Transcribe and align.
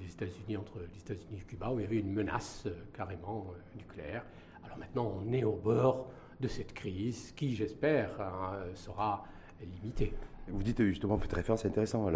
les 0.00 0.12
États-Unis, 0.12 0.56
entre 0.56 0.78
les 0.78 0.98
États-Unis 0.98 1.40
et 1.40 1.44
Cuba, 1.44 1.70
où 1.70 1.78
il 1.78 1.82
y 1.82 1.86
avait 1.86 1.98
une 1.98 2.12
menace 2.12 2.66
carrément 2.92 3.52
nucléaire. 3.76 4.24
Alors 4.64 4.78
maintenant, 4.78 5.12
on 5.20 5.32
est 5.32 5.44
au 5.44 5.56
bord 5.56 6.10
de 6.40 6.48
cette 6.48 6.72
crise 6.72 7.32
qui, 7.36 7.54
j'espère, 7.54 8.20
hein, 8.20 8.58
sera 8.74 9.24
limitée. 9.60 10.12
Vous 10.48 10.62
dites 10.62 10.82
justement, 10.84 11.16
vous 11.16 11.22
faites 11.22 11.32
référence, 11.32 11.62
c'est 11.62 11.68
intéressant, 11.68 12.08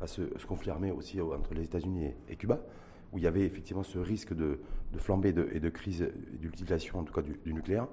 à 0.00 0.06
ce, 0.06 0.22
conflit 0.46 0.70
armé 0.70 0.90
aussi 0.90 1.20
entre 1.20 1.54
les 1.54 1.64
États-Unis 1.64 2.10
et, 2.28 2.36
Cuba, 2.36 2.60
où 3.12 3.18
il 3.18 3.24
y 3.24 3.26
avait 3.26 3.44
effectivement 3.44 3.82
ce 3.82 3.98
risque 3.98 4.34
de, 4.34 4.60
flambée 4.98 5.34
et 5.52 5.60
de 5.60 5.68
crise 5.70 6.06
d'utilisation, 6.40 7.00
en 7.00 7.04
tout 7.04 7.12
cas 7.12 7.22
du, 7.22 7.52
nucléaire. 7.52 7.88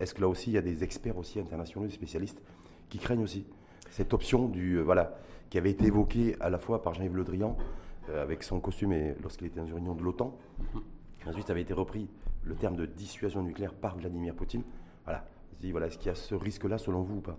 Est-ce 0.00 0.14
que 0.14 0.20
là 0.20 0.28
aussi, 0.28 0.50
il 0.50 0.54
y 0.54 0.58
a 0.58 0.62
des 0.62 0.82
experts 0.82 1.18
aussi 1.18 1.38
internationaux, 1.38 1.86
des 1.86 1.92
spécialistes, 1.92 2.40
qui 2.88 2.98
craignent 2.98 3.22
aussi 3.22 3.46
cette 3.90 4.12
option 4.14 4.48
du 4.48 4.78
euh, 4.78 4.82
voilà 4.82 5.14
qui 5.50 5.58
avait 5.58 5.70
été 5.70 5.84
évoquée 5.84 6.34
à 6.40 6.48
la 6.48 6.58
fois 6.58 6.80
par 6.80 6.94
Jean-Yves 6.94 7.16
Le 7.16 7.24
Drian 7.24 7.56
euh, 7.58 7.62
avec 8.08 8.42
son 8.42 8.60
costume 8.60 8.92
et 8.92 9.14
lorsqu'il 9.22 9.46
était 9.46 9.60
dans 9.60 9.66
une 9.66 9.74
réunion 9.74 9.94
de 9.94 10.02
l'OTAN. 10.02 10.36
Mm-hmm. 10.60 11.28
Ensuite, 11.28 11.50
avait 11.50 11.62
été 11.62 11.72
repris 11.72 12.08
le 12.44 12.54
terme 12.54 12.76
de 12.76 12.86
dissuasion 12.86 13.42
nucléaire 13.42 13.74
par 13.74 13.96
Vladimir 13.96 14.34
Poutine. 14.34 14.62
Voilà. 15.04 15.24
voilà, 15.70 15.86
est-ce 15.86 15.98
qu'il 15.98 16.08
y 16.08 16.10
a 16.10 16.14
ce 16.14 16.34
risque-là 16.34 16.78
selon 16.78 17.02
vous 17.02 17.16
ou 17.16 17.20
pas? 17.20 17.38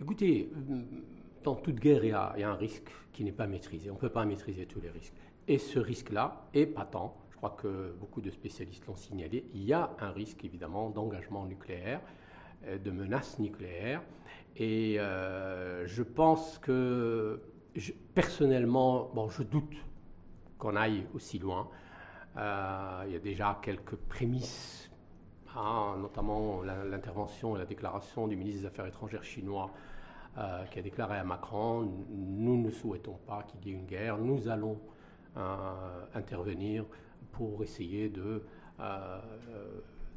Écoutez, 0.00 0.50
euh, 0.54 0.82
dans 1.42 1.56
toute 1.56 1.76
guerre, 1.76 2.04
il 2.04 2.10
y, 2.10 2.12
a, 2.12 2.50
un 2.50 2.54
risque 2.54 2.90
qui 3.12 3.24
n'est 3.24 3.32
pas 3.32 3.46
maîtrisé. 3.46 3.90
On 3.90 3.94
ne 3.94 3.98
peut 3.98 4.08
pas 4.08 4.24
maîtriser 4.24 4.66
tous 4.66 4.80
les 4.80 4.90
risques. 4.90 5.14
Et 5.46 5.58
ce 5.58 5.78
risque-là 5.78 6.48
est 6.54 6.66
patent. 6.66 7.16
Je 7.30 7.36
crois 7.36 7.56
que 7.60 7.94
beaucoup 7.98 8.20
de 8.20 8.30
spécialistes 8.30 8.86
l'ont 8.86 8.96
signalé. 8.96 9.44
Il 9.54 9.64
y 9.64 9.72
a 9.72 9.90
un 10.00 10.10
risque, 10.10 10.44
évidemment, 10.44 10.90
d'engagement 10.90 11.46
nucléaire, 11.46 12.00
euh, 12.66 12.78
de 12.78 12.90
menace 12.90 13.38
nucléaire. 13.38 14.02
Et 14.56 14.98
euh, 14.98 15.86
je 15.86 16.02
pense 16.02 16.58
que, 16.58 17.40
personnellement, 18.14 19.10
je 19.28 19.42
doute 19.42 19.76
qu'on 20.58 20.76
aille 20.76 21.06
aussi 21.14 21.38
loin. 21.38 21.68
il 22.36 23.12
y 23.12 23.16
a 23.16 23.20
déjà 23.20 23.58
quelques 23.62 23.96
prémices 23.96 24.88
notamment 26.00 26.62
l'intervention 26.62 27.56
et 27.56 27.58
la 27.58 27.66
déclaration 27.66 28.28
du 28.28 28.36
ministre 28.36 28.62
des 28.62 28.66
Affaires 28.66 28.86
étrangères 28.86 29.24
chinois 29.24 29.70
euh, 30.36 30.64
qui 30.66 30.78
a 30.78 30.82
déclaré 30.82 31.18
à 31.18 31.24
Macron, 31.24 31.90
nous 32.10 32.60
ne 32.60 32.70
souhaitons 32.70 33.18
pas 33.26 33.42
qu'il 33.42 33.66
y 33.66 33.70
ait 33.70 33.78
une 33.78 33.86
guerre, 33.86 34.18
nous 34.18 34.48
allons 34.48 34.78
euh, 35.36 36.04
intervenir 36.14 36.84
pour 37.32 37.62
essayer 37.62 38.08
de... 38.08 38.44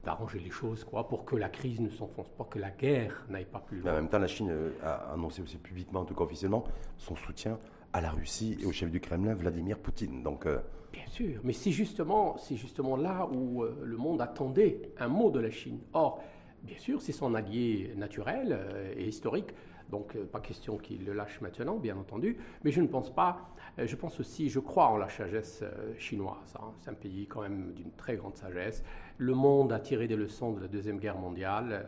Euh, 0.02 0.06
d'arranger 0.06 0.40
les 0.40 0.50
choses, 0.50 0.84
quoi, 0.84 1.08
pour 1.08 1.26
que 1.26 1.36
la 1.36 1.50
crise 1.50 1.80
ne 1.80 1.90
s'enfonce 1.90 2.30
pas, 2.30 2.44
que 2.46 2.60
la 2.60 2.72
guerre 2.72 3.26
n'aille 3.30 3.46
pas 3.46 3.60
plus 3.60 3.80
loin. 3.80 3.92
en 3.92 3.96
même 3.96 4.10
temps, 4.10 4.20
la 4.20 4.28
Chine 4.28 4.52
a 4.84 5.14
annoncé 5.14 5.42
aussi 5.42 5.58
publiquement, 5.58 6.02
en 6.02 6.06
tout 6.06 6.16
cas 6.16 6.24
officiellement, 6.24 6.64
son 6.98 7.16
soutien 7.16 7.60
à 7.94 8.02
la 8.02 8.12
Russie 8.12 8.58
et 8.62 8.66
au 8.66 8.72
chef 8.72 8.90
du 8.90 9.00
Kremlin, 9.00 9.34
Vladimir 9.34 9.78
Poutine. 9.78 10.24
Donc, 10.24 10.46
euh, 10.46 10.60
Bien 10.92 11.08
sûr, 11.08 11.40
mais 11.44 11.54
c'est 11.54 11.72
justement, 11.72 12.38
c'est 12.38 12.58
justement 12.58 12.98
là 12.98 13.28
où 13.32 13.64
euh, 13.64 13.82
le 13.84 13.98
monde 13.98 14.22
attendait 14.22 14.82
un 15.00 15.08
mot 15.08 15.30
de 15.30 15.40
la 15.40 15.50
Chine. 15.50 15.80
Or, 15.94 16.22
bien 16.64 16.78
sûr, 16.78 17.02
c'est 17.02 17.12
son 17.12 17.34
allié 17.34 17.94
naturel 17.96 18.50
euh, 18.52 18.94
et 18.98 19.08
historique, 19.08 19.50
donc 19.92 20.18
pas 20.18 20.40
question 20.40 20.78
qu'il 20.78 21.06
le 21.06 21.14
lâche 21.14 21.42
maintenant, 21.42 21.78
bien 21.78 21.98
entendu, 21.98 22.38
mais 22.64 22.72
je 22.72 22.82
ne 22.82 22.88
pense 22.88 23.14
pas, 23.14 23.50
je 23.78 23.96
pense 23.96 24.20
aussi, 24.20 24.50
je 24.50 24.60
crois 24.60 24.88
en 24.88 24.98
la 24.98 25.10
sagesse 25.10 25.64
chinoise. 25.98 26.56
Hein. 26.58 26.72
C'est 26.80 26.90
un 26.90 26.96
pays 26.96 27.28
quand 27.28 27.42
même 27.42 27.74
d'une 27.74 27.92
très 27.92 28.16
grande 28.16 28.36
sagesse. 28.36 28.84
Le 29.18 29.34
monde 29.34 29.72
a 29.72 29.80
tiré 29.80 30.08
des 30.08 30.16
leçons 30.16 30.54
de 30.54 30.62
la 30.62 30.68
Deuxième 30.68 30.98
Guerre 30.98 31.18
mondiale, 31.18 31.86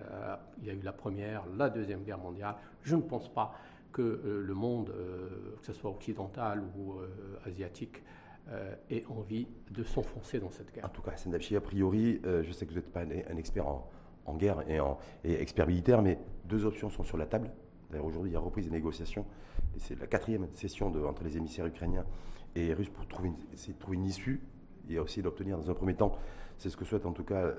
il 0.61 0.67
y 0.67 0.69
a 0.69 0.73
eu 0.73 0.81
la 0.81 0.93
Première, 0.93 1.43
la 1.57 1.69
Deuxième 1.69 2.03
Guerre 2.03 2.19
mondiale. 2.19 2.55
Je 2.83 2.95
ne 2.95 3.01
pense 3.01 3.33
pas 3.33 3.55
que 3.93 4.01
euh, 4.01 4.43
le 4.45 4.53
monde, 4.53 4.89
euh, 4.89 5.55
que 5.59 5.65
ce 5.65 5.71
soit 5.71 5.91
occidental 5.91 6.61
ou 6.75 6.93
euh, 6.93 7.07
asiatique, 7.45 8.03
ait 8.89 9.05
envie 9.05 9.47
de 9.71 9.83
s'enfoncer 9.85 10.37
dans 10.37 10.51
cette 10.51 10.73
guerre. 10.75 10.83
En 10.83 10.89
tout 10.89 11.01
cas, 11.01 11.15
Sendapchi, 11.15 11.55
a 11.55 11.61
priori, 11.61 12.19
je 12.25 12.51
sais 12.51 12.65
que 12.65 12.71
vous 12.71 12.75
n'êtes 12.75 12.91
pas 12.91 12.99
un, 12.99 13.37
expert 13.37 13.65
en, 13.65 14.35
guerre 14.35 14.69
et, 14.69 14.81
en, 14.81 14.97
expert 15.23 15.65
militaire, 15.65 16.01
mais 16.01 16.19
deux 16.43 16.65
options 16.65 16.89
sont 16.89 17.05
sur 17.05 17.15
la 17.15 17.25
table. 17.25 17.49
D'ailleurs, 17.93 18.07
aujourd'hui, 18.07 18.31
il 18.31 18.33
y 18.33 18.37
a 18.37 18.39
reprise 18.39 18.65
des 18.65 18.71
négociations. 18.71 19.23
Et 19.75 19.79
c'est 19.79 19.99
la 19.99 20.07
quatrième 20.07 20.47
session 20.53 20.89
de, 20.89 20.99
entre 21.03 21.23
les 21.23 21.37
émissaires 21.37 21.67
ukrainiens 21.67 22.05
et 22.55 22.73
russes 22.73 22.89
pour 22.89 23.07
trouver 23.07 23.29
une, 23.29 23.75
trouver 23.75 23.97
une 23.97 24.05
issue 24.05 24.41
et 24.89 24.97
aussi 24.97 25.21
d'obtenir 25.21 25.57
dans 25.57 25.69
un 25.69 25.75
premier 25.75 25.93
temps, 25.93 26.17
c'est 26.57 26.69
ce 26.69 26.75
que 26.75 26.85
souhaite 26.85 27.05
en 27.05 27.13
tout 27.13 27.23
cas 27.23 27.53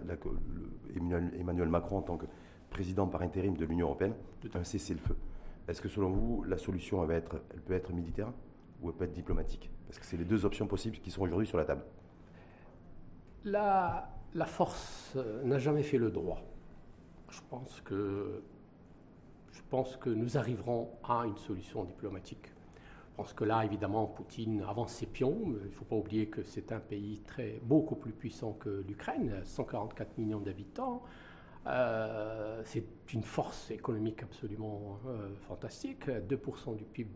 Emmanuel 1.39 1.69
Macron 1.69 1.99
en 1.99 2.03
tant 2.03 2.17
que 2.17 2.27
président 2.69 3.07
par 3.07 3.23
intérim 3.23 3.57
de 3.57 3.65
l'Union 3.65 3.87
européenne, 3.87 4.15
un 4.55 4.65
cessez-le-feu. 4.65 5.17
Est-ce 5.69 5.81
que 5.81 5.89
selon 5.89 6.11
vous, 6.11 6.43
la 6.43 6.59
solution 6.59 7.03
elle, 7.05 7.13
être, 7.13 7.41
elle 7.53 7.61
peut 7.61 7.73
être 7.75 7.93
militaire 7.93 8.33
ou 8.83 8.91
elle 8.91 8.97
peut 8.97 9.05
être 9.05 9.13
diplomatique? 9.13 9.71
Parce 9.87 9.99
que 9.99 10.05
c'est 10.05 10.17
les 10.17 10.25
deux 10.25 10.45
options 10.45 10.67
possibles 10.67 10.99
qui 10.99 11.11
sont 11.11 11.23
aujourd'hui 11.23 11.47
sur 11.47 11.59
la 11.59 11.65
table. 11.65 11.85
La, 13.45 14.13
la 14.35 14.47
force 14.47 15.15
euh, 15.17 15.43
n'a 15.45 15.59
jamais 15.59 15.83
fait 15.83 15.99
le 15.99 16.11
droit. 16.11 16.43
Je 17.31 17.41
pense 17.49 17.81
que 17.83 18.43
je 19.55 19.63
pense 19.71 19.97
que 19.97 20.11
nous 20.11 20.37
arriverons 20.37 20.91
à 21.09 21.25
une 21.27 21.37
solution 21.39 21.85
diplomatique. 21.85 22.49
Je 23.13 23.17
pense 23.17 23.33
que 23.33 23.45
là, 23.45 23.65
évidemment, 23.65 24.07
Poutine 24.07 24.63
avance 24.69 24.93
ses 24.93 25.07
pions. 25.07 25.39
Il 25.47 25.69
ne 25.69 25.71
faut 25.71 25.85
pas 25.85 25.95
oublier 25.95 26.27
que 26.27 26.43
c'est 26.43 26.73
un 26.73 26.81
pays 26.81 27.21
très, 27.25 27.61
beaucoup 27.63 27.95
plus 27.95 28.13
puissant 28.13 28.53
que 28.55 28.85
l'Ukraine, 28.87 29.41
144 29.45 30.19
millions 30.19 30.41
d'habitants. 30.41 31.03
Euh, 31.67 32.61
c'est 32.65 32.85
une 33.13 33.23
force 33.23 33.71
économique 33.71 34.23
absolument 34.23 34.99
euh, 35.07 35.29
fantastique, 35.47 36.09
2% 36.09 36.77
du 36.77 36.85
PIB 36.85 37.11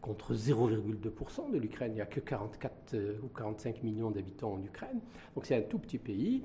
contre 0.00 0.34
0,2% 0.34 1.50
de 1.50 1.58
l'Ukraine. 1.58 1.92
Il 1.92 1.96
n'y 1.96 2.00
a 2.00 2.06
que 2.06 2.20
44 2.20 2.94
euh, 2.94 3.18
ou 3.22 3.28
45 3.28 3.82
millions 3.82 4.12
d'habitants 4.12 4.52
en 4.52 4.62
Ukraine. 4.62 5.00
Donc 5.34 5.46
c'est 5.46 5.56
un 5.56 5.62
tout 5.62 5.78
petit 5.78 5.98
pays. 5.98 6.44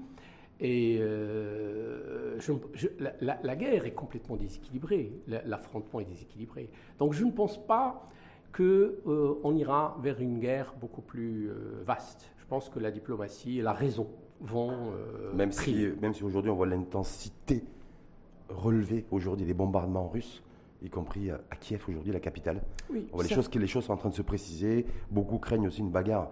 Et 0.61 0.99
la, 3.21 3.55
guerre 3.55 3.85
est 3.85 3.93
complètement 3.93 4.35
déséquilibrée, 4.35 5.13
l'affrontement 5.27 5.99
est 5.99 6.05
déséquilibré. 6.05 6.69
Donc 6.97 7.13
je 7.13 7.23
ne 7.23 7.31
pense 7.31 7.57
pas 7.65 8.09
qu'on 8.51 9.55
ira 9.55 9.97
vers 10.01 10.19
une 10.19 10.39
guerre 10.39 10.73
beaucoup 10.79 11.01
plus 11.01 11.49
vaste. 11.85 12.31
Je 12.37 12.45
pense 12.45 12.69
que 12.69 12.79
la 12.79 12.91
diplomatie 12.91 13.59
et 13.59 13.61
la 13.61 13.73
raison 13.73 14.07
vont 14.41 14.93
euh, 14.93 15.33
même 15.33 15.51
si 15.51 15.87
même 16.01 16.13
si 16.13 16.23
aujourd'hui 16.23 16.49
on 16.49 16.55
voit 16.55 16.67
l'intensité 16.67 17.63
relevée 18.49 19.05
aujourd'hui 19.11 19.45
des 19.45 19.53
bombardements 19.53 20.07
russes 20.07 20.41
y 20.81 20.89
compris 20.89 21.29
à, 21.29 21.39
Kiev 21.59 21.83
aujourd'hui 21.89 22.13
la 22.13 22.21
capitale. 22.21 22.61
On 22.89 23.17
voit 23.17 23.23
les 23.23 23.29
choses 23.29 23.53
les 23.53 23.67
choses 23.67 23.83
sont 23.83 23.93
en 23.93 23.97
train 23.97 24.09
de 24.09 24.15
se 24.15 24.21
préciser. 24.21 24.85
Beaucoup 25.11 25.37
craignent 25.37 25.67
aussi 25.67 25.81
une 25.81 25.91
bagarre 25.91 26.31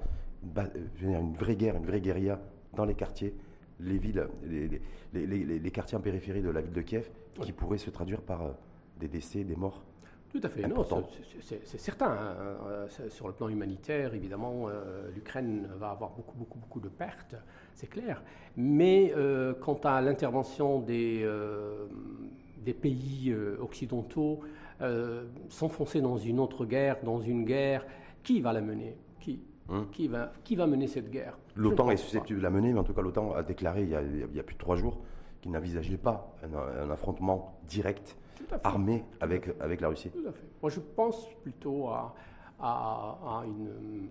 une, 1.01 1.13
une 1.13 1.33
vraie 1.33 1.55
guerre 1.55 1.75
une 1.75 1.85
vraie 1.85 1.99
guérilla 1.99 2.39
dans 2.75 2.85
les 2.85 2.95
quartiers 2.95 3.35
les 3.79 3.97
villes 3.97 4.27
les, 4.43 4.81
les, 5.13 5.59
les, 5.59 5.71
quartiers 5.71 5.97
en 5.97 6.01
périphérie 6.01 6.41
de 6.41 6.49
la 6.49 6.61
ville 6.61 6.73
de 6.73 6.81
Kiev 6.81 7.09
qui 7.41 7.51
pourraient 7.51 7.77
se 7.77 7.89
traduire 7.89 8.21
par 8.21 8.41
euh, 8.41 8.51
des 8.99 9.07
décès 9.07 9.43
des 9.43 9.55
morts 9.55 9.83
tout 10.29 10.41
à 10.43 10.49
fait, 10.49 10.63
c'est 11.63 11.79
certain. 11.79 12.11
Hein. 12.11 12.35
Euh, 12.67 13.09
sur 13.09 13.27
le 13.27 13.33
plan 13.33 13.47
humanitaire, 13.47 14.13
évidemment, 14.13 14.67
euh, 14.67 15.09
l'Ukraine 15.15 15.69
va 15.79 15.91
avoir 15.91 16.11
beaucoup, 16.11 16.37
beaucoup, 16.37 16.59
beaucoup 16.59 16.79
de 16.79 16.89
pertes, 16.89 17.35
c'est 17.73 17.87
clair. 17.87 18.21
Mais 18.57 19.13
euh, 19.15 19.53
quant 19.53 19.79
à 19.83 20.01
l'intervention 20.01 20.81
des, 20.81 21.27
des 22.57 22.73
pays 22.73 23.33
occidentaux, 23.59 24.41
s'enfoncer 25.49 26.01
dans 26.01 26.17
une 26.17 26.39
autre 26.39 26.65
guerre, 26.65 26.97
dans 27.03 27.21
une 27.21 27.45
guerre, 27.45 27.85
qui 28.23 28.41
va 28.41 28.51
la 28.51 28.61
mener? 28.61 28.97
Hum. 29.69 29.87
qui, 29.91 30.07
va, 30.07 30.31
qui 30.43 30.55
va 30.55 30.67
mener 30.67 30.87
cette 30.87 31.09
guerre? 31.09 31.37
L'OTAN 31.55 31.91
est 31.91 31.97
susceptible 31.97 32.39
de 32.39 32.43
la 32.43 32.49
mener, 32.49 32.73
mais 32.73 32.79
en 32.79 32.83
tout 32.83 32.93
cas, 32.93 33.01
l'OTAN 33.01 33.33
a 33.33 33.43
déclaré 33.43 33.83
il 33.83 33.89
y 33.89 33.95
a, 33.95 34.01
il 34.01 34.35
y 34.35 34.39
a 34.39 34.43
plus 34.43 34.55
de 34.55 34.59
trois 34.59 34.75
jours 34.75 34.99
qu'il 35.41 35.51
n'envisageait 35.51 35.97
pas 35.97 36.33
un, 36.43 36.89
affrontement 36.89 37.59
direct, 37.67 38.17
armé 38.63 39.03
avec, 39.21 39.49
avec 39.59 39.81
la 39.81 39.89
Russie. 39.89 40.09
Tout 40.09 40.27
à 40.27 40.31
fait. 40.31 40.47
Moi, 40.61 40.71
je 40.71 40.79
pense 40.79 41.27
plutôt 41.41 41.87
à, 41.89 42.15
à, 42.59 43.43
une, 43.45 44.09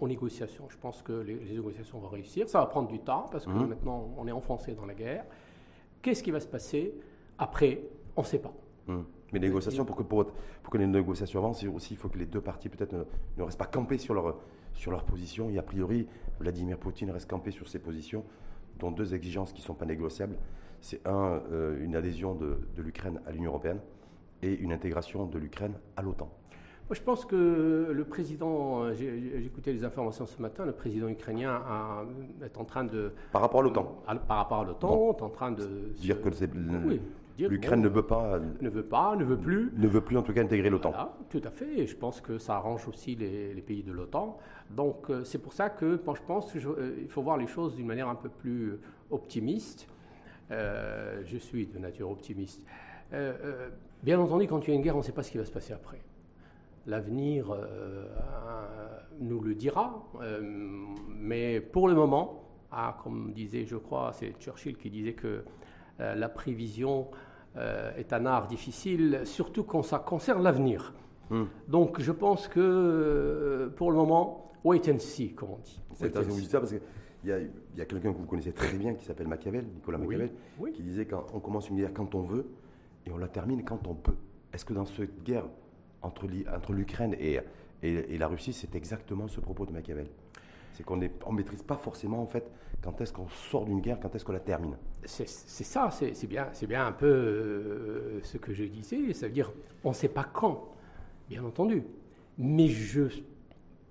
aux 0.00 0.08
négociations. 0.08 0.68
Je 0.68 0.76
pense 0.78 1.02
que 1.02 1.12
les, 1.12 1.34
négociations 1.34 1.98
vont 1.98 2.08
réussir. 2.08 2.48
Ça 2.48 2.60
va 2.60 2.66
prendre 2.66 2.88
du 2.88 3.00
temps 3.00 3.26
parce 3.30 3.44
que 3.44 3.50
mhm. 3.50 3.68
maintenant, 3.68 4.10
on 4.16 4.26
est 4.26 4.32
enfoncé 4.32 4.74
dans 4.74 4.86
la 4.86 4.94
guerre. 4.94 5.24
Qu'est-ce 6.02 6.22
qui 6.22 6.30
va 6.30 6.40
se 6.40 6.46
passer 6.46 6.94
après? 7.38 7.82
On 8.16 8.22
ne 8.22 8.26
sait 8.26 8.38
pas. 8.38 8.52
Mhm. 8.86 9.04
Mais 9.32 9.38
les 9.38 9.48
négociations, 9.48 9.84
pour 9.84 9.96
que, 9.96 10.02
pour, 10.02 10.26
pour 10.62 10.72
que 10.72 10.78
les 10.78 10.86
négociations 10.86 11.40
avancent, 11.40 11.64
aussi, 11.64 11.94
il 11.94 11.96
faut 11.96 12.08
que 12.08 12.18
les 12.18 12.26
deux 12.26 12.40
parties 12.40 12.68
peut-être 12.68 12.92
ne, 12.92 13.04
ne, 13.36 13.42
restent 13.42 13.58
pas 13.58 13.66
campées 13.66 13.98
sur 13.98 14.14
leur, 14.14 14.36
sur 14.74 14.90
leur 14.90 15.04
position. 15.04 15.50
Et 15.50 15.58
a 15.58 15.62
priori, 15.62 16.06
Vladimir 16.40 16.78
Poutine 16.78 17.10
reste 17.10 17.28
campé 17.28 17.50
sur 17.50 17.68
ses 17.68 17.78
positions 17.78 18.24
dont 18.78 18.90
deux 18.90 19.14
exigences 19.14 19.52
qui 19.52 19.60
ne 19.60 19.66
sont 19.66 19.74
pas 19.74 19.86
négociables. 19.86 20.36
C'est 20.80 21.06
un, 21.06 21.42
euh, 21.52 21.84
une 21.84 21.96
adhésion 21.96 22.34
de, 22.34 22.58
l'Ukraine 22.76 23.20
à 23.26 23.32
l'Union 23.32 23.50
européenne 23.50 23.80
et 24.42 24.54
une 24.54 24.72
intégration 24.72 25.26
de 25.26 25.38
l'Ukraine 25.38 25.74
à 25.96 26.02
l'OTAN. 26.02 26.30
Moi, 26.88 26.94
je 26.94 27.02
pense 27.02 27.26
que 27.26 27.90
le 27.92 28.04
président, 28.04 28.94
j'ai 28.94 29.44
écouté 29.44 29.74
les 29.74 29.84
informations 29.84 30.24
ce 30.24 30.40
matin, 30.40 30.64
le 30.64 30.72
président 30.72 31.08
ukrainien 31.08 31.60
est 32.42 32.56
en 32.56 32.64
train 32.64 32.84
de... 32.84 33.12
Par 33.30 33.42
rapport 33.42 33.60
à 33.60 33.62
l'OTAN 33.64 34.02
Par 34.26 34.36
rapport 34.38 34.60
à 34.60 34.64
l'OTAN, 34.64 35.14
est 35.18 35.22
en 35.22 35.28
train 35.28 35.52
de... 35.52 35.92
Dire 35.98 36.22
que 36.22 36.30
c'est... 36.30 36.48
Oui, 36.86 37.02
dire. 37.38 37.48
L'Ukraine 37.50 37.80
ne 37.80 37.88
veut 37.88 38.06
pas. 38.06 38.38
Ne 38.60 38.68
veut 38.68 38.84
pas, 38.84 39.16
ne 39.16 39.24
veut 39.24 39.38
plus. 39.38 39.72
Ne 39.76 39.88
veut 39.88 40.00
plus 40.00 40.16
en 40.16 40.22
tout 40.22 40.32
cas 40.32 40.42
intégrer 40.42 40.68
l'OTAN. 40.70 40.92
tout 41.30 41.40
à 41.44 41.50
fait. 41.50 41.80
Et 41.80 41.86
je 41.86 41.96
pense 41.96 42.20
que 42.20 42.38
ça 42.38 42.56
arrange 42.56 42.86
aussi 42.88 43.14
les, 43.16 43.62
pays 43.62 43.82
de 43.82 43.92
l'OTAN. 43.92 44.38
Donc 44.70 45.10
euh, 45.10 45.24
c'est 45.24 45.38
pour 45.38 45.52
ça 45.52 45.70
que 45.70 45.92
je 45.92 46.22
pense 46.26 46.52
qu'il 46.52 46.66
euh, 46.66 47.06
faut 47.08 47.22
voir 47.22 47.36
les 47.36 47.46
choses 47.46 47.76
d'une 47.76 47.86
manière 47.86 48.08
un 48.08 48.14
peu 48.14 48.28
plus 48.28 48.78
optimiste. 49.10 49.88
je 50.50 51.38
suis 51.38 51.66
de 51.66 51.78
nature 51.78 52.10
optimiste. 52.10 52.62
bien 54.02 54.18
entendu, 54.20 54.46
quand 54.46 54.66
il 54.66 54.70
y 54.70 54.72
a 54.72 54.76
une 54.76 54.82
guerre, 54.82 54.96
on 54.96 54.98
ne 54.98 55.04
sait 55.04 55.12
pas 55.12 55.22
ce 55.22 55.30
qui 55.30 55.38
va 55.38 55.44
se 55.44 55.52
passer 55.52 55.72
après. 55.72 56.02
L'avenir 56.86 57.54
nous 59.20 59.40
le 59.40 59.54
dira. 59.54 60.04
mais 61.08 61.60
pour 61.60 61.88
le 61.88 61.94
moment, 61.94 62.48
ah, 62.70 62.98
comme 63.02 63.32
disait, 63.32 63.64
je 63.64 63.76
crois, 63.76 64.12
c'est 64.12 64.34
Churchill 64.38 64.76
qui 64.76 64.90
disait 64.90 65.14
que 65.14 65.44
euh, 66.00 66.14
la 66.14 66.28
prévision 66.28 67.08
euh, 67.56 67.90
est 67.96 68.12
un 68.12 68.26
art 68.26 68.46
difficile, 68.46 69.22
surtout 69.24 69.64
quand 69.64 69.82
ça 69.82 69.98
concerne 69.98 70.42
l'avenir. 70.42 70.94
Hmm. 71.30 71.44
Donc 71.66 72.00
je 72.00 72.12
pense 72.12 72.48
que 72.48 72.60
euh, 72.60 73.68
pour 73.68 73.90
le 73.90 73.96
moment, 73.96 74.52
wait 74.64 74.88
and 74.90 74.98
see, 74.98 75.34
comme 75.34 75.50
on 75.50 75.58
dit. 75.58 75.80
C'est 75.94 76.06
intéressant 76.06 76.36
que 76.36 76.42
ça 76.42 76.60
parce 76.60 76.72
qu'il 76.72 76.80
y 77.24 77.32
a, 77.32 77.38
y 77.40 77.80
a 77.80 77.84
quelqu'un 77.84 78.12
que 78.12 78.18
vous 78.18 78.26
connaissez 78.26 78.52
très 78.52 78.72
bien 78.76 78.94
qui 78.94 79.04
s'appelle 79.04 79.28
Machiavel, 79.28 79.66
Nicolas 79.74 79.98
Machiavel, 79.98 80.30
qui 80.74 80.82
disait 80.82 81.06
qu'on 81.06 81.40
commence 81.40 81.68
une 81.68 81.76
guerre 81.76 81.92
quand 81.92 82.14
on 82.14 82.22
veut 82.22 82.46
et 83.06 83.10
on 83.10 83.18
la 83.18 83.28
termine 83.28 83.64
quand 83.64 83.86
on 83.86 83.94
peut. 83.94 84.16
Est-ce 84.52 84.64
que 84.64 84.72
dans 84.72 84.86
cette 84.86 85.22
guerre 85.24 85.44
entre 86.02 86.72
l'Ukraine 86.72 87.14
et, 87.18 87.40
et, 87.82 88.14
et 88.14 88.18
la 88.18 88.28
Russie, 88.28 88.52
c'est 88.52 88.74
exactement 88.74 89.28
ce 89.28 89.40
propos 89.40 89.66
de 89.66 89.72
Machiavel? 89.72 90.06
C'est 90.78 90.84
qu'on 90.84 90.96
ne 90.96 91.08
maîtrise 91.32 91.62
pas 91.62 91.76
forcément 91.76 92.22
en 92.22 92.26
fait 92.26 92.48
quand 92.82 93.00
est-ce 93.00 93.12
qu'on 93.12 93.28
sort 93.28 93.64
d'une 93.64 93.80
guerre, 93.80 93.98
quand 94.00 94.14
est-ce 94.14 94.24
qu'on 94.24 94.32
la 94.32 94.38
termine. 94.38 94.76
C'est 95.04 95.26
ça, 95.26 95.90
c'est 95.90 96.26
bien, 96.28 96.52
bien 96.68 96.86
un 96.86 96.92
peu 96.92 97.06
euh, 97.06 98.20
ce 98.22 98.38
que 98.38 98.54
je 98.54 98.62
disais, 98.62 99.12
ça 99.12 99.26
veut 99.26 99.32
dire 99.32 99.52
on 99.82 99.88
ne 99.88 99.94
sait 99.94 100.08
pas 100.08 100.22
quand, 100.22 100.68
bien 101.28 101.42
entendu, 101.42 101.82
mais 102.38 102.68
je 102.68 103.08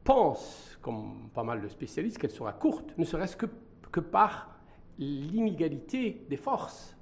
pense, 0.06 0.80
comme 0.81 1.30
pas 1.34 1.44
mal 1.44 1.62
de 1.62 1.68
spécialistes, 1.68 2.18
qu'elle 2.18 2.31
sera 2.31 2.54
courte, 2.54 2.98
ne 2.98 3.04
serait-ce 3.04 3.36
que, 3.36 3.48
que 3.92 4.00
par 4.00 4.57
l'inégalité 4.98 6.25
des 6.30 6.38
forces. 6.38 6.95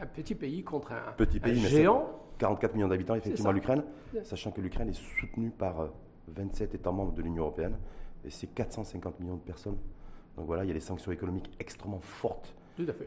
Un 0.00 0.06
petit 0.06 0.34
pays 0.34 0.64
contre 0.64 0.92
un, 0.92 1.12
petit 1.12 1.38
pays, 1.38 1.60
géant. 1.60 2.20
44 2.38 2.74
millions 2.74 2.88
d'habitants, 2.88 3.14
effectivement, 3.14 3.52
l'Ukraine, 3.52 3.84
sachant 4.22 4.50
que 4.50 4.62
l'Ukraine 4.62 4.88
est 4.88 5.00
soutenue 5.20 5.50
par 5.50 5.90
27 6.28 6.70
euh, 6.70 6.76
États 6.76 6.90
membres 6.90 7.12
de 7.12 7.22
l'Union 7.22 7.42
européenne 7.42 7.76
et 8.24 8.30
c'est 8.30 8.46
450 8.48 9.20
millions 9.20 9.36
de 9.36 9.40
personnes. 9.40 9.76
Donc 10.36 10.46
voilà, 10.46 10.64
il 10.64 10.68
y 10.68 10.70
a 10.70 10.74
des 10.74 10.80
sanctions 10.80 11.12
économiques 11.12 11.50
extrêmement 11.60 12.00
fortes 12.00 12.54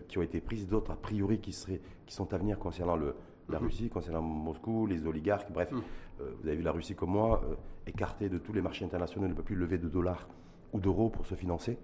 qui 0.08 0.18
ont 0.18 0.22
été 0.22 0.40
prises, 0.40 0.68
d'autres 0.68 0.92
a 0.92 0.96
priori 0.96 1.40
qui, 1.40 1.52
seraient, 1.52 1.81
qui 2.06 2.16
sont 2.16 2.34
à 2.34 2.38
venir 2.38 2.58
concernant 2.58 2.96
le, 2.96 3.16
la 3.50 3.60
mhm. 3.60 3.66
Russie, 3.66 3.90
concernant 3.90 4.22
Moscou, 4.22 4.86
les 4.86 5.06
oligarques, 5.06 5.52
bref. 5.52 5.72
Mhm. 5.72 5.81
Euh, 6.22 6.31
vous 6.40 6.48
avez 6.48 6.58
vu 6.58 6.64
la 6.64 6.72
Russie 6.72 6.96
comme 6.96 7.12
moi, 7.12 7.42
euh, 7.44 7.56
écartée 7.86 8.30
de 8.30 8.38
tous 8.38 8.54
les 8.54 8.62
marchés 8.62 8.86
internationaux, 8.86 9.28
ne 9.28 9.34
peut 9.34 9.44
plus 9.44 9.56
lever 9.56 9.78
de 9.78 9.90
dollars 9.90 10.28
ou 10.74 10.80
d'euros 10.80 11.10
pour 11.10 11.25
se 11.25 11.36
financer. 11.36 11.78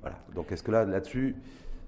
Voilà. 0.00 0.18
Donc 0.34 0.52
est-ce 0.52 0.62
que 0.62 0.70
là, 0.70 0.84
là-dessus, 0.84 1.36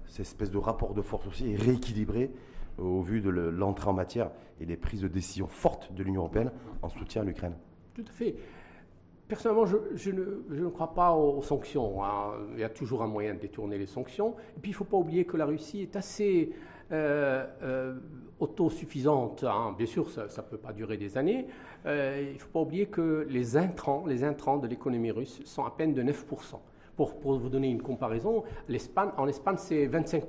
cette 0.07 0.21
espèce 0.21 0.51
de 0.51 0.57
rapport 0.57 0.93
de 0.93 1.01
force 1.01 1.27
aussi 1.27 1.51
est 1.51 1.55
rééquilibré 1.55 2.31
au 2.77 3.01
vu 3.01 3.21
de 3.21 3.29
l'entrée 3.29 3.89
en 3.89 3.93
matière 3.93 4.31
et 4.59 4.65
des 4.65 4.77
prises 4.77 5.01
de 5.01 5.07
décision 5.07 5.47
fortes 5.47 5.93
de 5.93 6.03
l'Union 6.03 6.21
européenne 6.21 6.51
en 6.81 6.89
soutien 6.89 7.21
à 7.21 7.25
l'Ukraine? 7.25 7.55
Tout 7.93 8.05
à 8.07 8.11
fait. 8.11 8.35
Personnellement, 9.31 9.65
je, 9.65 10.11
ne, 10.11 10.67
crois 10.67 10.93
pas 10.93 11.13
aux, 11.13 11.41
sanctions. 11.41 12.03
Hein. 12.03 12.33
Il 12.53 12.59
y 12.59 12.65
a 12.65 12.69
toujours 12.69 13.01
un 13.01 13.07
moyen 13.07 13.33
de 13.33 13.39
détourner 13.39 13.77
les 13.77 13.85
sanctions. 13.85 14.35
Et 14.57 14.59
puis, 14.59 14.71
il 14.71 14.73
ne 14.73 14.75
faut 14.75 14.83
pas 14.83 14.97
oublier 14.97 15.23
que 15.23 15.37
la 15.37 15.45
Russie 15.45 15.83
est 15.83 15.95
assez 15.95 16.51
euh, 16.91 17.45
euh, 17.63 17.95
autosuffisante. 18.41 19.45
Hein. 19.45 19.73
Bien 19.77 19.87
sûr, 19.87 20.09
ça 20.09 20.25
ne 20.25 20.47
peut 20.49 20.57
pas 20.57 20.73
durer 20.73 20.97
des 20.97 21.17
années. 21.17 21.47
Euh, 21.85 22.27
il 22.27 22.33
ne 22.33 22.39
faut 22.39 22.49
pas 22.49 22.59
oublier 22.59 22.87
que 22.87 23.25
les 23.29 23.55
intrants, 23.55 24.03
les 24.05 24.25
intrants 24.25 24.57
de 24.57 24.67
l'économie 24.67 25.11
russe 25.11 25.39
sont 25.45 25.63
à 25.63 25.71
peine 25.71 25.93
de 25.93 26.03
9%. 26.03 26.13
Pour, 26.97 27.17
pour, 27.17 27.39
vous 27.39 27.47
donner 27.47 27.69
une 27.69 27.81
comparaison, 27.81 28.43
en 29.17 29.27
Espagne, 29.27 29.55
c'est 29.55 29.87
25%. 29.87 30.23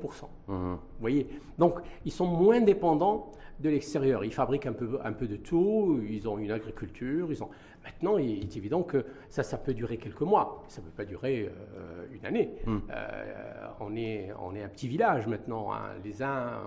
Mmh. 0.46 0.74
Vous 0.74 0.78
voyez? 1.00 1.26
Donc, 1.58 1.80
ils 2.04 2.12
sont 2.12 2.26
moins 2.26 2.60
dépendants 2.60 3.32
de 3.62 3.68
l'extérieur. 3.68 4.24
Ils 4.24 4.32
fabriquent 4.32 4.66
un 4.66 4.72
peu, 4.72 4.98
un 5.02 5.12
peu 5.12 5.26
de 5.26 5.36
tout, 5.36 6.00
ils 6.08 6.28
ont 6.28 6.38
une 6.38 6.50
agriculture, 6.50 7.28
ils 7.30 7.42
ont... 7.42 7.48
Maintenant, 7.84 8.18
il 8.18 8.42
est 8.42 8.56
évident 8.56 8.82
que 8.82 9.04
ça, 9.28 9.42
ça 9.42 9.58
peut 9.58 9.74
durer 9.74 9.96
quelques 9.96 10.22
mois, 10.22 10.62
ça 10.68 10.80
ne 10.80 10.86
peut 10.86 10.92
pas 10.92 11.04
durer 11.04 11.50
euh, 11.76 12.06
une 12.12 12.24
année. 12.24 12.54
Hmm. 12.66 12.78
Euh, 12.90 13.68
on, 13.80 13.96
est, 13.96 14.30
on 14.40 14.54
est 14.54 14.62
un 14.62 14.68
petit 14.68 14.88
village 14.88 15.26
maintenant, 15.26 15.72
hein. 15.72 15.80
les 16.04 16.22
uns 16.22 16.60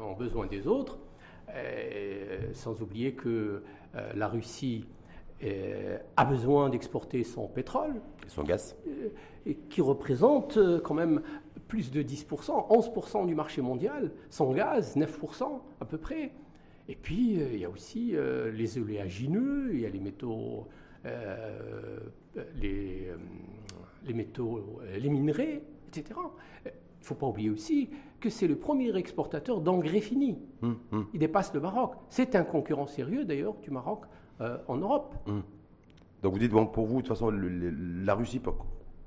ont, 0.00 0.14
besoin 0.14 0.46
des 0.46 0.66
autres, 0.66 0.98
sans 2.52 2.82
oublier 2.82 3.14
que 3.14 3.62
euh, 3.94 4.12
la 4.14 4.28
Russie 4.28 4.86
a 6.16 6.24
besoin 6.26 6.68
d'exporter 6.68 7.24
son 7.24 7.48
pétrole. 7.48 7.94
Et 8.26 8.28
son 8.28 8.42
gaz. 8.42 8.76
qui 9.70 9.80
représente 9.80 10.58
quand 10.82 10.92
même 10.92 11.22
plus 11.66 11.90
de 11.90 12.02
10%, 12.02 12.68
11% 12.68 13.26
du 13.26 13.34
marché 13.34 13.62
mondial, 13.62 14.12
son 14.28 14.52
gaz, 14.52 14.96
9% 14.96 15.44
à 15.80 15.84
peu 15.86 15.96
près. 15.96 16.32
Et 16.88 16.96
puis, 16.96 17.40
euh, 17.40 17.48
il 17.52 17.60
y 17.60 17.64
a 17.64 17.70
aussi 17.70 18.12
euh, 18.14 18.50
les 18.50 18.78
oléagineux, 18.78 19.70
il 19.72 19.80
y 19.80 19.86
a 19.86 19.90
les 19.90 20.00
métaux, 20.00 20.66
euh, 21.06 21.98
les, 22.56 23.08
les, 24.04 24.14
métaux, 24.14 24.80
les 24.98 25.08
minerais, 25.08 25.62
etc. 25.88 26.18
Il 26.64 26.68
ne 26.68 27.04
faut 27.04 27.14
pas 27.14 27.26
oublier 27.26 27.50
aussi 27.50 27.90
que 28.18 28.28
c'est 28.28 28.46
le 28.46 28.56
premier 28.56 28.94
exportateur 28.96 29.60
d'engrais 29.60 30.00
finis. 30.00 30.38
Hum, 30.62 30.78
hum. 30.92 31.06
Il 31.14 31.20
dépasse 31.20 31.54
le 31.54 31.60
Maroc. 31.60 31.94
C'est 32.08 32.34
un 32.34 32.44
concurrent 32.44 32.86
sérieux, 32.86 33.24
d'ailleurs, 33.24 33.54
du 33.62 33.70
Maroc 33.70 34.04
en 34.68 34.76
Europe. 34.76 35.14
Hum. 35.26 35.42
Donc 36.22 36.32
vous 36.32 36.38
dites, 36.38 36.52
bon, 36.52 36.66
pour 36.66 36.86
vous, 36.86 36.96
de 36.96 37.06
toute 37.06 37.08
façon, 37.08 37.30
la 37.30 38.14
Russie 38.14 38.40
peut 38.40 38.52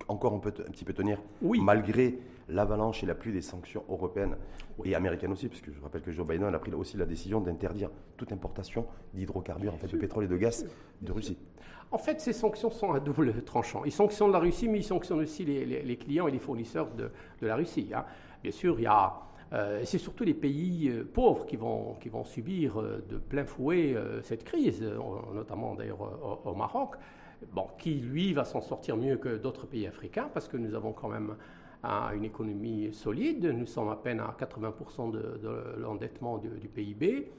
encore 0.07 0.33
un, 0.33 0.39
peu, 0.39 0.50
un 0.50 0.71
petit 0.71 0.85
peu 0.85 0.94
tenir, 0.94 1.21
oui. 1.41 1.59
malgré 1.61 2.19
l'avalanche 2.50 3.03
et 3.03 3.05
la 3.05 3.15
pluie 3.15 3.31
des 3.31 3.41
sanctions 3.41 3.83
européennes 3.89 4.35
et 4.83 4.95
américaines 4.95 5.31
aussi, 5.31 5.47
puisque 5.47 5.71
je 5.71 5.81
rappelle 5.81 6.01
que 6.01 6.11
Joe 6.11 6.25
Biden 6.27 6.53
a 6.53 6.59
pris 6.59 6.73
aussi 6.73 6.97
la 6.97 7.05
décision 7.05 7.39
d'interdire 7.39 7.89
toute 8.17 8.31
importation 8.31 8.85
d'hydrocarbures, 9.13 9.73
en 9.73 9.77
fait, 9.77 9.88
de 9.88 9.97
pétrole 9.97 10.25
et 10.25 10.27
de 10.27 10.38
gaz 10.38 10.67
de 11.01 11.11
Russie. 11.11 11.38
En 11.91 11.97
fait, 11.97 12.19
ces 12.19 12.33
sanctions 12.33 12.71
sont 12.71 12.91
à 12.91 13.00
double 13.00 13.44
tranchant. 13.45 13.83
Ils 13.85 13.91
sanctionnent 13.91 14.31
la 14.31 14.39
Russie, 14.39 14.67
mais 14.67 14.79
ils 14.79 14.83
sanctionnent 14.83 15.19
aussi 15.19 15.45
les, 15.45 15.97
clients 15.97 16.27
et 16.27 16.31
les 16.31 16.39
fournisseurs 16.39 16.89
de, 16.91 17.11
la 17.41 17.56
Russie. 17.56 17.91
Hein. 17.95 18.06
Bien 18.41 18.51
sûr, 18.51 18.79
il 18.79 18.83
y 18.83 18.88
a 18.88 19.13
euh, 19.53 19.81
c'est 19.85 19.99
surtout 19.99 20.23
les 20.23 20.33
pays 20.33 20.89
euh, 20.89 21.03
pauvres 21.03 21.45
qui 21.45 21.57
vont, 21.57 21.95
qui 22.01 22.09
vont 22.09 22.23
subir 22.23 22.79
euh, 22.79 23.03
de 23.07 23.17
plein 23.17 23.45
fouet 23.45 23.95
cette 24.23 24.44
crise, 24.44 24.83
notamment 25.33 25.75
d'ailleurs 25.75 26.41
au, 26.45 26.56
Maroc, 26.56 26.95
bon, 27.51 27.68
qui 27.78 27.95
lui 27.95 28.34
va 28.34 28.45
s'en 28.45 28.62
sortir 28.62 28.98
mieux 28.98 29.18
que 29.18 29.38
d'autres 29.38 29.68
pays 29.68 29.88
africains 29.88 30.30
parce 30.33 30.47
que 30.47 30.57
nous 30.57 30.73
avons 30.76 30.94
quand 30.94 31.09
même 31.09 31.35
une 32.14 32.23
économie 32.23 32.94
solide. 32.94 33.45
Nous 33.45 33.66
sommes 33.66 33.90
à 33.90 33.95
peine 33.95 34.19
à 34.19 34.35
80% 34.40 35.12
de, 35.12 35.78
l'endettement 35.78 36.38
du, 36.38 36.68
PIB 36.68 37.31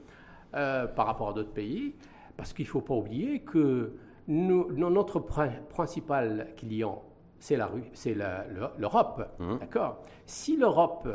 euh, 0.53 0.87
par 0.87 1.07
rapport 1.07 1.29
à 1.29 1.33
d'autres 1.33 1.53
pays. 1.53 1.95
Parce 2.37 2.53
qu'il 2.53 2.65
ne 2.65 2.69
faut 2.69 2.81
pas 2.81 2.93
oublier 2.93 3.39
que 3.39 3.93
notre 4.27 5.19
principal 5.19 6.53
client, 6.57 7.01
c'est 7.39 7.57
l'Europe. 7.57 9.35
Mmh. 9.39 9.57
D'accord? 9.59 10.03
Si 10.25 10.57
l'Europe 10.57 11.07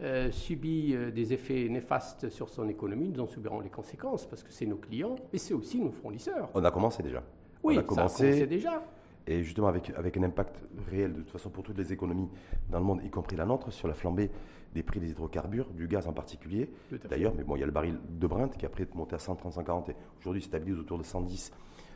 euh, 0.00 0.30
subit 0.32 0.94
euh, 0.94 1.10
des 1.10 1.32
effets 1.32 1.68
néfastes 1.68 2.28
sur 2.28 2.48
son 2.48 2.68
économie, 2.68 3.10
nous 3.10 3.20
en 3.20 3.26
subirons 3.26 3.60
les 3.60 3.70
conséquences 3.70 4.26
parce 4.26 4.42
que 4.42 4.52
c'est 4.52 4.66
nos 4.66 4.76
clients 4.76 5.14
et 5.32 5.38
c'est 5.38 5.54
aussi 5.54 5.80
nos 5.80 5.92
fournisseurs. 5.92 6.50
On 6.54 6.64
a 6.64 6.70
commencé 6.70 7.02
déjà. 7.02 7.22
Oui, 7.64 7.76
on 7.76 7.80
a 7.80 7.82
commencé, 7.82 8.16
ça 8.16 8.24
a 8.24 8.30
commencé 8.30 8.46
déjà 8.46 8.82
et 9.26 9.42
justement 9.42 9.68
avec, 9.68 9.90
avec 9.96 10.16
un 10.16 10.22
impact 10.22 10.62
réel 10.90 11.12
de 11.12 11.20
toute 11.20 11.30
façon 11.30 11.50
pour 11.50 11.62
toutes 11.62 11.78
les 11.78 11.92
économies 11.92 12.28
dans 12.68 12.78
le 12.78 12.84
monde, 12.84 13.00
y 13.02 13.10
compris 13.10 13.36
la 13.36 13.46
nôtre, 13.46 13.72
sur 13.72 13.88
la 13.88 13.94
flambée 13.94 14.30
des 14.74 14.82
prix 14.82 15.00
des 15.00 15.10
hydrocarbures, 15.10 15.70
du 15.70 15.86
gaz 15.86 16.06
en 16.06 16.12
particulier. 16.12 16.70
D'ailleurs, 17.08 17.32
mais 17.34 17.44
bon, 17.44 17.56
il 17.56 17.60
y 17.60 17.62
a 17.62 17.66
le 17.66 17.72
baril 17.72 17.98
de 18.08 18.26
Brent 18.26 18.48
qui 18.48 18.66
a 18.66 18.68
après 18.68 18.86
monté 18.94 19.14
à 19.14 19.18
130, 19.18 19.52
140 19.52 19.88
et 19.90 19.96
aujourd'hui 20.18 20.42
stabilise 20.42 20.78
autour 20.78 20.98
de 20.98 21.04
110, 21.04 21.52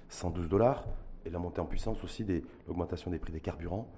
112 0.09 0.49
dollars. 0.49 0.87
Et 1.27 1.31
la 1.31 1.39
montée 1.39 1.61
en 1.61 1.67
puissance 1.67 2.03
aussi 2.05 2.25
de 2.25 2.41
l'augmentation 2.67 3.11
des 3.11 3.19
prix 3.19 3.33
des 3.33 3.41
carburants, 3.41 3.91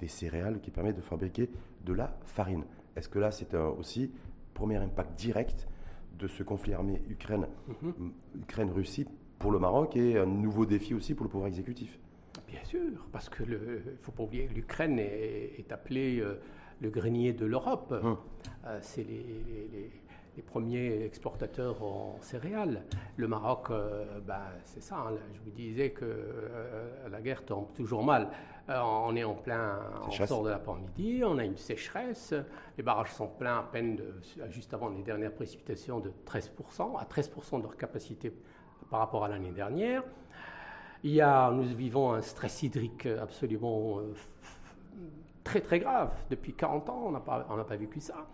des 0.00 0.08
céréales 0.08 0.60
qui 0.60 0.70
permettent 0.70 0.96
de 0.96 1.00
fabriquer 1.00 1.48
de 1.84 1.92
la 1.92 2.18
farine. 2.24 2.64
Est-ce 2.96 3.08
que 3.08 3.20
là, 3.20 3.30
c'est 3.30 3.54
aussi 3.54 4.12
premier 4.52 4.76
impact 4.76 5.16
direct 5.16 5.68
de 6.18 6.26
ce 6.26 6.42
conflit 6.42 6.74
armé 6.74 7.00
Ukraine, 7.08 7.46
mhm. 7.82 8.12
Ukraine-Russie 8.42 9.06
pour 9.44 9.52
le 9.52 9.58
Maroc 9.58 9.94
et 9.94 10.16
un 10.16 10.24
nouveau 10.24 10.64
défi 10.64 10.94
aussi 10.94 11.12
pour 11.12 11.24
le 11.24 11.30
pouvoir 11.30 11.48
exécutif 11.48 11.98
Bien 12.48 12.64
sûr, 12.64 12.80
parce 13.12 13.28
que 13.28 13.42
ne 13.42 13.78
faut 14.00 14.10
pas 14.10 14.22
oublier 14.22 14.48
l'Ukraine 14.48 14.98
est, 14.98 15.56
est 15.58 15.70
appelée 15.70 16.18
euh, 16.20 16.40
le 16.80 16.88
grenier 16.88 17.34
de 17.34 17.44
l'Europe. 17.44 17.92
Hum. 18.02 18.16
Euh, 18.64 18.78
c'est 18.80 19.04
les, 19.04 19.90
les 20.34 20.42
premiers 20.42 21.04
exportateurs 21.04 21.82
en 21.82 22.16
céréales. 22.22 22.84
Le 23.18 23.28
Maroc, 23.28 23.68
ben, 24.26 24.40
c'est 24.64 24.82
ça, 24.82 24.96
hein, 24.96 25.16
je 25.34 25.40
vous 25.40 25.54
disais 25.54 25.90
que 25.90 26.06
la 27.10 27.20
guerre 27.20 27.44
tombe 27.44 27.70
toujours 27.74 28.02
mal. 28.02 28.30
on 28.68 29.14
est 29.14 29.24
en 29.24 29.34
plein, 29.34 29.78
on 30.06 30.26
sort 30.26 30.42
de 30.42 30.50
l'après-midi, 30.50 31.22
on 31.22 31.36
a 31.36 31.44
une 31.44 31.58
sécheresse, 31.58 32.32
les 32.78 32.82
barrages 32.82 33.12
sont 33.12 33.28
pleins 33.28 33.58
à 33.58 33.62
peine 33.62 33.96
de, 33.96 34.14
juste 34.48 34.72
avant 34.72 34.88
les 34.88 35.02
dernières 35.02 35.34
précipitations 35.34 36.00
de 36.00 36.10
13%, 36.26 36.98
à 36.98 37.04
13% 37.04 37.58
de 37.58 37.62
leur 37.62 37.76
capacité 37.76 38.32
par 38.90 39.00
rapport 39.00 39.24
à 39.24 39.28
l'année 39.28 39.52
dernière. 39.52 40.02
Il 41.02 41.12
y 41.12 41.20
a, 41.20 41.50
nous 41.50 41.64
vivons 41.64 42.12
un 42.12 42.22
stress 42.22 42.62
hydrique 42.62 43.06
absolument 43.06 44.00
très 45.44 45.60
très 45.60 45.78
grave. 45.78 46.10
Depuis 46.30 46.54
40 46.54 46.88
ans, 46.88 47.02
on 47.06 47.10
n'a 47.12 47.20
pas, 47.20 47.40
pas 47.40 47.76
vécu 47.76 48.00
ça. 48.00 48.26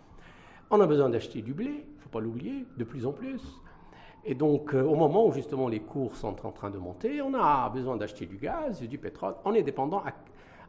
On 0.69 0.79
a 0.79 0.87
besoin 0.87 1.09
d'acheter 1.09 1.41
du 1.41 1.53
blé, 1.53 1.65
il 1.65 1.95
ne 1.97 2.01
faut 2.01 2.09
pas 2.09 2.21
l'oublier, 2.21 2.65
de 2.77 2.83
plus 2.85 3.05
en 3.05 3.11
plus. 3.11 3.41
Et 4.23 4.35
donc, 4.35 4.73
euh, 4.73 4.83
au 4.83 4.95
moment 4.95 5.27
où 5.27 5.33
justement 5.33 5.67
les 5.67 5.81
cours 5.81 6.15
sont 6.15 6.45
en 6.45 6.51
train 6.51 6.69
de 6.69 6.77
monter, 6.77 7.21
on 7.21 7.33
a 7.33 7.69
besoin 7.69 7.97
d'acheter 7.97 8.25
du 8.25 8.37
gaz, 8.37 8.81
du 8.81 8.97
pétrole. 8.97 9.35
On 9.43 9.53
est 9.53 9.63
dépendant, 9.63 10.03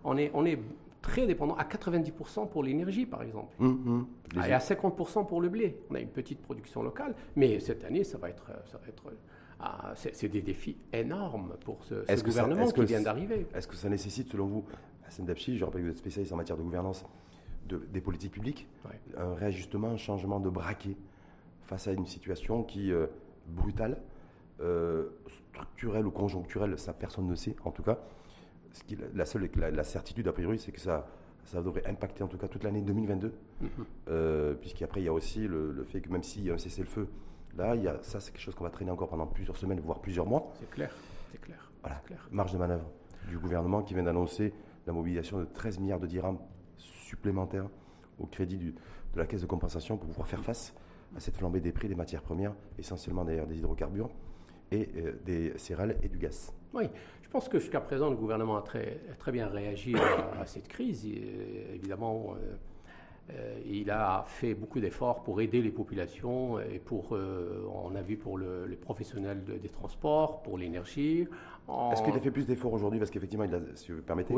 on, 0.04 0.16
est, 0.16 0.30
on 0.34 0.44
est 0.44 0.58
très 1.02 1.26
dépendant 1.26 1.54
à 1.56 1.64
90% 1.64 2.48
pour 2.48 2.62
l'énergie, 2.62 3.06
par 3.06 3.22
exemple, 3.22 3.54
hum, 3.60 4.06
hum. 4.36 4.44
et 4.44 4.52
à 4.52 4.58
50% 4.58 5.26
pour 5.26 5.40
le 5.40 5.48
blé. 5.48 5.78
On 5.90 5.94
a 5.94 6.00
une 6.00 6.08
petite 6.08 6.40
production 6.40 6.82
locale, 6.82 7.14
mais 7.36 7.60
cette 7.60 7.84
année, 7.84 8.04
ça 8.04 8.18
va 8.18 8.30
être, 8.30 8.46
ça 8.66 8.78
va 8.78 8.88
être 8.88 9.04
ah, 9.62 9.92
c'est 9.94 10.28
des 10.28 10.42
défis 10.42 10.76
énormes 10.92 11.54
pour 11.64 11.84
ce, 11.84 12.22
gouvernement 12.22 12.68
qui 12.68 12.84
vient 12.84 13.00
d'arriver. 13.00 13.46
Est-ce 13.54 13.68
que 13.68 13.76
ça 13.76 13.88
nécessite, 13.88 14.28
selon 14.28 14.46
vous, 14.46 14.64
Hassan 15.06 15.24
Dabchi, 15.24 15.56
je 15.56 15.64
rappelle 15.64 15.82
que 15.82 15.86
vous 15.86 15.92
êtes 15.92 15.98
spécialiste 15.98 16.32
en 16.32 16.36
matière 16.36 16.56
de 16.56 16.62
gouvernance 16.62 17.04
des 17.68 18.00
politiques 18.00 18.32
publiques, 18.32 18.68
un 19.16 19.34
réajustement, 19.34 19.88
un 19.88 19.96
changement 19.96 20.40
de 20.40 20.50
braquet 20.50 20.96
face 21.62 21.86
à 21.86 21.92
une 21.92 22.06
situation 22.06 22.64
qui 22.64 22.90
est 22.90 22.92
euh, 22.92 23.06
brutale, 23.46 23.98
euh, 24.60 25.10
structurelle 25.52 26.06
ou 26.06 26.10
conjoncturelle, 26.10 26.78
ça 26.78 26.92
personne 26.92 27.26
ne 27.26 27.34
sait 27.34 27.54
en 27.64 27.70
tout 27.70 27.82
cas. 27.82 27.98
Ce 28.72 28.82
qui, 28.84 28.96
la 29.14 29.24
seule 29.24 29.48
la, 29.56 29.84
certitude 29.84 30.26
a 30.28 30.32
priori, 30.32 30.58
c'est 30.58 30.72
que 30.72 30.80
ça, 30.80 31.06
ça 31.44 31.62
devrait 31.62 31.86
impacter 31.86 32.24
en 32.24 32.28
tout 32.28 32.38
cas 32.38 32.48
toute 32.48 32.64
l'année 32.64 32.80
2022, 32.80 33.28
mm-hmm. 33.28 33.66
euh, 34.08 34.54
puisqu'après 34.54 35.02
il 35.02 35.04
y 35.04 35.08
a 35.08 35.12
aussi 35.12 35.46
le, 35.46 35.84
fait 35.84 36.00
que 36.00 36.10
même 36.10 36.22
s'il 36.22 36.44
y 36.44 36.50
a 36.50 36.54
un 36.54 36.58
cessez-le-feu, 36.58 37.06
là, 37.56 37.74
il 37.74 37.82
y 37.82 37.88
a, 37.88 37.98
ça 38.02 38.20
c'est 38.20 38.32
quelque 38.32 38.42
chose 38.42 38.54
qu'on 38.54 38.64
va 38.64 38.70
traîner 38.70 38.90
encore 38.90 39.08
pendant 39.08 39.26
plusieurs 39.26 39.56
semaines, 39.56 39.80
voire 39.80 40.00
plusieurs 40.00 40.26
mois. 40.26 40.52
C'est 40.60 40.70
clair, 40.70 40.94
c'est 41.30 41.40
clair. 41.40 41.70
Voilà, 41.82 41.96
clair. 42.06 42.28
marge 42.30 42.52
de 42.52 42.58
manœuvre 42.58 42.90
du 43.28 43.38
gouvernement 43.38 43.82
qui 43.82 43.94
vient 43.94 44.02
d'annoncer 44.02 44.52
la 44.86 44.92
mobilisation 44.92 45.38
de 45.38 45.44
13 45.44 45.78
milliards 45.78 46.00
de 46.00 46.06
dirhams 46.06 46.38
supplémentaires 46.76 47.68
au 48.18 48.26
crédit 48.26 48.58
de 48.58 48.74
la 49.18 49.26
caisse 49.26 49.42
de 49.42 49.46
compensation 49.46 49.96
pour 49.96 50.08
pouvoir 50.08 50.26
faire 50.26 50.42
face 50.42 50.74
à 51.16 51.20
cette 51.20 51.36
flambée 51.36 51.60
des 51.60 51.72
prix 51.72 51.88
des 51.88 51.94
matières 51.94 52.22
premières, 52.22 52.54
essentiellement 52.78 53.24
d'ailleurs 53.24 53.46
des 53.46 53.58
hydrocarbures 53.58 54.10
et 54.70 54.88
euh, 54.96 55.12
des 55.24 55.56
céréales 55.58 55.96
et 56.02 56.08
du 56.08 56.18
gaz. 56.18 56.52
Oui, 56.72 56.84
je 57.22 57.28
pense 57.28 57.48
que 57.48 57.58
jusqu'à 57.58 57.80
présent, 57.80 58.08
le 58.08 58.16
gouvernement 58.16 58.56
a 58.56 58.62
très, 58.62 59.00
très 59.18 59.30
bien 59.30 59.46
réagi 59.46 59.94
à, 59.94 60.46
cette 60.46 60.68
crise. 60.68 61.04
évidemment, 61.04 62.34
euh, 62.34 62.38
euh, 62.38 62.56
il 63.66 63.90
a 63.90 64.24
fait 64.26 64.54
beaucoup 64.54 64.80
d'efforts 64.80 65.22
pour 65.22 65.40
aider 65.40 65.62
les 65.62 65.70
populations 65.70 66.60
et 66.60 66.78
pour, 66.78 67.12
on 67.12 67.94
a 67.94 68.02
vu 68.02 68.16
pour 68.16 68.38
les 68.38 68.76
professionnels 68.76 69.42
des 69.44 69.68
transports, 69.68 70.42
pour 70.42 70.58
l'énergie. 70.58 71.26
Est-ce 71.92 72.02
qu'il 72.02 72.14
a 72.14 72.20
fait 72.20 72.30
plus 72.30 72.46
d'efforts 72.46 72.72
aujourd'hui? 72.72 72.98
Parce 72.98 73.10
qu'effectivement, 73.10 73.46
si 73.74 73.92
vous 73.92 74.02
permettez, 74.02 74.34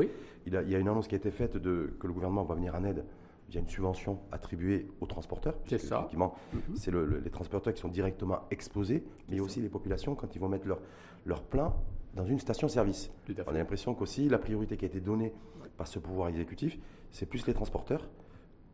il, 0.46 0.52
y 0.52 0.74
a 0.74 0.78
une 0.78 0.88
annonce 0.88 1.08
qui 1.08 1.14
a 1.14 1.18
été 1.18 1.30
faite 1.30 1.56
de, 1.56 1.94
que 1.98 2.06
le 2.06 2.12
gouvernement 2.12 2.44
va 2.44 2.54
venir 2.54 2.74
en 2.74 2.84
aide 2.84 3.04
via 3.48 3.60
une 3.60 3.68
subvention 3.68 4.20
attribuée 4.32 4.88
aux 5.00 5.06
transporteurs. 5.06 5.54
C'est 5.66 5.78
ça. 5.78 5.98
Effectivement, 5.98 6.34
mhm. 6.52 6.60
c'est 6.76 6.92
les 6.92 7.30
transporteurs 7.30 7.74
qui 7.74 7.80
sont 7.80 7.88
directement 7.88 8.40
exposés, 8.50 9.04
mais 9.28 9.40
aussi 9.40 9.60
les 9.60 9.68
populations 9.68 10.14
quand 10.14 10.34
ils 10.34 10.40
vont 10.40 10.48
mettre 10.48 10.66
leur, 10.66 10.80
leur 11.26 11.42
plein 11.42 11.74
dans 12.14 12.24
une 12.24 12.38
station-service. 12.38 13.10
On 13.46 13.50
a 13.50 13.58
l'impression 13.58 13.94
qu'aussi 13.94 14.28
la 14.28 14.38
priorité 14.38 14.76
qui 14.76 14.84
a 14.84 14.88
été 14.88 15.00
donnée 15.00 15.32
par 15.76 15.88
ce 15.88 15.98
pouvoir 15.98 16.28
exécutif, 16.28 16.78
c'est 17.10 17.26
plus 17.26 17.46
les 17.46 17.54
transporteurs 17.54 18.08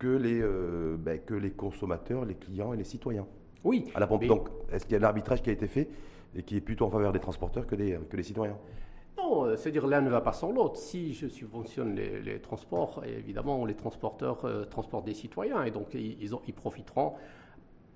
que 0.01 0.09
les, 0.09 0.41
euh, 0.41 0.97
ben, 0.99 1.21
que 1.21 1.35
les 1.35 1.51
consommateurs, 1.51 2.25
les 2.25 2.35
clients 2.35 2.73
et 2.73 2.77
les 2.77 2.85
citoyens. 2.85 3.27
Oui. 3.63 3.87
À 3.95 4.01
la 4.01 4.09
pompe. 4.09 4.25
Donc, 4.25 4.49
est-ce 4.73 4.85
qu'il 4.85 4.95
y 4.95 4.97
a 4.97 4.99
l'arbitrage 4.99 5.43
qui 5.43 5.51
a 5.51 5.53
été 5.53 5.69
fait 5.69 5.89
et 6.35 6.43
qui 6.43 6.57
est 6.57 6.61
plutôt 6.61 6.87
en 6.87 6.91
faveur 6.91 7.13
des 7.13 7.21
transporteurs 7.21 7.67
que 7.67 7.77
des, 7.77 7.99
que 8.09 8.17
des 8.17 8.23
citoyens? 8.23 8.57
Non, 9.19 9.45
euh, 9.45 9.57
c'est-à-dire 9.57 9.87
l'un 9.87 10.01
ne 10.01 10.09
va 10.09 10.23
pas 10.23 10.33
sans 10.33 10.51
l'autre. 10.51 10.77
Si 10.77 11.13
je 11.13 11.29
subventionne 11.29 11.95
les, 11.95 12.41
transports, 12.41 13.03
évidemment, 13.07 13.65
les 13.67 13.75
transporteurs 13.75 14.45
euh, 14.45 14.65
transportent 14.65 15.05
des 15.05 15.15
citoyens 15.15 15.63
et 15.65 15.71
donc 15.71 15.95
ils, 15.95 16.35
ont, 16.35 16.41
ils 16.49 16.55
profiteront 16.55 17.13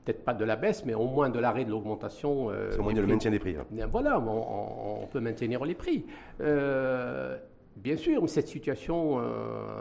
peut-être 0.04 0.22
pas 0.22 0.34
de 0.34 0.44
la 0.44 0.56
baisse, 0.56 0.84
mais 0.84 0.92
au 0.92 1.06
moins 1.06 1.30
de 1.30 1.38
l'arrêt 1.38 1.64
de 1.64 1.70
l'augmentation. 1.70 2.50
Euh, 2.50 2.68
c'est 2.70 2.78
au 2.78 2.82
moins 2.82 2.92
de 2.92 3.00
le 3.00 3.06
maintien 3.06 3.30
des 3.30 3.38
prix. 3.38 3.56
Hein. 3.56 3.86
Voilà, 3.90 4.20
on, 4.20 5.06
peut 5.10 5.20
maintenir 5.20 5.64
les 5.64 5.74
prix. 5.74 6.04
Bien 7.76 7.96
sûr, 7.96 8.22
mais 8.22 8.28
cette 8.28 8.48
situation 8.48 9.20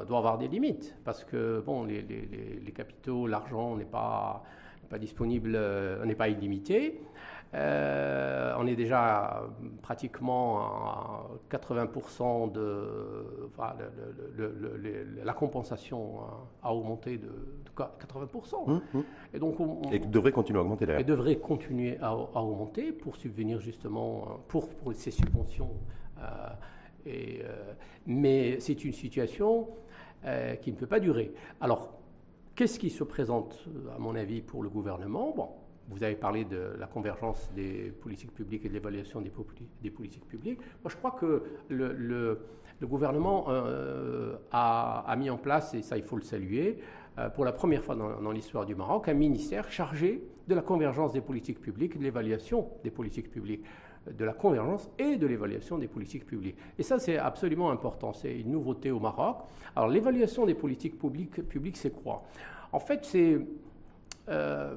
doit 0.08 0.18
avoir 0.18 0.38
des 0.38 0.48
limites 0.48 0.96
parce 1.04 1.24
que 1.24 1.62
bon, 1.66 1.86
les, 1.86 2.02
les 2.02 2.72
capitaux, 2.72 3.28
l'argent 3.28 3.76
n'est 3.76 3.86
pas, 3.86 4.44
pas 4.90 4.98
disponible, 4.98 5.60
n'est 6.06 6.16
pas 6.16 6.30
illimité. 6.30 7.02
Euh, 7.56 8.54
on 8.58 8.66
est 8.66 8.76
déjà 8.76 9.44
pratiquement 9.82 10.60
à 10.60 11.28
80% 11.52 12.52
de. 12.52 13.52
la 15.24 15.34
compensation 15.34 16.22
a 16.64 16.74
augmenté 16.74 17.20
de, 17.20 17.30
80%. 17.78 18.70
Hum, 18.70 18.82
hum. 18.94 19.04
Et 19.34 19.40
donc. 19.40 19.58
et 19.92 20.00
devrait 20.00 20.32
continuer 20.32 20.60
à 20.60 20.64
augmenter 20.64 20.86
d'ailleurs. 20.86 21.02
Et 21.02 21.06
devrait 21.06 21.36
continuer 21.36 21.98
à, 22.02 22.16
augmenter 22.16 22.92
pour 22.92 23.16
subvenir 23.18 23.60
justement 23.60 24.40
pour, 24.48 24.70
pour 24.70 24.94
ces 24.94 25.12
subventions. 25.12 25.70
Euh, 27.08 27.10
euh, 27.44 27.74
mais 28.06 28.60
c'est 28.60 28.84
une 28.86 28.94
situation 28.94 29.70
qui 30.62 30.72
ne 30.72 30.78
peut 30.78 30.88
pas 30.88 31.02
durer. 31.02 31.34
Alors, 31.60 32.00
qu'est-ce 32.56 32.80
qui 32.80 32.90
se 32.90 33.04
présente, 33.04 33.66
à 33.94 34.00
mon 34.00 34.16
avis, 34.16 34.42
pour 34.42 34.64
le 34.64 34.70
gouvernement? 34.70 35.64
Vous 35.90 36.02
avez 36.04 36.16
parlé 36.16 36.46
de 36.46 36.76
la 36.80 36.88
convergence 36.88 37.52
des 37.56 37.92
politiques 38.02 38.34
publiques 38.34 38.66
et 38.66 38.70
de 38.70 38.74
l'évaluation 38.74 39.22
des, 39.22 39.30
politiques 39.90 40.28
publiques. 40.28 40.60
Moi, 40.82 40.90
je 40.90 40.96
crois 40.96 41.12
que 41.12 41.44
le, 41.68 42.40
gouvernement 42.82 43.48
euh, 43.50 44.38
a, 44.52 45.14
mis 45.18 45.30
en 45.30 45.38
place, 45.38 45.74
et 45.74 45.82
ça 45.82 45.98
il 45.98 46.04
faut 46.04 46.16
le 46.16 46.22
saluer, 46.22 46.80
euh, 47.20 47.30
pour 47.30 47.46
la 47.46 47.52
première 47.52 47.84
fois 47.84 47.96
dans, 47.96 48.32
l'histoire 48.32 48.66
du 48.66 48.76
Maroc, 48.76 49.08
un 49.08 49.14
ministère 49.14 49.70
chargé 49.70 50.24
de 50.48 50.56
la 50.56 50.62
convergence 50.62 51.14
des 51.14 51.22
politiques 51.22 51.60
publiques 51.60 51.96
et 51.96 52.00
de 52.00 52.04
l'évaluation 52.04 52.70
des 52.84 52.92
politiques 52.92 53.30
publiques 53.30 53.64
de 54.12 54.26
la 54.26 54.34
convergence 54.34 54.90
et 55.00 55.16
de 55.16 55.28
l'évaluation 55.28 55.78
des 55.78 55.88
politiques 55.88 56.26
publiques. 56.26 56.58
Et 56.78 56.84
ça, 56.84 57.00
c'est 57.00 57.18
absolument 57.18 57.72
important. 57.72 58.14
C'est 58.14 58.40
une 58.40 58.52
nouveauté 58.52 58.92
au 58.92 59.00
Maroc. 59.00 59.38
Alors, 59.76 59.90
l'évaluation 59.90 60.46
des 60.46 60.56
politiques 60.56 61.00
publiques, 61.00 61.48
publiques 61.48 61.78
c'est 61.78 61.94
quoi? 62.04 62.24
En 62.72 62.80
fait, 62.80 63.06
c'est 63.06 63.38
euh, 64.30 64.76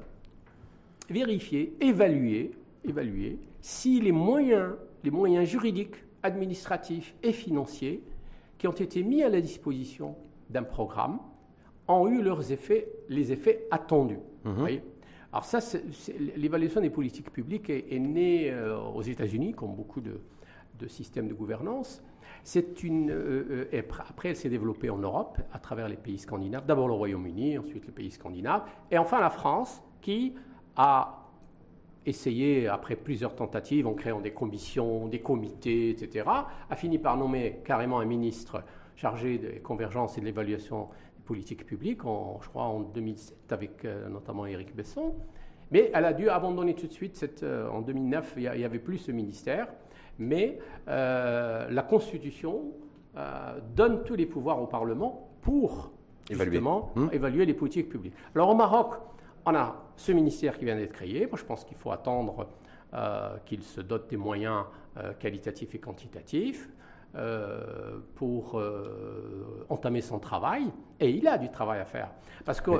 vérifier, 1.09 1.75
évaluer, 1.81 2.51
évaluer 2.85 3.37
si 3.61 3.99
les 3.99 4.11
moyens, 4.11 4.73
les 5.03 5.11
moyens 5.11 5.47
juridiques, 5.47 5.95
administratifs 6.23 7.15
et 7.23 7.31
financiers 7.31 8.03
qui 8.57 8.67
ont 8.67 8.71
été 8.71 9.03
mis 9.03 9.23
à 9.23 9.29
la 9.29 9.41
disposition 9.41 10.15
d'un 10.49 10.63
programme 10.63 11.19
ont 11.87 12.07
eu 12.07 12.21
leurs 12.21 12.51
effets, 12.51 12.87
les 13.09 13.31
effets 13.31 13.67
attendus. 13.71 14.19
Mhm. 14.45 14.79
Alors 15.31 15.45
ça, 15.45 15.59
l'évaluation 16.35 16.81
des 16.81 16.89
politiques 16.89 17.31
publiques 17.31 17.69
est, 17.69 17.99
née 17.99 18.49
euh, 18.49 18.77
aux 18.77 19.01
États-Unis, 19.01 19.53
comme 19.53 19.75
beaucoup 19.75 20.01
de, 20.01 20.19
systèmes 20.87 21.27
de 21.27 21.33
gouvernance. 21.33 22.01
C'est 22.43 22.83
une, 22.83 23.11
euh, 23.11 23.67
euh, 23.73 23.81
après, 24.09 24.29
elle 24.29 24.35
s'est 24.35 24.49
développée 24.49 24.89
en 24.89 24.97
Europe, 24.97 25.37
à 25.51 25.59
travers 25.59 25.89
les 25.89 25.97
pays 25.97 26.17
scandinaves. 26.17 26.65
D'abord 26.65 26.87
le 26.87 26.93
Royaume-Uni, 26.93 27.57
ensuite 27.57 27.85
les 27.85 27.91
pays 27.91 28.11
scandinaves, 28.11 28.63
et 28.89 28.97
enfin 28.97 29.19
la 29.19 29.29
France, 29.29 29.81
qui 30.01 30.33
a 30.77 31.25
essayé, 32.05 32.69
après 32.69 32.95
plusieurs 32.95 33.35
tentatives, 33.35 33.85
en 33.85 33.93
créant 33.93 34.21
des 34.21 34.31
commissions, 34.31 35.07
des 35.07 35.19
comités, 35.19 35.89
etc., 35.89 36.25
a 36.69 36.75
fini 36.77 36.99
par 36.99 37.17
nommer 37.17 37.59
carrément 37.65 37.99
un 37.99 38.05
ministre 38.05 38.63
chargé 38.95 39.37
des 39.37 39.59
convergences 39.59 40.17
et 40.17 40.21
de 40.21 40.25
l'évaluation 40.25 40.87
publiques, 41.65 42.05
en, 42.05 42.39
je 42.41 42.49
crois 42.49 42.63
en 42.63 42.81
2007, 42.81 43.51
avec 43.51 43.85
euh, 43.85 44.09
notamment 44.09 44.45
Éric 44.45 44.75
Besson. 44.75 45.15
Mais 45.71 45.91
elle 45.93 46.05
a 46.05 46.13
dû 46.13 46.29
abandonner 46.29 46.73
tout 46.73 46.87
de 46.87 46.93
suite. 46.93 47.15
Cette, 47.17 47.43
euh, 47.43 47.69
en 47.69 47.81
2009, 47.81 48.35
il 48.37 48.51
n'y 48.51 48.63
avait 48.63 48.79
plus 48.79 48.97
ce 48.97 49.11
ministère. 49.11 49.67
Mais 50.19 50.59
euh, 50.87 51.69
la 51.69 51.83
Constitution 51.83 52.71
donne 53.75 54.03
tous 54.03 54.13
les 54.13 54.27
pouvoirs 54.27 54.61
au 54.61 54.67
Parlement 54.67 55.31
pour 55.41 55.91
justement 56.29 56.91
évaluer, 56.93 57.07
hum. 57.07 57.09
évaluer 57.11 57.45
les 57.47 57.55
politiques 57.55 57.89
publiques. 57.89 58.13
Alors 58.35 58.49
au 58.49 58.55
Maroc, 58.55 58.93
on 59.43 59.55
a 59.55 59.75
ce 59.95 60.11
ministère 60.11 60.55
qui 60.59 60.65
vient 60.65 60.75
d'être 60.75 60.93
créé. 60.93 61.25
Moi, 61.25 61.35
je 61.35 61.43
pense 61.43 61.65
qu'il 61.65 61.77
faut 61.77 61.91
attendre 61.91 62.47
qu'il 63.45 63.63
se 63.63 63.81
dote 63.81 64.07
des 64.07 64.17
moyens 64.17 64.65
qualitatifs 65.19 65.73
et 65.73 65.79
quantitatifs. 65.79 66.69
Pour 68.15 68.61
entamer 69.69 70.01
son 70.01 70.19
travail, 70.19 70.71
et 70.99 71.09
il 71.09 71.27
a 71.27 71.37
du 71.37 71.49
travail 71.49 71.79
à 71.79 71.85
faire. 71.85 72.09
Parce 72.45 72.61
qu'il 72.61 72.73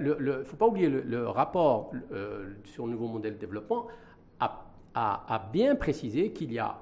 ne 0.00 0.42
faut 0.42 0.56
pas 0.56 0.66
oublier, 0.66 0.88
le, 0.88 1.28
rapport 1.28 1.92
sur 2.64 2.86
le 2.86 2.92
nouveau 2.92 3.08
modèle 3.08 3.34
de 3.34 3.38
développement 3.38 3.86
a, 4.40 4.66
a 4.94 5.48
bien 5.52 5.76
précisé 5.76 6.32
qu'il 6.32 6.52
y 6.52 6.58
a 6.58 6.76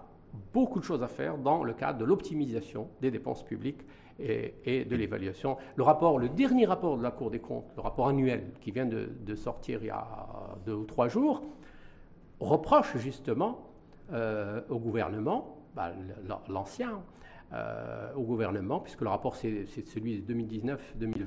beaucoup 0.52 0.80
de 0.80 0.84
choses 0.84 1.02
à 1.02 1.08
faire 1.08 1.38
dans 1.38 1.64
le 1.64 1.72
cadre 1.72 1.98
de 1.98 2.04
l'optimisation 2.04 2.88
des 3.00 3.10
dépenses 3.10 3.42
publiques 3.42 3.82
et, 4.18 4.84
de 4.84 4.96
l'évaluation. 4.96 5.56
Le 5.76 5.82
rapport, 5.82 6.18
le 6.18 6.28
dernier 6.28 6.66
rapport 6.66 6.96
de 6.96 7.02
la 7.02 7.10
Cour 7.10 7.30
des 7.30 7.40
comptes, 7.40 7.72
le 7.76 7.82
rapport 7.82 8.08
annuel 8.08 8.52
qui 8.60 8.70
vient 8.70 8.86
de, 8.86 9.34
sortir 9.34 9.80
il 9.82 9.86
y 9.86 9.90
a 9.90 10.06
deux 10.64 10.74
ou 10.74 10.84
trois 10.84 11.08
jours, 11.08 11.42
reproche 12.40 12.96
justement 12.98 13.68
euh, 14.12 14.60
au 14.68 14.78
gouvernement, 14.78 15.56
bah, 15.74 15.92
l'ancien, 16.48 17.02
euh, 17.52 18.12
au 18.14 18.22
gouvernement, 18.22 18.80
puisque 18.80 19.02
le 19.02 19.08
rapport 19.08 19.36
c'est 19.36 19.66
celui 19.66 20.20
de 20.20 20.32
2019-2020, 20.32 20.76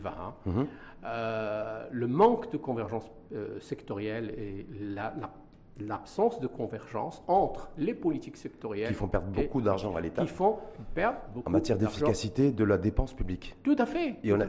hein, 0.08 0.34
mm-hmm. 0.48 0.66
euh, 1.06 1.88
le 1.92 2.08
manque 2.08 2.52
de 2.52 2.58
convergence 2.58 3.12
sectorielle 3.60 4.34
et 4.38 4.66
la, 4.80 5.14
la 5.20 5.32
l'absence 5.80 6.40
de 6.40 6.48
convergence 6.48 7.24
entre 7.28 7.70
les 7.78 7.94
politiques 7.94 8.38
sectorielles. 8.38 8.90
Qui 8.90 8.94
font 8.94 9.08
perdre 9.08 9.28
beaucoup 9.28 9.62
d'argent 9.62 9.96
à 9.96 10.02
l'État. 10.02 10.24
Qui 10.24 10.28
font 10.28 10.58
perdre 10.94 11.20
beaucoup 11.34 11.50
En 11.50 11.52
matière 11.52 11.78
d'efficacité 11.78 12.52
de 12.52 12.64
la 12.64 12.78
dépense 12.78 13.14
publique. 13.14 13.56
Tout 13.64 13.76
à 13.78 13.86
fait. 13.86 14.16
Et 14.24 14.34
on 14.34 14.40
a, 14.40 14.46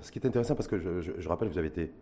ce 0.00 0.10
qui 0.10 0.18
est 0.18 0.26
intéressant, 0.26 0.54
parce 0.54 0.68
que 0.68 0.78
je, 0.78 1.00
je, 1.00 1.28
rappelle, 1.28 1.48
vous 1.48 1.58
avez 1.58 1.68
été 1.68 1.92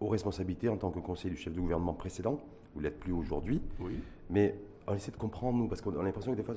aux 0.00 0.08
responsabilités 0.08 0.68
en 0.68 0.76
tant 0.76 0.90
que 0.90 0.98
conseiller 0.98 1.34
du 1.34 1.40
chef 1.40 1.52
de 1.52 1.60
gouvernement 1.60 1.94
précédent, 1.94 2.38
vous 2.74 2.80
l'êtes 2.80 2.98
plus 2.98 3.12
aujourd'hui. 3.12 3.60
Oui. 3.80 3.98
Mais 4.30 4.54
on 4.90 4.94
essaie 4.94 5.10
de 5.10 5.16
comprendre, 5.16 5.58
nous, 5.58 5.68
parce 5.68 5.80
qu'on 5.80 5.98
a 5.98 6.02
l'impression 6.02 6.32
que 6.32 6.36
des 6.36 6.42
fois, 6.42 6.54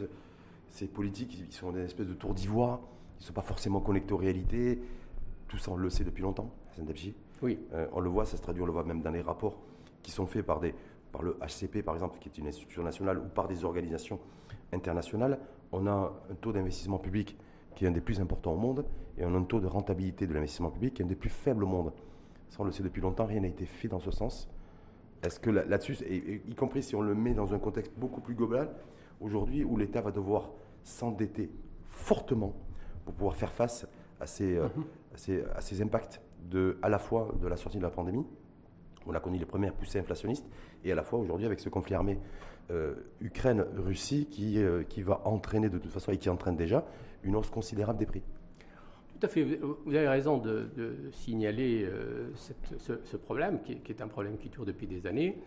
ces 0.69 0.87
politiques, 0.87 1.37
ils 1.39 1.53
sont 1.53 1.71
des 1.71 1.81
espèces 1.81 2.07
de 2.07 2.13
tours 2.13 2.33
d'ivoire, 2.33 2.79
ils 3.19 3.23
ne 3.23 3.27
sont 3.27 3.33
pas 3.33 3.41
forcément 3.41 3.79
connectés 3.79 4.13
aux 4.13 4.17
réalités. 4.17 4.81
Tout 5.47 5.57
ça, 5.57 5.71
on 5.71 5.75
le 5.75 5.89
sait 5.89 6.03
depuis 6.03 6.23
longtemps, 6.23 6.49
Oui. 7.41 7.59
Euh, 7.73 7.87
on 7.93 7.99
le 7.99 8.09
voit, 8.09 8.25
ça 8.25 8.37
se 8.37 8.41
traduit, 8.41 8.61
on 8.61 8.65
le 8.65 8.71
voit 8.71 8.83
même 8.83 9.01
dans 9.01 9.11
les 9.11 9.21
rapports 9.21 9.57
qui 10.01 10.11
sont 10.11 10.25
faits 10.25 10.45
par 10.45 10.59
des 10.59 10.73
par 11.13 11.21
le 11.21 11.37
HCP 11.39 11.83
par 11.83 11.93
exemple, 11.93 12.17
qui 12.19 12.27
est 12.27 12.37
une 12.39 12.47
institution 12.47 12.83
nationale, 12.83 13.19
ou 13.19 13.27
par 13.29 13.47
des 13.47 13.63
organisations 13.63 14.19
internationales, 14.73 15.39
on 15.71 15.85
a 15.85 16.11
un 16.29 16.35
taux 16.41 16.51
d'investissement 16.51 16.97
public 16.97 17.37
qui 17.75 17.85
est 17.85 17.87
un 17.87 17.91
des 17.91 18.01
plus 18.01 18.19
importants 18.19 18.53
au 18.53 18.57
monde, 18.57 18.83
et 19.17 19.23
on 19.23 19.33
a 19.33 19.37
un 19.37 19.43
taux 19.43 19.59
de 19.59 19.67
rentabilité 19.67 20.27
de 20.27 20.33
l'investissement 20.33 20.71
public 20.71 20.95
qui 20.95 21.01
est 21.03 21.05
un 21.05 21.07
des 21.07 21.15
plus 21.15 21.29
faibles 21.29 21.63
au 21.63 21.67
monde. 21.67 21.93
Ça, 22.49 22.57
on 22.59 22.65
le 22.65 22.71
sait 22.71 22.83
depuis 22.83 23.01
longtemps, 23.01 23.25
rien 23.25 23.41
n'a 23.41 23.47
été 23.47 23.65
fait 23.65 23.87
dans 23.87 23.99
ce 23.99 24.11
sens. 24.11 24.49
Est-ce 25.23 25.39
que 25.39 25.49
là-dessus, 25.49 25.97
y 26.09 26.55
compris 26.55 26.83
si 26.83 26.95
on 26.95 27.01
le 27.01 27.15
met 27.15 27.33
dans 27.33 27.53
un 27.53 27.59
contexte 27.59 27.93
beaucoup 27.97 28.19
plus 28.19 28.35
global, 28.35 28.69
aujourd'hui 29.21 29.63
où 29.63 29.77
l'État 29.77 30.01
va 30.01 30.11
devoir 30.11 30.51
s'endetter 30.83 31.49
fortement 31.85 32.53
pour 33.05 33.13
pouvoir 33.13 33.35
faire 33.35 33.51
face 33.51 33.87
à 34.19 34.27
ces, 34.27 34.57
euh, 34.57 34.67
à 35.55 35.61
ces, 35.61 35.81
impacts 35.81 36.21
de, 36.49 36.77
à 36.81 36.89
la 36.89 36.99
fois 36.99 37.33
de 37.41 37.47
la 37.47 37.55
sortie 37.55 37.77
de 37.77 37.83
la 37.83 37.89
pandémie, 37.89 38.25
on 39.05 39.13
a 39.13 39.19
connu 39.19 39.37
les 39.37 39.45
premières 39.45 39.73
poussées 39.73 39.99
inflationnistes, 39.99 40.45
et 40.83 40.91
à 40.91 40.95
la 40.95 41.03
fois 41.03 41.19
aujourd'hui 41.19 41.45
avec 41.45 41.59
ce 41.59 41.69
conflit 41.69 41.95
armé 41.95 42.19
euh, 42.71 42.95
Ukraine-Russie 43.21 44.27
qui, 44.29 44.61
euh, 44.61 44.83
qui 44.83 45.01
va 45.03 45.21
entraîner 45.25 45.69
de 45.69 45.77
toute 45.77 45.91
façon, 45.91 46.11
et 46.11 46.17
qui 46.17 46.29
entraîne 46.29 46.55
déjà, 46.55 46.85
une 47.23 47.35
hausse 47.35 47.49
considérable 47.49 47.99
des 47.99 48.05
prix. 48.05 48.23
Tout 49.23 49.27
à 49.27 49.29
fait, 49.29 49.57
vous 49.61 49.95
avez 49.95 50.09
raison 50.09 50.37
de, 50.37 50.67
signaler 51.13 51.85
euh, 51.85 52.29
ce, 52.35 53.15
problème, 53.15 53.61
qui, 53.61 53.71
est 53.87 54.01
un 54.01 54.09
problème 54.09 54.37
qui 54.37 54.49
dure 54.49 54.65
depuis 54.65 54.85
des 54.85 55.07
années. 55.07 55.41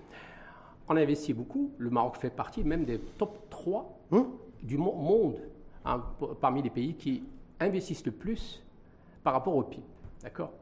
On 0.88 0.96
investit 0.96 1.34
beaucoup, 1.34 1.74
le 1.76 1.90
Maroc 1.90 2.16
fait 2.16 2.30
partie 2.30 2.64
même 2.64 2.86
des 2.86 2.98
top 2.98 3.50
3 3.50 3.98
hein 4.12 4.28
du 4.62 4.78
monde, 4.78 5.42
hein, 5.84 6.02
parmi 6.40 6.62
les 6.62 6.70
pays 6.70 6.94
qui 6.94 7.24
investissent 7.60 8.06
le 8.06 8.12
plus 8.12 8.64
par 9.22 9.34
rapport 9.34 9.54
au 9.54 9.62
PIB. 9.62 9.82
D'accord? 10.22 10.54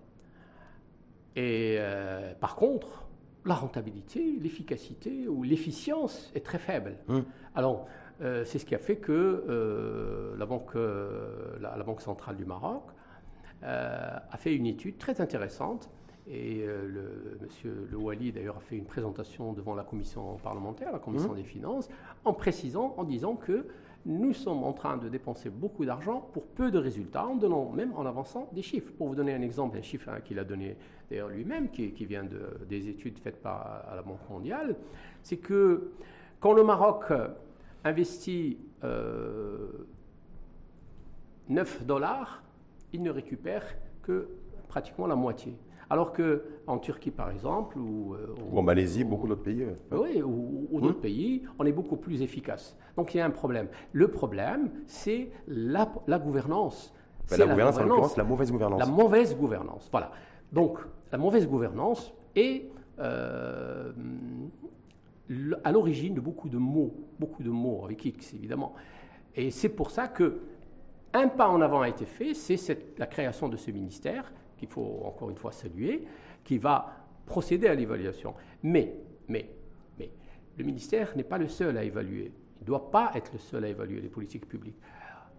Et 1.36 1.76
euh, 1.78 2.34
par 2.34 2.56
contre, 2.56 3.06
la 3.44 3.54
rentabilité, 3.54 4.40
l'efficacité 4.42 5.28
ou 5.28 5.44
l'efficience 5.44 6.32
est 6.34 6.44
très 6.44 6.58
faible. 6.58 6.96
Hum. 7.08 7.24
Alors, 7.54 7.86
euh, 8.22 8.44
c'est 8.44 8.58
ce 8.58 8.66
qui 8.66 8.74
a 8.74 8.78
fait 8.78 8.96
que 8.96 9.12
euh, 9.48 10.36
la, 10.36 10.46
banque, 10.46 10.74
la, 10.74 11.80
Banque 11.84 12.00
centrale 12.00 12.36
du 12.36 12.44
Maroc 12.44 12.82
a 13.64 14.36
fait 14.36 14.54
une 14.54 14.66
étude 14.66 14.98
très 14.98 15.20
intéressante. 15.20 15.90
Et 16.26 16.64
le, 16.66 17.38
monsieur 17.42 17.86
Le 17.90 17.96
Wali, 17.98 18.32
d'ailleurs, 18.32 18.56
a 18.56 18.60
fait 18.60 18.76
une 18.76 18.86
présentation 18.86 19.52
devant 19.52 19.74
la 19.74 19.84
commission 19.84 20.36
parlementaire, 20.42 20.90
la 20.92 20.98
commission 20.98 21.30
hum. 21.30 21.36
des 21.36 21.44
finances, 21.44 21.88
en 22.24 22.32
précisant, 22.32 22.94
en 22.96 23.04
disant 23.04 23.36
que 23.36 23.66
nous 24.06 24.34
sommes 24.34 24.64
en 24.64 24.72
train 24.72 24.96
de 24.96 25.08
dépenser 25.08 25.50
beaucoup 25.50 25.84
d'argent 25.84 26.20
pour 26.32 26.46
peu 26.46 26.70
de 26.70 26.78
résultats, 26.78 27.26
en 27.26 27.36
donnant 27.36 27.70
même 27.70 27.92
en 27.94 28.04
avançant 28.04 28.48
des 28.52 28.62
chiffres. 28.62 28.92
Pour 28.98 29.08
vous 29.08 29.14
donner 29.14 29.34
un 29.34 29.42
exemple, 29.42 29.78
un 29.78 29.82
chiffre 29.82 30.08
hein, 30.08 30.20
qu'il 30.22 30.38
a 30.38 30.44
donné 30.44 30.76
d'ailleurs 31.10 31.28
lui-même, 31.28 31.70
qui, 31.70 31.90
vient 32.04 32.24
de, 32.24 32.66
des 32.68 32.88
études 32.88 33.18
faites 33.18 33.40
par 33.40 33.84
à 33.90 33.94
la 33.96 34.02
Banque 34.02 34.28
mondiale, 34.28 34.76
c'est 35.22 35.38
que 35.38 35.92
quand 36.40 36.52
le 36.52 36.64
Maroc 36.64 37.04
investit 37.82 38.58
9 38.82 38.90
euh, 38.90 39.84
dollars, 41.84 42.42
il 42.94 43.02
ne 43.02 43.10
récupère 43.10 43.64
que 44.02 44.28
pratiquement 44.68 45.06
la 45.06 45.16
moitié. 45.16 45.58
Alors 45.90 46.12
qu'en 46.12 46.78
Turquie, 46.78 47.10
par 47.10 47.30
exemple, 47.30 47.78
ou, 47.78 48.14
euh, 48.14 48.34
ou 48.50 48.58
en 48.58 48.62
Malaisie, 48.62 49.04
beaucoup 49.04 49.26
d'autres 49.28 49.42
pays. 49.42 49.66
Oui, 49.90 50.22
ou, 50.22 50.80
d'autres 50.80 51.00
pays, 51.00 51.42
on 51.58 51.66
est 51.66 51.72
beaucoup 51.72 51.96
plus 51.96 52.22
efficace. 52.22 52.76
Donc 52.96 53.12
il 53.12 53.18
y 53.18 53.20
a 53.20 53.26
un 53.26 53.30
problème. 53.30 53.68
Le 53.92 54.08
problème, 54.08 54.70
c'est 54.86 55.28
la, 55.46 55.86
gouvernance. 56.18 56.94
Ben, 57.28 57.36
la, 57.36 57.46
gouvernance, 57.46 57.78
en 57.78 57.84
l'occurrence, 57.84 58.16
la 58.16 58.24
mauvaise 58.24 58.50
gouvernance. 58.50 58.80
La 58.80 58.86
mauvaise 58.86 59.36
gouvernance, 59.36 59.88
voilà. 59.90 60.12
Donc 60.52 60.78
la 61.12 61.18
mauvaise 61.18 61.46
gouvernance 61.46 62.14
est 62.34 62.70
euh, 63.00 63.92
à 65.64 65.72
l'origine 65.72 66.14
de 66.14 66.20
beaucoup 66.20 66.48
de 66.48 66.58
mots, 66.58 66.94
beaucoup 67.18 67.42
de 67.42 67.50
mots 67.50 67.82
avec 67.84 68.04
X, 68.04 68.34
évidemment. 68.34 68.72
Et 69.36 69.50
c'est 69.50 69.68
pour 69.68 69.90
ça 69.90 70.06
que 70.08 70.38
un 71.14 71.28
pas 71.28 71.48
en 71.48 71.60
avant 71.60 71.80
a 71.80 71.88
été 71.88 72.04
fait, 72.04 72.34
c'est 72.34 72.98
la 72.98 73.06
création 73.06 73.48
de 73.48 73.56
ce 73.56 73.70
ministère 73.70 74.32
qu'il 74.56 74.68
faut 74.68 75.02
encore 75.04 75.30
une 75.30 75.36
fois 75.36 75.52
saluer, 75.52 76.06
qui 76.42 76.58
va 76.58 77.06
procéder 77.24 77.68
à 77.68 77.74
l'évaluation. 77.74 78.34
Mais, 78.62 78.94
mais, 79.28 79.48
mais, 79.98 80.10
le 80.58 80.64
ministère 80.64 81.16
n'est 81.16 81.24
pas 81.24 81.38
le 81.38 81.48
seul 81.48 81.78
à 81.78 81.84
évaluer. 81.84 82.32
Il 82.60 82.62
ne 82.62 82.66
doit 82.66 82.90
pas 82.90 83.12
être 83.14 83.32
le 83.32 83.38
seul 83.38 83.64
à 83.64 83.68
évaluer 83.68 84.00
les 84.00 84.08
politiques 84.08 84.48
publiques. 84.48 84.78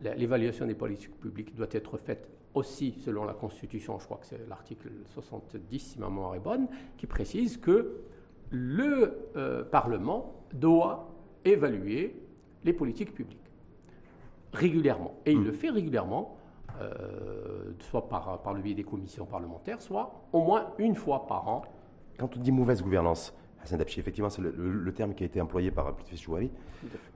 L'évaluation 0.02 0.66
des 0.66 0.76
politiques 0.76 1.20
publiques 1.20 1.56
doit 1.56 1.68
être 1.72 1.98
faite 1.98 2.30
aussi 2.54 2.94
selon 3.04 3.26
la 3.26 3.34
Constitution, 3.34 4.00
je 4.00 4.06
crois 4.06 4.18
que 4.18 4.26
c'est 4.26 4.48
l'article 4.48 4.90
70, 5.14 5.80
si 5.80 6.00
ma 6.00 6.08
mémoire 6.08 6.36
est 6.36 6.40
bonne, 6.40 6.68
qui 6.98 7.06
précise 7.06 7.58
que 7.58 7.98
le 8.50 9.30
euh, 9.36 9.64
Parlement 9.66 10.46
doit 10.54 11.12
évaluer 11.44 12.16
les 12.64 12.74
politiques 12.74 13.14
publiques 13.14 13.45
régulièrement. 14.56 15.14
Et 15.26 15.32
il 15.32 15.40
mmh. 15.40 15.46
le 15.46 15.52
fait 15.52 15.70
régulièrement 15.70 16.38
euh, 16.82 17.72
soit 17.80 18.10
par, 18.10 18.42
par 18.42 18.54
le 18.54 18.62
biais 18.62 18.74
des 18.74 18.84
commissions 18.84 19.26
parlementaires, 19.26 19.82
soit 19.82 20.28
au 20.34 20.44
moins 20.44 20.74
une 20.78 20.96
fois 20.96 21.26
par 21.28 21.48
an. 21.48 21.62
Quand 22.18 22.36
on 22.36 22.40
dit 22.40 22.52
mauvaise 22.52 22.82
gouvernance, 22.82 23.34
Hassan 23.62 23.80
Dabchi, 23.80 24.00
effectivement, 24.00 24.30
c'est 24.30 24.42
le, 24.42 24.94
terme 24.94 25.14
qui 25.14 25.24
a 25.24 25.26
été 25.26 25.40
employé 25.40 25.72
par 25.72 25.96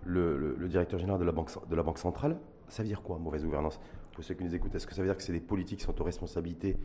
le, 0.06 0.56
le, 0.58 0.68
directeur 0.68 1.00
général 1.00 1.20
de 1.20 1.26
la, 1.26 1.32
banque, 1.32 1.52
de 1.70 1.76
la 1.76 1.84
Banque 1.84 1.98
centrale. 1.98 2.38
Ça 2.70 2.84
veut 2.84 2.88
dire 2.88 3.02
quoi, 3.02 3.18
mauvaise 3.20 3.44
gouvernance? 3.44 3.80
Pour 4.14 4.24
ceux 4.24 4.34
qui 4.34 4.44
nous 4.44 4.56
écoutent, 4.56 4.74
est-ce 4.76 4.88
que 4.88 4.94
ça 4.94 5.02
veut 5.02 5.08
dire 5.08 5.18
que 5.18 5.24
c'est 5.24 5.34
des 5.34 5.40
politiques 5.40 5.80
qui 5.80 5.86
sont 5.86 6.00
aux 6.00 6.06
responsabilités 6.06 6.78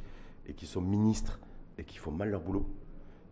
et 0.47 0.55
qui 0.55 0.67
sont 0.67 0.81
ministres 0.81 1.41
et 1.79 1.85
qui 1.85 1.99
font 1.99 2.11
mal 2.11 2.31
leur 2.31 2.41
boulot, 2.41 2.67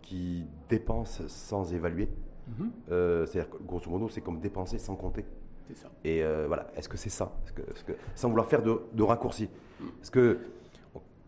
qui 0.02 0.46
dépensent 0.68 1.24
sans 1.28 1.74
évaluer? 1.74 2.08
Mm-hmm. 2.48 2.70
euh, 2.90 3.26
C'est-à-dire 3.26 3.50
que, 3.50 3.62
grosso 3.62 3.90
modo, 3.90 4.08
c'est 4.08 4.20
comme 4.20 4.40
dépenser 4.40 4.78
sans 4.78 4.94
compter. 4.94 5.24
Et 6.04 6.22
euh, 6.22 6.44
voilà, 6.46 6.66
est-ce 6.76 6.88
que 6.88 6.96
c'est 6.96 7.10
ça? 7.10 7.32
Que, 7.54 7.62
que, 7.62 7.92
Sans 8.14 8.28
vouloir 8.28 8.46
faire 8.46 8.62
de, 8.62 8.82
de 8.92 9.02
raccourcis. 9.02 9.48
Est-ce 10.00 10.10
que 10.10 10.38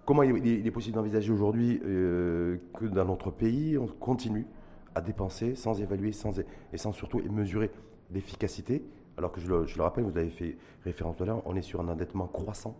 comment 0.04 0.22
il 0.22 0.66
est, 0.66 0.70
possible 0.70 0.96
d'envisager 0.96 1.32
aujourd'hui 1.32 1.80
euh, 1.84 2.58
que 2.78 2.86
dans 2.86 3.04
notre 3.04 3.30
pays, 3.30 3.78
on 3.78 3.86
continue 3.86 4.46
à 4.94 5.00
dépenser 5.00 5.54
sans 5.54 5.80
évaluer 5.80 6.12
sans, 6.12 6.38
et 6.38 6.76
sans 6.76 6.92
surtout 6.92 7.20
mesurer 7.30 7.70
l'efficacité? 8.10 8.84
Alors 9.16 9.32
que 9.32 9.40
je 9.40 9.48
le, 9.48 9.82
rappelle, 9.82 10.04
vous 10.04 10.18
avez 10.18 10.30
fait 10.30 10.56
référence 10.84 11.16
tout 11.16 11.22
à 11.22 11.26
l'heure, 11.26 11.42
on 11.46 11.56
est 11.56 11.62
sur 11.62 11.80
un 11.80 11.88
endettement 11.88 12.26
croissant 12.26 12.76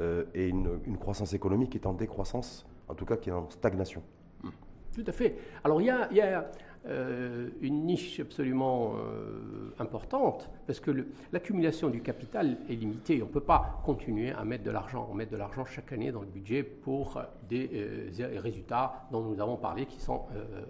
euh, 0.00 0.24
et 0.34 0.48
une, 0.48 0.80
une, 0.86 0.96
croissance 0.96 1.34
économique 1.34 1.70
qui 1.70 1.78
est 1.78 1.86
en 1.86 1.92
décroissance, 1.92 2.66
en 2.88 2.94
tout 2.94 3.04
cas 3.04 3.16
qui 3.16 3.28
est 3.28 3.32
en 3.32 3.48
stagnation. 3.50 4.02
Tout 4.94 5.04
à 5.06 5.12
fait. 5.12 5.36
Alors 5.62 5.80
il 5.80 5.86
y 5.86 5.90
a, 5.90 6.08
il 6.10 6.16
y 6.16 6.20
a 6.20 6.50
euh, 6.86 7.50
une 7.60 7.84
niche 7.84 8.20
absolument 8.20 8.94
euh, 8.96 9.74
importante, 9.78 10.50
parce 10.66 10.80
que 10.80 11.06
l'accumulation 11.32 11.90
du 11.90 12.00
capital 12.00 12.56
est 12.68 12.74
limitée. 12.74 13.22
On 13.22 13.26
ne 13.26 13.30
peut 13.30 13.40
pas 13.40 13.82
continuer 13.84 14.30
à 14.30 14.44
mettre 14.44 14.64
de 14.64 14.70
l'argent. 14.70 15.06
On 15.10 15.14
met 15.14 15.26
de 15.26 15.36
l'argent 15.36 15.64
chaque 15.64 15.92
année 15.92 16.10
dans 16.10 16.22
le 16.22 16.26
budget 16.26 16.62
pour 16.62 17.20
des 17.48 17.70
euh, 17.74 18.40
résultats 18.40 19.06
dont 19.12 19.20
nous 19.22 19.40
avons 19.40 19.56
parlé 19.56 19.86
qui 19.86 20.00
sont 20.00 20.22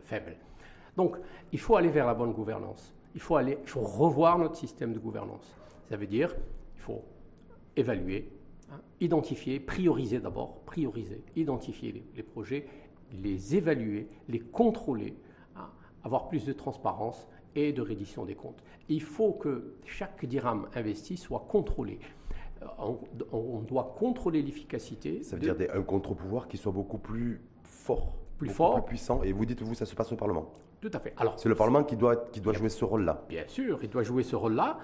faibles. 0.05 0.37
Donc, 0.96 1.16
il 1.53 1.61
faut 1.61 1.77
aller 1.77 1.90
vers 1.90 2.07
la 2.07 2.14
bonne 2.14 2.33
gouvernance. 2.33 2.92
Il 3.14 3.20
faut, 3.20 3.37
aller, 3.37 3.59
il 3.62 3.68
faut 3.68 3.81
revoir 3.81 4.38
notre 4.38 4.57
système 4.57 4.92
de 4.92 4.99
gouvernance. 4.99 5.57
Ça 5.88 5.96
veut 5.96 6.07
dire 6.07 6.35
il 6.77 6.83
faut 6.83 7.05
évaluer, 7.77 8.29
hein, 8.73 8.81
identifier, 9.01 9.61
prioriser 9.61 10.18
d'abord, 10.18 10.61
prioriser, 10.66 11.23
identifier 11.37 12.03
les, 12.14 12.23
projets, 12.23 12.66
les 13.12 13.57
évaluer, 13.57 14.09
les 14.29 14.40
contrôler, 14.40 15.14
avoir 16.05 16.29
plus 16.29 16.45
de 16.45 16.53
transparence 16.53 17.29
et 17.55 17.73
de 17.73 17.83
reddition 17.83 18.25
des 18.25 18.35
comptes. 18.35 18.63
Il 18.89 19.03
faut 19.03 19.33
que 19.33 19.75
chaque 19.85 20.25
dirham 20.25 20.69
investi 20.75 21.17
soit 21.17 21.47
contrôlé. 21.49 21.99
Euh, 22.63 22.67
on, 23.33 23.61
doit 23.61 23.95
contrôler 23.99 24.43
l'efficacité. 24.43 25.23
Ça 25.23 25.37
veut 25.37 25.43
dire 25.43 25.57
un 25.75 25.83
contre-pouvoir 25.83 26.49
qui 26.49 26.57
soit 26.57 26.73
beaucoup 26.73 26.99
plus 26.99 27.41
fort, 27.63 28.15
plus 28.39 28.49
fort, 28.49 28.85
plus 28.85 28.97
puissant. 28.97 29.23
Et 29.23 29.33
vous 29.33 29.47
dites, 29.47 29.63
vous, 29.63 29.75
ça 29.75 29.87
se 29.87 29.95
passe 29.95 30.13
au 30.13 30.17
Parlement. 30.17 30.51
Tout 30.81 30.91
à 30.93 31.01
fait. 31.01 31.15
Alors, 31.17 31.39
c'est 31.39 31.49
le 31.49 31.55
Parlement 31.55 31.85
qui 31.85 31.97
doit, 31.97 32.17
qui 32.17 32.41
doit 32.41 32.53
jouer 32.53 32.69
ce 32.69 32.85
rôle-là. 32.85 33.25
Bien 33.29 33.45
sûr, 33.47 33.79
il 33.83 33.91
doit 33.91 34.03
jouer 34.03 34.23
ce 34.23 34.37
rôle-là. 34.37 34.79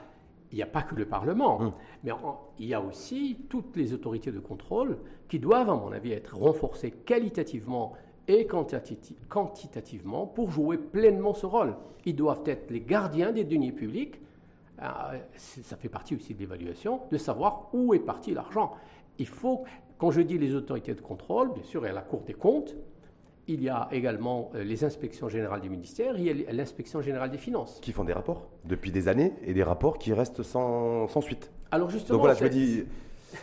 Il 0.52 0.56
n'y 0.56 0.62
a 0.62 0.66
pas 0.66 0.82
que 0.82 0.94
le 0.94 1.06
Parlement, 1.06 1.60
hum. 1.60 1.72
mais 2.04 2.12
il 2.58 2.66
y 2.66 2.74
a 2.74 2.80
aussi 2.80 3.46
toutes 3.48 3.76
les 3.76 3.92
autorités 3.92 4.30
de 4.30 4.38
contrôle 4.38 4.98
qui 5.28 5.40
doivent, 5.40 5.70
à 5.70 5.74
mon 5.74 5.90
avis, 5.90 6.12
être 6.12 6.36
renforcées 6.36 6.92
qualitativement 6.92 7.94
et 8.28 8.46
quantitativement 9.28 10.26
pour 10.26 10.50
jouer 10.50 10.78
pleinement 10.78 11.34
ce 11.34 11.46
rôle. 11.46 11.74
Ils 12.04 12.16
doivent 12.16 12.42
être 12.46 12.70
les 12.70 12.80
gardiens 12.80 13.32
des 13.32 13.44
deniers 13.44 13.72
publics. 13.72 14.20
Euh, 14.82 15.18
ça 15.36 15.76
fait 15.76 15.88
partie 15.88 16.14
aussi 16.14 16.34
de 16.34 16.40
l'évaluation, 16.40 17.00
de 17.10 17.16
savoir 17.16 17.68
où 17.72 17.94
est 17.94 18.00
parti 18.00 18.34
l'argent. 18.34 18.72
Il 19.18 19.26
faut, 19.26 19.64
quand 19.98 20.10
je 20.10 20.20
dis 20.20 20.38
les 20.38 20.54
autorités 20.54 20.94
de 20.94 21.00
contrôle, 21.00 21.52
bien 21.52 21.62
sûr, 21.62 21.84
il 21.84 21.86
y 21.86 21.90
a 21.90 21.94
la 21.94 22.02
Cour 22.02 22.22
des 22.22 22.34
comptes, 22.34 22.76
il 23.48 23.62
y 23.62 23.68
a 23.68 23.88
également 23.92 24.50
euh, 24.54 24.64
les 24.64 24.84
inspections 24.84 25.28
générales 25.28 25.60
du 25.60 25.70
ministère, 25.70 26.18
il 26.18 26.26
y 26.26 26.46
a 26.46 26.52
l'inspection 26.52 27.00
générale 27.00 27.30
des 27.30 27.38
finances. 27.38 27.78
Qui 27.80 27.92
font 27.92 28.04
des 28.04 28.12
rapports 28.12 28.48
depuis 28.64 28.90
des 28.90 29.08
années 29.08 29.32
et 29.44 29.54
des 29.54 29.62
rapports 29.62 29.98
qui 29.98 30.12
restent 30.12 30.42
sans, 30.42 31.06
sans 31.06 31.20
suite. 31.20 31.50
Alors 31.70 31.88
justement. 31.88 32.18
Donc 32.18 32.26
voilà, 32.26 32.34
je 32.34 32.44
me 32.44 32.50
dis. 32.50 32.84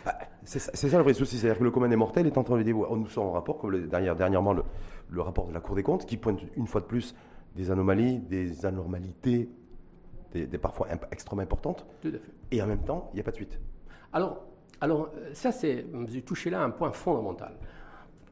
Ah, 0.06 0.18
c'est 0.44 0.58
ça, 0.58 0.96
le 0.98 1.02
vrai 1.02 1.14
souci, 1.14 1.38
c'est-à-dire 1.38 1.58
que 1.58 1.64
le 1.64 1.70
commun 1.70 1.88
des 1.88 1.96
mortels 1.96 2.26
est 2.26 2.38
en 2.38 2.44
train 2.44 2.56
de 2.56 2.62
dire 2.62 2.76
oh, 2.78 2.96
nous 2.96 3.08
sommes 3.08 3.26
en 3.26 3.32
rapport, 3.32 3.58
comme 3.58 3.70
le, 3.70 3.86
dernièrement 3.86 4.52
le, 4.52 4.62
le, 5.10 5.20
rapport 5.20 5.46
de 5.46 5.54
la 5.54 5.60
Cour 5.60 5.74
des 5.74 5.82
comptes, 5.82 6.06
qui 6.06 6.16
pointe 6.16 6.40
une 6.56 6.66
fois 6.66 6.80
de 6.80 6.86
plus 6.86 7.14
des 7.54 7.70
anomalies, 7.70 8.18
des 8.18 8.66
anormalités, 8.66 9.48
des, 10.32 10.46
parfois 10.58 10.88
extrêmement 11.12 11.42
importantes. 11.42 11.86
Tout 12.02 12.08
à 12.08 12.12
fait. 12.12 12.32
Et 12.50 12.62
en 12.62 12.66
même 12.66 12.82
temps, 12.82 13.10
il 13.12 13.16
n'y 13.16 13.20
a 13.20 13.24
pas 13.24 13.30
de 13.30 13.36
suite. 13.36 13.58
Alors, 14.12 14.44
alors 14.80 15.10
ça, 15.32 15.52
c'est. 15.52 15.86
Vous 15.92 16.20
touché 16.20 16.50
là 16.50 16.62
un 16.62 16.70
point 16.70 16.90
fondamental, 16.92 17.56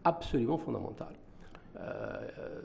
absolument 0.04 0.58
fondamental. 0.58 1.14
Euh, 1.78 2.62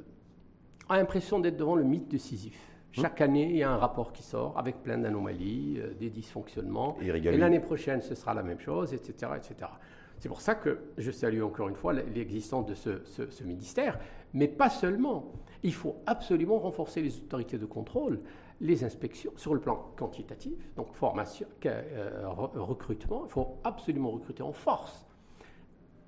a 0.90 0.98
l'impression 0.98 1.40
d'être 1.40 1.58
devant 1.58 1.76
le 1.76 1.84
mythe 1.84 2.10
de 2.10 2.18
Sisyphe. 2.18 2.77
Chaque 2.92 3.22
année, 3.22 3.50
il 3.50 3.58
y 3.58 3.64
a 3.64 3.72
un 3.72 3.78
rapport 3.78 4.12
qui 4.12 4.24
sort 4.24 4.58
avec 4.58 4.82
plein 4.82 4.98
d'anomalies, 4.98 5.78
euh, 5.80 5.94
des 5.94 6.10
dysfonctionnements. 6.10 6.98
Et, 7.02 7.12
l'année 7.38 7.60
prochaine, 7.60 8.02
ce 8.02 8.16
sera 8.16 8.34
la 8.34 8.44
même 8.44 8.60
chose, 8.60 8.94
etc. 8.94 9.32
etc. 9.36 9.70
C'est 10.20 10.30
pour 10.30 10.42
ça 10.42 10.56
que 10.56 10.80
je 10.98 11.12
salue 11.12 11.44
encore 11.44 11.70
une 11.70 11.76
fois 11.76 11.94
l'existence 11.94 12.66
de 12.66 12.74
ce, 12.74 13.44
ministère, 13.44 14.00
mais 14.34 14.48
pas 14.48 14.70
seulement. 14.70 15.32
Il 15.64 15.74
faut 15.74 15.98
absolument 16.06 16.58
renforcer 16.60 17.02
les 17.02 17.18
autorités 17.18 17.58
de 17.58 17.66
contrôle, 17.66 18.20
les 18.60 18.84
inspections 18.84 19.32
sur 19.36 19.54
le 19.54 19.60
plan 19.60 19.92
quantitatif, 19.96 20.54
donc 20.76 20.94
formation, 20.94 21.48
euh, 21.66 22.22
recrutement. 22.56 23.26
Il 23.26 23.32
faut 23.32 23.58
absolument 23.64 24.10
recruter 24.10 24.42
en 24.42 24.54
force 24.54 25.07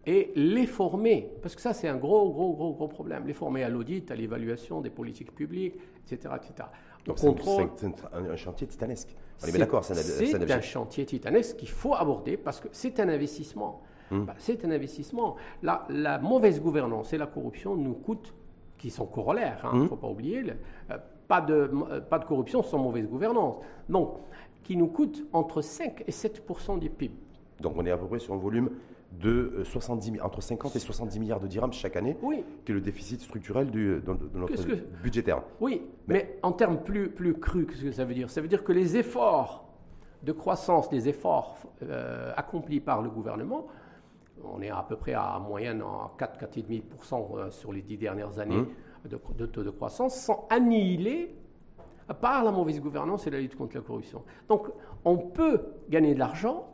et 0.06 0.32
les 0.36 0.66
former, 0.66 1.30
parce 1.42 1.56
que 1.56 1.62
ça 1.62 1.74
c'est 1.74 1.88
un 1.88 1.98
gros, 1.98 2.32
gros, 2.32 2.54
gros, 2.54 2.74
gros 2.74 2.88
problème, 2.88 3.28
les 3.28 3.34
former 3.34 3.64
à 3.64 3.70
l'audit, 3.70 4.10
à 4.12 4.16
l'évaluation 4.16 4.82
des 4.82 4.90
politiques 4.90 5.34
publiques, 5.34 5.76
etc. 6.06 6.36
etc. 6.38 6.70
Donc 7.06 7.20
c'est 7.20 7.28
un, 7.28 8.36
chantier 8.36 8.68
titanesque. 8.68 9.16
On 9.44 9.48
est, 9.48 9.58
d'accord, 9.58 9.84
c'est 9.84 10.52
un, 10.52 10.62
chantier 10.62 11.06
titanesque 11.06 11.58
qu'il 11.58 11.70
faut 11.70 11.96
aborder 11.96 12.38
parce 12.38 12.60
que 12.60 12.68
c'est 12.72 13.00
un 13.00 13.10
investissement. 13.10 13.82
Hmm. 14.12 14.24
Bah, 14.24 14.36
c'est 14.38 14.66
un 14.66 14.72
investissement. 14.72 15.36
La, 15.62 15.86
la, 15.90 16.18
mauvaise 16.18 16.62
gouvernance 16.62 17.14
et 17.14 17.18
la 17.18 17.28
corruption 17.28 17.76
nous 17.76 17.94
coûtent, 17.94 18.34
qui 18.78 18.90
sont 18.90 19.06
corollaires, 19.06 19.60
il 19.64 19.68
hein, 19.68 19.72
ne 19.76 19.84
hmm. 19.84 19.90
faut 19.90 19.96
pas 19.96 20.08
oublier, 20.08 20.44
euh, 20.90 20.98
pas, 21.28 21.42
de, 21.42 21.72
euh, 21.92 22.02
pas 22.02 22.20
de 22.20 22.26
corruption 22.26 22.64
sans 22.64 22.80
mauvaise 22.80 23.08
gouvernance. 23.08 23.58
Donc, 23.88 24.18
qui 24.64 24.76
nous 24.76 24.88
coûtent 24.88 25.26
entre 25.34 25.62
5 25.62 26.04
et 26.08 26.12
7 26.12 26.44
du 26.80 26.90
PIB. 26.90 27.16
Donc 27.60 27.74
on 27.76 27.86
est 27.86 27.92
à 27.92 27.98
peu 27.98 28.06
près 28.08 28.20
sur 28.20 28.34
un 28.34 28.38
volume 28.38 28.70
de 29.12 29.62
70, 29.64 30.12
euh, 30.12 30.24
entre 30.24 30.42
50 30.42 30.76
et 30.76 30.80
70 30.80 31.20
milliards 31.20 31.40
de 31.40 31.48
dirhams 31.48 31.74
chaque 31.74 31.96
année, 31.96 32.16
qui 32.66 32.72
est 32.72 32.76
le 32.76 32.82
déficit 32.82 33.22
structurel 33.22 33.72
du, 33.72 34.02
de, 34.02 34.38
notre 34.38 34.54
budgétaire. 35.02 35.42
Oui, 35.60 35.82
mais, 36.08 36.38
en 36.44 36.52
termes 36.52 36.82
plus, 36.84 37.10
plus 37.10 37.34
crus, 37.34 37.68
qu'est-ce 37.68 37.84
que 37.84 37.92
ça 37.92 38.06
veut 38.06 38.14
dire? 38.14 38.30
Ça 38.30 38.42
veut 38.42 38.48
dire 38.48 38.64
que 38.64 38.72
les 38.72 38.98
efforts 38.98 39.66
de 40.24 40.32
croissance, 40.32 40.92
les 40.92 41.08
efforts 41.08 41.58
euh, 41.82 42.32
accomplis 42.36 42.80
par 42.80 43.02
le 43.02 43.10
gouvernement, 43.10 43.68
on 44.44 44.62
est 44.62 44.70
à 44.70 44.86
peu 44.88 44.96
près 44.96 45.14
à 45.14 45.40
moyenne 45.40 45.82
en 45.82 46.12
4-4,5% 46.18 47.38
euh, 47.38 47.52
sur 47.52 47.74
les 47.74 47.82
dix 47.82 47.98
dernières 47.98 48.40
années 48.40 48.58
hum. 48.58 48.68
de, 49.06 49.20
de, 49.38 49.46
taux 49.46 49.64
de 49.64 49.70
croissance, 49.70 50.16
sont 50.16 50.46
annihilés 50.50 51.36
par 52.22 52.44
la 52.44 52.52
mauvaise 52.52 52.80
gouvernance 52.80 53.28
et 53.28 53.30
la 53.30 53.40
lutte 53.40 53.56
contre 53.56 53.76
la 53.76 53.82
corruption. 53.82 54.24
Donc 54.48 54.68
on 55.06 55.18
peut 55.18 55.62
gagner 55.90 56.14
de 56.14 56.20
l'argent 56.20 56.68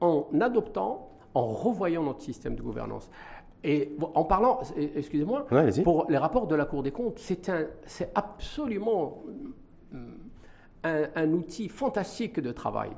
en 0.00 0.26
adoptant 0.40 1.13
en 1.34 1.46
revoyant 1.46 2.02
notre 2.02 2.22
système 2.22 2.54
de 2.54 2.62
gouvernance. 2.62 3.10
Et 3.64 3.96
en 4.14 4.24
parlant, 4.24 4.60
excusez-moi, 4.76 5.46
pour 5.82 6.06
les 6.10 6.18
rapports 6.18 6.46
de 6.46 6.54
la 6.54 6.66
Cour 6.66 6.82
des 6.82 6.92
comptes, 6.92 7.18
c'est 7.18 8.10
absolument 8.14 9.22
un, 10.84 11.08
un, 11.14 11.32
outil 11.32 11.68
fantastique 11.70 12.40
de 12.40 12.52
travail. 12.52 12.90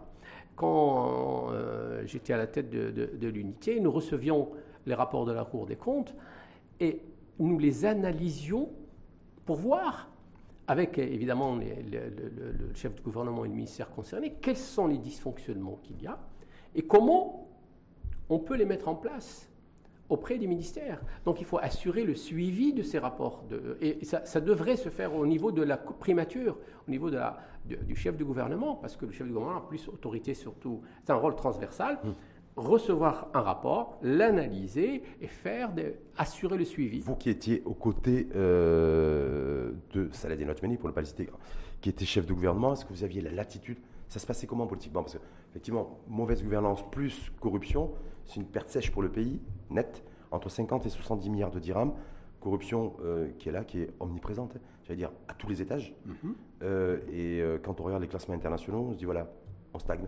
Quand 0.56 1.52
euh, 1.52 2.02
j'étais 2.06 2.32
à 2.32 2.36
la 2.36 2.48
tête 2.48 2.68
de, 2.68 3.28
l'unité, 3.28 3.78
nous 3.78 3.92
recevions 3.92 4.50
les 4.86 4.94
rapports 4.94 5.24
de 5.24 5.32
la 5.32 5.44
Cour 5.44 5.66
des 5.66 5.76
comptes 5.76 6.14
et 6.80 7.00
nous 7.38 7.58
les 7.60 7.84
analysions 7.84 8.68
pour 9.44 9.56
voir, 9.56 10.08
avec 10.66 10.98
évidemment 10.98 11.54
le, 11.54 11.62
le, 11.62 12.74
chef 12.74 12.92
de 12.96 13.02
gouvernement 13.02 13.44
et 13.44 13.48
le 13.48 13.54
ministère 13.54 13.88
concerné, 13.90 14.34
quels 14.42 14.56
sont 14.56 14.88
les 14.88 14.98
dysfonctionnements 14.98 15.78
qu'il 15.82 16.02
y 16.02 16.08
a 16.08 16.18
et 16.74 16.82
comment 16.82 17.45
on 18.28 18.38
peut 18.38 18.56
les 18.56 18.64
mettre 18.64 18.88
en 18.88 18.94
place 18.94 19.48
auprès 20.08 20.38
des 20.38 20.46
ministères. 20.46 21.00
Donc 21.24 21.40
il 21.40 21.46
faut 21.46 21.58
assurer 21.58 22.04
le 22.04 22.14
suivi 22.14 22.72
de 22.72 22.82
ces 22.82 22.98
rapports. 22.98 23.44
et 23.80 24.04
ça, 24.04 24.40
devrait 24.40 24.76
se 24.76 24.88
faire 24.88 25.14
au 25.14 25.26
niveau 25.26 25.52
de 25.52 25.62
la 25.62 25.76
primature, 25.76 26.56
au 26.86 26.90
niveau 26.90 27.10
de 27.10 27.16
la, 27.16 27.38
du 27.64 27.96
chef 27.96 28.16
du 28.16 28.24
gouvernement, 28.24 28.76
parce 28.76 28.96
que 28.96 29.06
le 29.06 29.12
chef 29.12 29.26
du 29.26 29.32
gouvernement 29.32 29.58
a 29.58 29.66
plus 29.66 29.88
autorité 29.88 30.34
surtout. 30.34 30.80
C'est 31.04 31.12
un 31.12 31.16
rôle 31.16 31.36
transversal. 31.36 31.98
Hum. 32.04 32.14
Recevoir 32.56 33.28
un 33.34 33.42
rapport, 33.42 33.98
l'analyser 34.00 35.02
et 35.20 35.26
faire 35.26 35.72
assurer 36.16 36.56
le 36.56 36.64
suivi. 36.64 37.00
Vous 37.00 37.14
qui 37.14 37.28
étiez 37.28 37.60
aux 37.66 37.74
côtés 37.74 38.28
euh, 38.34 39.72
de 39.92 40.08
Saladin 40.12 40.48
Otmani, 40.48 40.78
pour 40.78 40.88
ne 40.88 40.94
pas 40.94 41.02
le 41.02 41.06
citer, 41.06 41.28
qui 41.82 41.90
était 41.90 42.06
chef 42.06 42.24
de 42.24 42.32
gouvernement, 42.32 42.72
est-ce 42.72 42.86
que 42.86 42.94
vous 42.94 43.04
aviez 43.04 43.20
la 43.20 43.30
latitude 43.30 43.76
Ça 44.08 44.18
se 44.18 44.26
passait 44.26 44.46
comment 44.46 44.66
politiquement? 44.66 45.02
Parce 45.02 45.14
que, 45.14 45.22
effectivement, 45.50 45.98
mauvaise 46.08 46.42
gouvernance 46.42 46.88
plus 46.90 47.32
corruption, 47.40 47.92
c'est 48.24 48.36
une 48.36 48.46
perte 48.46 48.68
sèche 48.68 48.90
pour 48.90 49.02
le 49.02 49.10
pays, 49.10 49.40
nette, 49.70 50.04
entre 50.30 50.48
50 50.48 50.86
et 50.86 50.88
70 50.88 51.30
milliards 51.30 51.50
de 51.50 51.58
dirhams. 51.58 51.92
Corruption 52.40 52.94
euh, 53.02 53.30
qui 53.38 53.48
est 53.48 53.52
là, 53.52 53.64
qui 53.64 53.80
est 53.80 53.90
omniprésente, 53.98 54.56
hein, 54.56 54.60
j'allais 54.84 54.98
dire 54.98 55.10
à 55.26 55.34
tous 55.34 55.48
les 55.48 55.62
étages. 55.62 55.94
Mhm. 56.04 56.34
Euh, 56.62 56.98
et 57.10 57.40
euh, 57.40 57.58
quand 57.58 57.80
on 57.80 57.84
regarde 57.84 58.02
les 58.02 58.08
classements 58.08 58.34
internationaux, 58.34 58.86
on 58.88 58.92
se 58.92 58.98
dit 58.98 59.04
voilà, 59.04 59.28
on 59.74 59.78
stagne, 59.78 60.06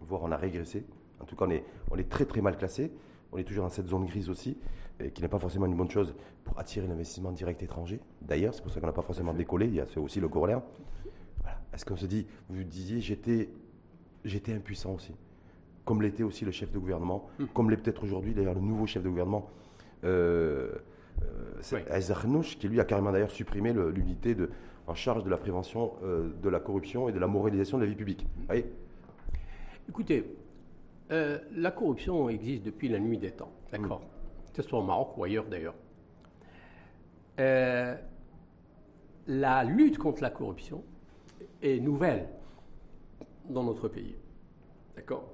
voire 0.00 0.22
on 0.22 0.30
a 0.30 0.36
régressé. 0.36 0.84
En 1.20 1.24
tout 1.24 1.36
cas, 1.36 1.46
on 1.46 1.50
est, 1.50 1.64
on 1.90 1.96
est 1.96 2.08
très 2.08 2.24
très 2.26 2.40
mal 2.40 2.56
classé. 2.56 2.92
On 3.32 3.38
est 3.38 3.44
toujours 3.44 3.64
dans 3.64 3.70
cette 3.70 3.86
zone 3.86 4.06
grise 4.06 4.28
aussi, 4.28 4.58
qui 5.14 5.22
n'est 5.22 5.28
pas 5.28 5.38
forcément 5.38 5.66
une 5.66 5.76
bonne 5.76 5.90
chose 5.90 6.16
pour 6.42 6.58
attirer 6.58 6.88
l'investissement 6.88 7.30
direct 7.30 7.62
étranger. 7.62 8.00
D'ailleurs, 8.20 8.54
c'est 8.54 8.62
pour 8.62 8.72
ça 8.72 8.80
qu'on 8.80 8.88
n'a 8.88 8.92
pas 8.92 9.02
forcément 9.02 9.32
décollé. 9.32 9.66
Il 9.66 9.74
y 9.74 9.80
a 9.80 9.86
aussi 9.98 10.18
le 10.18 10.28
corollaire. 10.28 10.62
Est-ce 11.72 11.84
qu'on 11.84 11.96
se 11.96 12.06
dit, 12.06 12.26
vous 12.48 12.64
disiez, 12.64 13.00
j'étais, 13.00 13.48
j'étais 14.24 14.52
impuissant 14.52 14.94
aussi 14.94 15.14
comme 15.90 16.02
l'était 16.02 16.22
aussi 16.22 16.44
le 16.44 16.52
chef 16.52 16.70
de 16.70 16.78
gouvernement, 16.78 17.28
hmm. 17.40 17.46
comme 17.52 17.68
l'est 17.68 17.76
peut-être 17.76 18.04
aujourd'hui 18.04 18.32
d'ailleurs 18.32 18.54
le 18.54 18.60
nouveau 18.60 18.86
chef 18.86 19.02
de 19.02 19.08
gouvernement, 19.08 19.50
euh, 20.04 20.70
euh 21.22 22.40
qui 22.42 22.68
lui 22.68 22.78
a 22.78 22.84
carrément 22.84 23.10
d'ailleurs 23.10 23.32
supprimé 23.32 23.72
l'unité 23.72 24.36
en 24.86 24.94
charge 24.94 25.24
de 25.24 25.30
la 25.30 25.36
prévention 25.36 25.94
euh, 26.04 26.30
de 26.42 26.48
la 26.48 26.60
corruption 26.60 27.08
et 27.08 27.12
de 27.12 27.18
la 27.18 27.26
moralisation 27.26 27.76
de 27.76 27.82
la 27.82 27.88
vie 27.88 27.96
publique. 27.96 28.24
Écoutez, 29.88 30.36
euh, 31.10 31.40
la 31.56 31.72
corruption 31.72 32.28
existe 32.28 32.62
depuis 32.62 32.88
la 32.88 33.00
nuit 33.00 33.18
des 33.18 33.32
temps, 33.32 33.52
d'accord? 33.72 34.00
Hmm. 34.00 34.52
Que 34.54 34.62
ce 34.62 34.68
soit 34.68 34.78
au 34.78 34.84
Maroc 34.84 35.18
ou 35.18 35.24
ailleurs 35.24 35.46
d'ailleurs. 35.46 35.74
la 39.26 39.64
lutte 39.64 39.98
contre 39.98 40.22
la 40.22 40.30
corruption 40.30 40.84
est 41.62 41.80
nouvelle 41.80 42.28
dans 43.48 43.64
notre 43.64 43.88
pays. 43.88 44.16
D'accord? 44.96 45.32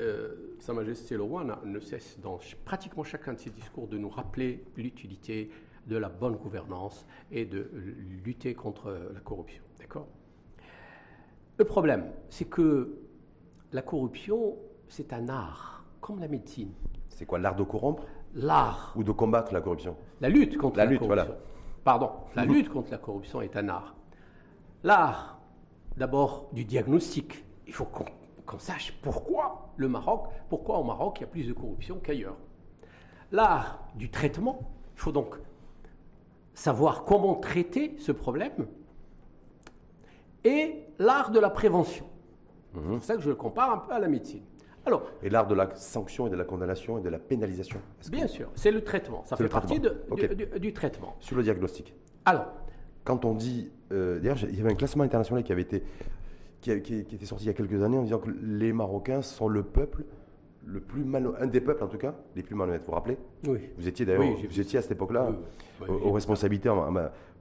Euh, 0.00 0.56
Sa 0.58 0.72
Majesté 0.72 1.16
le 1.16 1.22
roi 1.22 1.44
ne 1.64 1.80
cesse 1.80 2.18
dans 2.20 2.38
pratiquement 2.64 3.04
chacun 3.04 3.34
de 3.34 3.38
ses 3.38 3.50
discours 3.50 3.86
de 3.86 3.96
nous 3.96 4.08
rappeler 4.08 4.64
l'utilité 4.76 5.50
de 5.86 5.96
la 5.96 6.08
bonne 6.08 6.36
gouvernance 6.36 7.06
et 7.30 7.44
de 7.44 7.70
lutter 8.24 8.54
contre 8.54 8.96
la 9.12 9.20
corruption. 9.20 9.62
D'accord? 9.78 10.08
Le 11.58 11.64
problème, 11.64 12.10
c'est 12.30 12.46
que 12.46 12.98
la 13.72 13.82
corruption, 13.82 14.56
c'est 14.88 15.12
un 15.12 15.28
art, 15.28 15.84
comme 16.00 16.18
la 16.18 16.28
médecine. 16.28 16.72
C'est 17.08 17.26
quoi, 17.26 17.38
l'art 17.38 17.54
de 17.54 17.62
corrompre? 17.62 18.04
L'art. 18.34 18.92
Ou 18.96 19.04
de 19.04 19.12
combattre 19.12 19.52
la 19.52 19.60
corruption? 19.60 19.96
La 20.20 20.28
lutte 20.28 20.56
contre 20.56 20.78
la, 20.78 20.84
la, 20.84 20.90
lutte, 20.90 21.00
corruption. 21.00 21.24
Voilà. 21.26 21.40
Pardon, 21.84 22.10
la 22.34 22.44
lutte 22.44 22.68
contre 22.70 22.90
la 22.90 22.98
corruption 22.98 23.40
est 23.42 23.56
un 23.56 23.68
art. 23.68 23.94
L'art, 24.84 25.40
d'abord, 25.96 26.50
du 26.52 26.64
diagnostic. 26.64 27.44
Il 27.66 27.72
faut 27.72 27.86
qu'on 27.86 28.58
sache 28.58 28.92
pourquoi 29.02 29.70
le 29.76 29.88
Maroc, 29.88 30.28
pourquoi 30.50 30.78
au 30.78 30.84
Maroc 30.84 31.16
il 31.18 31.20
y 31.22 31.24
a 31.24 31.26
plus 31.26 31.48
de 31.48 31.54
corruption 31.54 31.98
qu'ailleurs. 31.98 32.36
L'art 33.32 33.88
du 33.94 34.10
traitement, 34.10 34.70
il 34.94 35.00
faut 35.00 35.10
donc 35.10 35.36
savoir 36.52 37.04
comment 37.04 37.34
traiter 37.34 37.96
ce 37.98 38.12
problème. 38.12 38.66
Et 40.44 40.84
l'art 40.98 41.30
de 41.30 41.40
la 41.40 41.48
prévention. 41.50 42.04
C'est 42.74 42.80
pour 42.80 43.02
ça 43.02 43.16
que 43.16 43.22
je 43.22 43.30
le 43.30 43.36
compare 43.36 43.72
un 43.72 43.78
peu 43.78 43.92
à 43.92 43.98
la 43.98 44.08
médecine. 44.08 44.42
Alors, 44.84 45.08
et 45.22 45.30
l'art 45.30 45.46
de 45.46 45.54
la 45.54 45.74
sanction 45.76 46.26
et 46.26 46.30
de 46.30 46.36
la 46.36 46.44
condamnation 46.44 46.98
et 46.98 47.00
de 47.00 47.08
la 47.08 47.18
pénalisation 47.18 47.80
Bien 48.10 48.26
sûr, 48.26 48.50
c'est 48.54 48.70
le 48.70 48.84
traitement. 48.84 49.24
Ça 49.24 49.36
fait 49.36 49.48
partie 49.48 49.80
de, 49.80 49.96
du, 50.58 50.74
traitement. 50.74 51.16
Sur 51.20 51.36
le 51.36 51.42
diagnostic. 51.42 51.94
Alors, 52.26 52.52
quand 53.04 53.24
on 53.24 53.34
dit, 53.34 53.70
euh, 53.92 54.18
d'ailleurs, 54.18 54.38
il 54.42 54.56
y 54.56 54.60
avait 54.60 54.72
un 54.72 54.76
classement 54.76 55.04
international 55.04 55.44
qui 55.44 55.52
avait 55.52 55.62
été, 55.62 55.82
qui, 56.60 56.70
était 56.72 57.26
sorti 57.26 57.44
il 57.44 57.48
y 57.48 57.50
a 57.50 57.54
quelques 57.54 57.82
années 57.82 57.98
en 57.98 58.02
disant 58.02 58.18
que 58.18 58.30
les 58.42 58.72
Marocains 58.72 59.22
sont 59.22 59.48
le 59.48 59.62
peuple 59.62 60.04
le 60.66 60.80
plus 60.80 61.04
mal, 61.04 61.30
un 61.38 61.46
des 61.46 61.60
peuples 61.60 61.84
en 61.84 61.88
tout 61.88 61.98
cas, 61.98 62.14
les 62.34 62.42
plus 62.42 62.54
malhonnêtes. 62.54 62.80
Vous 62.82 62.86
vous 62.86 62.92
rappelez? 62.92 63.18
Oui. 63.46 63.58
Vous 63.76 63.86
étiez 63.86 64.06
d'ailleurs, 64.06 64.24
vous 64.24 64.60
étiez 64.60 64.78
à 64.78 64.82
cette 64.82 64.92
époque-là 64.92 65.30
aux, 65.86 66.12
responsabilités 66.12 66.70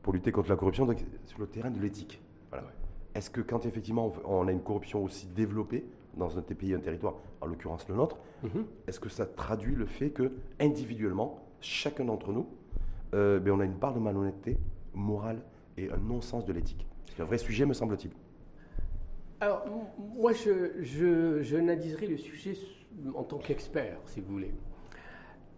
pour 0.01 0.11
lutter 0.11 0.33
contre 0.33 0.49
la 0.49 0.57
corruption 0.57 0.85
sur 1.25 1.39
le 1.39 1.47
terrain 1.47 1.71
de 1.71 1.79
l'éthique. 1.79 2.21
Voilà. 2.49 2.67
Est-ce 3.15 3.29
que 3.29 3.39
quand 3.39 3.65
effectivement 3.65 4.11
on 4.25 4.47
a 4.49 4.51
une 4.51 4.61
corruption 4.61 5.01
aussi 5.01 5.27
développée 5.27 5.85
dans 6.17 6.37
un 6.37 6.41
pays, 6.41 6.73
un 6.73 6.79
territoire, 6.79 7.15
en 7.39 7.45
l'occurrence 7.45 7.87
le 7.87 7.95
nôtre, 7.95 8.17
mhm. 8.43 8.65
est-ce 8.87 8.99
que 8.99 9.09
ça 9.09 9.25
traduit 9.25 9.75
le 9.75 9.85
fait 9.85 10.09
que 10.09 10.33
individuellement, 10.59 11.39
chacun 11.61 12.03
d'entre 12.03 12.33
nous, 12.33 12.47
euh, 13.13 13.39
ben, 13.39 13.53
on 13.53 13.59
a 13.61 13.65
une 13.65 13.77
part 13.77 13.93
de 13.93 13.99
malhonnêteté 13.99 14.57
morale 14.93 15.41
et 15.77 15.89
un 15.91 15.97
non-sens 15.97 16.45
de 16.45 16.53
l'éthique 16.53 16.87
C'est 17.15 17.21
un 17.21 17.25
vrai 17.25 17.37
sujet, 17.37 17.65
me 17.65 17.73
semble-t-il. 17.73 18.11
Alors, 19.39 19.65
moi, 20.15 20.31
je, 20.31 20.81
je, 20.81 21.57
le 21.57 22.17
sujet 22.17 22.53
en 23.15 23.23
tant 23.23 23.39
qu'expert, 23.39 23.97
si 24.05 24.21
vous 24.21 24.31
voulez. 24.31 24.53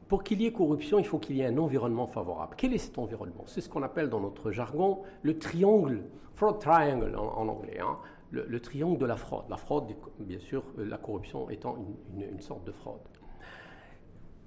Pour 0.07 0.23
qu'il 0.23 0.41
y 0.41 0.45
ait 0.45 0.51
corruption, 0.51 0.99
il 0.99 1.05
faut 1.05 1.19
qu'il 1.19 1.35
y 1.35 1.41
ait 1.41 1.47
un 1.47 1.57
environnement 1.57 2.07
favorable. 2.07 2.55
Quel 2.57 2.73
est 2.73 2.77
cet 2.77 2.97
environnement? 2.97 3.43
C'est 3.47 3.61
ce 3.61 3.69
qu'on 3.69 3.83
appelle 3.83 4.09
dans 4.09 4.19
notre 4.19 4.51
jargon 4.51 5.01
le 5.23 5.37
triangle, 5.37 6.03
fraud 6.33 6.53
triangle 6.53 7.15
en, 7.15 7.47
anglais, 7.47 7.79
hein. 7.79 7.97
le, 8.31 8.59
triangle 8.59 8.97
de 8.97 9.05
la 9.05 9.17
fraude. 9.17 9.45
La 9.49 9.57
fraude, 9.57 9.85
bien 10.19 10.39
sûr, 10.39 10.63
la 10.77 10.97
corruption 10.97 11.49
étant 11.49 11.77
une, 12.15 12.39
sorte 12.41 12.63
de 12.65 12.71
fraude. 12.71 13.01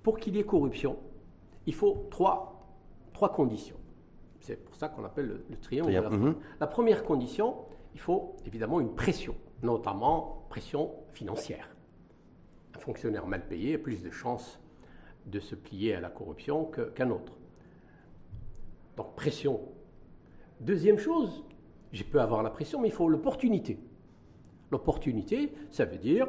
Pour 0.03 0.19
qu'il 0.19 0.37
y 0.37 0.39
ait 0.39 0.45
corruption, 0.45 0.97
il 1.67 1.75
faut 1.75 2.07
trois, 2.11 2.67
trois 3.13 3.31
conditions. 3.33 3.77
C'est 4.41 4.65
pour 4.65 4.75
ça 4.75 4.89
qu'on 4.89 5.05
appelle 5.05 5.27
le, 5.27 5.57
triangle 5.61 5.93
de 5.93 5.99
la. 5.99 6.11
Mhm. 6.11 6.37
La 6.61 6.67
première 6.67 7.05
condition, 7.05 7.57
il 7.95 8.01
faut 8.01 8.37
évidemment 8.47 8.81
une 8.81 8.95
pression, 8.95 9.35
notamment 9.63 10.47
pression 10.49 10.93
financière. 11.13 11.69
Un 12.75 12.79
fonctionnaire 12.79 13.27
mal 13.27 13.47
payé 13.47 13.75
a 13.75 13.79
plus 13.79 14.03
de 14.03 14.11
chances 14.11 14.61
de 15.27 15.41
se 15.41 15.55
plier 15.55 15.95
à 15.95 16.01
la 16.01 16.11
corruption 16.11 16.71
qu'un 16.95 17.11
autre. 17.11 17.37
Donc 18.97 19.15
pression. 19.15 19.61
Deuxième 20.61 20.99
chose, 20.99 21.45
je 21.93 22.03
peux 22.05 22.21
avoir 22.21 22.43
la 22.43 22.51
pression, 22.51 22.81
mais 22.81 22.89
il 22.89 22.95
faut 22.95 23.09
l'opportunité. 23.09 23.79
L'opportunité, 24.71 25.53
ça 25.71 25.85
veut 25.85 25.99
dire 25.99 26.29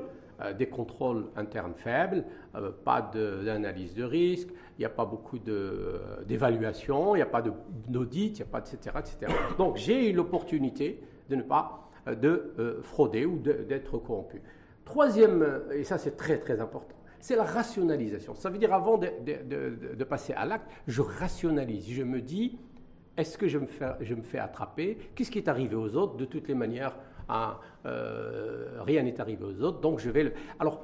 des 0.58 0.67
contrôles 0.67 1.25
internes 1.36 1.73
faibles, 1.75 2.23
euh, 2.56 2.71
pas 2.71 3.02
d'analyse 3.02 3.93
de, 3.93 4.04
risque, 4.04 4.49
il 4.78 4.82
n'y 4.82 4.86
a 4.86 4.89
pas 4.89 5.06
beaucoup 5.06 5.38
euh, 5.47 6.23
d'évaluation, 6.25 7.15
il 7.15 7.19
n'y 7.19 7.23
a 7.23 7.28
pas 7.28 7.41
d'audit, 7.41 8.38
il 8.39 8.41
n'y 8.43 8.47
a 8.47 8.52
pas, 8.52 8.60
etc., 8.60 8.97
etc. 8.99 9.34
Donc 9.58 9.78
j'ai 9.78 10.10
eu 10.10 10.13
l'opportunité 10.13 11.02
de 11.30 11.36
ne 11.36 11.43
pas 11.43 11.89
de 12.08 12.80
frauder 12.82 13.25
ou 13.25 13.38
d'être 13.38 13.97
corrompu. 13.99 14.41
Troisième, 14.84 15.62
et 15.71 15.84
ça 15.84 15.97
c'est 15.97 16.15
très 16.17 16.39
très 16.39 16.60
important, 16.60 16.95
c'est 17.19 17.36
la 17.36 17.43
rationalisation. 17.43 18.34
Ça 18.34 18.49
veut 18.49 18.58
dire 18.58 18.73
avant 18.73 18.97
de, 18.97 20.04
passer 20.06 20.34
à 20.34 20.45
l'acte, 20.45 20.65
je 20.88 21.02
rationalise. 21.02 21.88
Je 21.89 22.04
me 22.04 22.21
dis, 22.21 22.58
est-ce 23.17 23.38
que 23.38 23.47
je 23.47 23.58
me 23.58 23.65
fais, 23.65 23.91
je 24.02 24.15
me 24.15 24.23
fais 24.23 24.39
attraper? 24.39 24.97
Qu'est-ce 25.13 25.30
qui 25.30 25.38
est 25.38 25.49
arrivé 25.49 25.75
aux 25.75 25.95
autres 25.95 26.15
De 26.15 26.25
toutes 26.25 26.47
les 26.47 26.56
manières, 26.56 26.95
euh, 27.86 28.82
rien 28.82 29.04
n'est 29.04 29.20
arrivé 29.20 29.44
aux 29.44 29.62
autres. 29.63 29.80
Donc 29.80 30.00
je 30.00 30.10
vais 30.10 30.24
le... 30.24 30.34
Alors, 30.60 30.82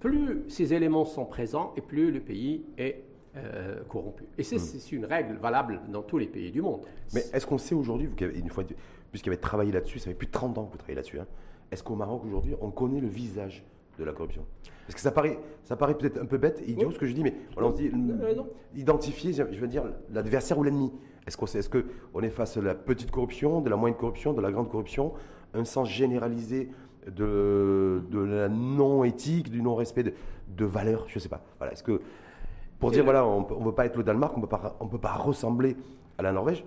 plus 0.00 0.44
ces 0.48 0.74
éléments 0.74 1.04
sont 1.04 1.24
présents 1.24 1.72
et 1.76 1.80
plus 1.80 2.10
le 2.10 2.20
pays 2.20 2.64
est 2.76 3.04
euh, 3.36 3.82
corrompu. 3.88 4.24
Et 4.38 4.42
hmm. 4.42 4.58
c'est 4.58 4.92
une 4.92 5.06
règle 5.06 5.36
valable 5.36 5.80
dans 5.88 6.02
tous 6.02 6.18
les 6.18 6.26
pays 6.26 6.50
du 6.50 6.62
monde. 6.62 6.82
Mais 7.14 7.22
est-ce 7.32 7.46
qu'on 7.46 7.58
sait 7.58 7.74
aujourd'hui, 7.74 8.08
une 8.20 8.50
fois, 8.50 8.64
puisqu'il 9.10 9.30
avait 9.30 9.40
travaillé 9.40 9.72
là-dessus, 9.72 9.98
ça 9.98 10.06
fait 10.06 10.14
plus 10.14 10.26
de 10.26 10.32
30 10.32 10.58
ans 10.58 10.64
que 10.66 10.72
vous 10.72 10.78
travaillez 10.78 10.96
là-dessus, 10.96 11.18
hein, 11.18 11.26
est-ce 11.72 11.82
qu'au 11.82 11.96
Maroc 11.96 12.22
aujourd'hui, 12.24 12.54
on 12.60 12.70
connaît 12.70 13.00
le 13.00 13.08
visage 13.08 13.64
de 13.98 14.04
la 14.04 14.12
corruption? 14.12 14.44
Parce 14.86 14.94
que 14.94 15.00
ça 15.00 15.10
paraît, 15.10 15.38
ça 15.64 15.76
paraît 15.76 15.96
peut-être 15.96 16.20
un 16.20 16.26
peu 16.26 16.36
bête, 16.36 16.62
idiot 16.66 16.90
ce 16.90 16.98
que 16.98 17.06
je 17.06 17.12
dis, 17.14 17.22
mais 17.22 17.34
on 17.56 17.70
se 17.70 17.76
dit 17.76 17.90
identifier, 18.76 19.32
je 19.32 19.42
veux 19.42 19.68
dire, 19.68 19.84
l'adversaire 20.12 20.58
ou 20.58 20.62
l'ennemi. 20.62 20.92
Est-ce 21.26 21.36
qu'on 21.36 21.46
est, 21.46 21.68
que 21.68 21.86
on 22.12 22.22
est 22.22 22.30
face 22.30 22.56
à 22.56 22.60
la 22.60 22.74
petite 22.74 23.10
corruption, 23.10 23.62
de 23.62 23.70
la 23.70 23.76
moyenne 23.76 23.98
corruption, 23.98 24.34
de 24.34 24.42
la 24.42 24.52
grande 24.52 24.68
corruption, 24.68 25.14
un 25.54 25.64
sens 25.64 25.88
généralisé 25.88 26.70
de, 27.06 28.02
de 28.10 28.18
la 28.18 28.48
non-éthique, 28.48 29.50
du 29.50 29.62
non-respect 29.62 30.02
de, 30.02 30.14
de 30.48 30.64
valeurs 30.64 31.04
Je 31.08 31.18
ne 31.18 31.20
sais 31.20 31.28
pas. 31.28 31.42
Voilà, 31.58 31.72
est-ce 31.72 31.82
que 31.82 32.00
pour 32.78 32.90
dire, 32.90 33.04
voilà, 33.04 33.24
on 33.24 33.40
ne 33.60 33.64
veut 33.64 33.72
pas 33.72 33.86
être 33.86 33.96
le 33.96 34.02
Danemark, 34.02 34.36
on 34.36 34.40
ne 34.40 34.90
peut 34.90 34.98
pas 34.98 35.14
ressembler 35.14 35.76
à 36.18 36.22
la 36.22 36.32
Norvège 36.32 36.64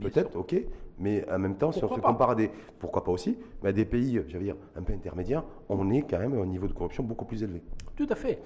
Peut-être, 0.00 0.36
ok. 0.36 0.56
Mais 0.98 1.24
en 1.30 1.38
même 1.38 1.56
temps, 1.56 1.72
si 1.72 1.82
on 1.84 1.94
se 1.94 2.00
compare 2.00 2.30
à 2.30 2.34
des, 2.34 2.50
pourquoi 2.78 3.04
pas 3.04 3.12
aussi, 3.12 3.38
mais 3.62 3.70
à 3.70 3.72
des 3.72 3.84
pays, 3.84 4.20
j'allais 4.28 4.44
dire, 4.44 4.56
un 4.76 4.82
peu 4.82 4.92
intermédiaires, 4.92 5.44
on 5.68 5.90
est 5.90 6.02
quand 6.02 6.18
même 6.18 6.34
à 6.38 6.42
un 6.42 6.46
niveau 6.46 6.66
de 6.66 6.72
corruption 6.72 7.02
beaucoup 7.02 7.24
plus 7.24 7.42
élevé. 7.42 7.62
Tout 7.96 8.06
à 8.10 8.14
fait. 8.14 8.42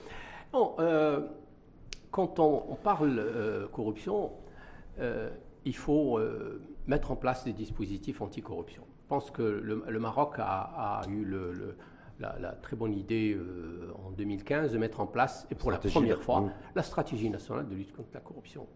Euh, 0.54 1.20
quand 2.11 2.38
on, 2.38 2.76
parle 2.76 3.18
euh, 3.18 3.66
corruption, 3.68 4.30
euh, 5.00 5.30
il 5.64 5.74
faut 5.74 6.20
mettre 6.87 7.11
en 7.11 7.16
place 7.16 7.44
des 7.44 7.52
dispositifs 7.52 8.20
anticorruption. 8.20 8.85
Je 9.05 9.09
pense 9.09 9.31
que 9.31 9.43
le, 9.43 10.01
Maroc 10.01 10.37
a, 10.38 11.03
eu 11.09 11.31
la, 12.19 12.53
très 12.62 12.75
bonne 12.75 12.95
idée 12.95 13.38
en 14.03 14.11
2015 14.12 14.73
de 14.73 14.79
mettre 14.79 15.01
en 15.01 15.07
place, 15.07 15.47
et 15.51 15.55
pour 15.55 15.71
la 15.71 15.79
première 15.79 16.23
fois, 16.23 16.49
la 16.75 16.83
stratégie 16.83 17.29
nationale 17.29 17.69
de 17.69 17.75
lutte 17.75 17.95
contre 17.95 18.09
la 18.14 18.21
corruption 18.21 18.67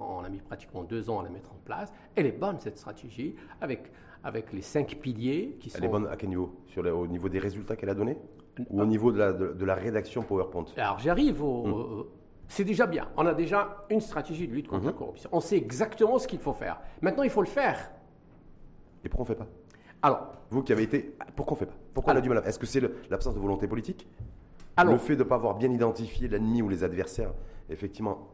on 0.00 0.24
a 0.24 0.28
mis 0.28 0.38
pratiquement 0.38 0.82
deux 0.82 1.10
ans 1.10 1.20
à 1.20 1.24
la 1.24 1.30
mettre 1.30 1.52
en 1.52 1.58
place. 1.64 1.92
Elle 2.14 2.26
est 2.26 2.32
bonne, 2.32 2.58
cette 2.60 2.78
stratégie, 2.78 3.34
avec, 3.60 3.90
avec 4.24 4.52
les 4.52 4.62
cinq 4.62 4.98
piliers 5.00 5.56
qui 5.60 5.70
sont... 5.70 5.78
Elle 5.78 5.84
est 5.84 5.88
bonne 5.88 6.06
à 6.06 6.16
quel 6.16 6.28
niveau? 6.28 6.54
Sur 6.68 6.84
Au 6.86 7.06
niveau 7.06 7.28
des 7.28 7.38
résultats 7.38 7.76
qu'elle 7.76 7.90
a 7.90 7.94
donnés? 7.94 8.18
Ou 8.70 8.80
au 8.80 8.86
niveau 8.86 9.12
de 9.12 9.18
la, 9.18 9.32
de, 9.32 9.64
la 9.64 9.74
rédaction 9.74 10.22
PowerPoint? 10.22 10.66
Alors 10.76 10.98
j'arrive 10.98 11.42
au... 11.42 11.64
Hum. 11.64 12.06
C'est 12.50 12.64
déjà 12.64 12.86
bien. 12.86 13.08
On 13.16 13.26
a 13.26 13.34
déjà 13.34 13.84
une 13.90 14.00
stratégie 14.00 14.48
de 14.48 14.54
lutte 14.54 14.68
contre 14.68 14.84
la 14.84 14.90
hum. 14.90 14.96
corruption. 14.96 15.28
On 15.32 15.40
sait 15.40 15.56
exactement 15.56 16.18
ce 16.18 16.26
qu'il 16.26 16.38
faut 16.38 16.54
faire. 16.54 16.80
Maintenant, 17.02 17.22
il 17.22 17.30
faut 17.30 17.42
le 17.42 17.48
faire. 17.48 17.90
Et 19.04 19.08
pourquoi 19.08 19.26
on 19.26 19.28
ne 19.28 19.34
fait 19.34 19.44
pas? 19.44 19.50
Alors, 20.02 20.32
vous 20.50 20.62
qui 20.62 20.72
avez 20.72 20.84
été, 20.84 21.14
pourquoi 21.36 21.56
on 21.56 21.60
ne 21.60 21.66
fait 21.66 21.72
pas? 21.72 21.78
Pourquoi 21.94 22.14
on 22.14 22.16
a 22.16 22.20
du 22.20 22.28
mal 22.28 22.42
Est-ce 22.44 22.58
que 22.58 22.66
c'est 22.66 22.82
l'absence 23.10 23.34
de 23.34 23.40
volonté 23.40 23.66
politique? 23.66 24.06
Alors, 24.76 24.92
Le 24.92 24.98
fait 24.98 25.16
de 25.16 25.24
ne 25.24 25.28
pas 25.28 25.34
avoir 25.34 25.56
bien 25.56 25.70
identifié 25.70 26.28
l'ennemi 26.28 26.62
ou 26.62 26.68
les 26.68 26.84
adversaires 26.84 27.32
effectivement, 27.70 28.28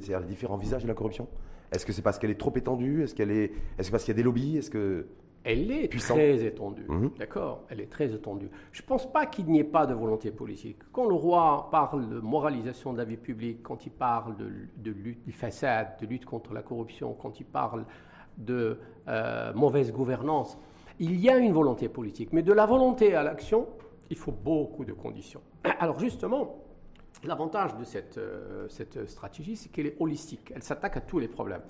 c'est 0.00 0.18
les 0.18 0.26
différents 0.26 0.56
visages 0.56 0.82
de 0.82 0.88
la 0.88 0.94
corruption? 0.94 1.28
Est-ce 1.72 1.86
que 1.86 1.92
c'est 1.92 2.02
parce 2.02 2.18
qu'elle 2.18 2.30
est 2.30 2.40
trop 2.40 2.52
étendue? 2.56 3.02
Est-ce 3.02 3.14
qu'elle 3.14 3.30
est, 3.30 3.52
parce 3.76 4.04
qu'il 4.04 4.12
y 4.12 4.16
a 4.16 4.16
des 4.16 4.22
lobbies? 4.22 4.58
Est-ce 4.58 4.70
que 4.70 5.06
elle 5.42 5.70
est 5.70 5.90
très 5.90 6.44
étendue, 6.44 6.84
mhm. 6.86 7.12
d'accord? 7.18 7.64
Elle 7.70 7.80
est 7.80 7.90
très 7.90 8.12
étendue. 8.12 8.50
Je 8.72 8.82
ne 8.82 8.86
pense 8.86 9.10
pas 9.10 9.24
qu'il 9.24 9.46
n'y 9.46 9.58
ait 9.58 9.64
pas 9.64 9.86
de 9.86 9.94
volonté 9.94 10.30
politique. 10.30 10.76
Quand 10.92 11.06
le 11.06 11.14
roi 11.14 11.68
parle 11.70 12.10
de 12.10 12.20
moralisation 12.20 12.92
de 12.92 12.98
la 12.98 13.04
vie 13.04 13.16
publique, 13.16 13.62
quand 13.62 13.86
il 13.86 13.90
parle 13.90 14.36
de, 14.36 14.50
de 14.76 14.90
lutte 14.90 15.24
du 15.24 15.32
façade, 15.32 15.96
de 15.98 16.06
lutte 16.06 16.26
contre 16.26 16.52
la 16.52 16.60
corruption, 16.60 17.14
quand 17.14 17.40
il 17.40 17.46
parle 17.46 17.86
de 18.36 18.78
euh, 19.08 19.54
mauvaise 19.54 19.92
gouvernance, 19.92 20.58
il 21.00 21.18
y 21.18 21.28
a 21.28 21.36
une 21.36 21.52
volonté 21.52 21.88
politique. 21.88 22.32
Mais 22.32 22.42
de 22.42 22.52
la 22.52 22.66
volonté 22.66 23.14
à 23.14 23.24
l'action, 23.24 23.66
il 24.08 24.16
faut 24.16 24.32
beaucoup 24.32 24.84
de 24.84 24.92
conditions. 24.92 25.42
Alors 25.80 25.98
justement, 25.98 26.60
L'avantage 27.24 27.76
de 27.76 27.84
cette, 27.84 28.16
euh, 28.16 28.66
cette 28.68 29.06
stratégie, 29.08 29.56
c'est 29.56 29.68
qu'elle 29.68 29.86
est 29.86 29.96
holistique. 30.00 30.52
Elle 30.54 30.62
s'attaque 30.62 30.96
à 30.96 31.00
tous 31.00 31.18
les 31.18 31.28
problèmes. 31.28 31.62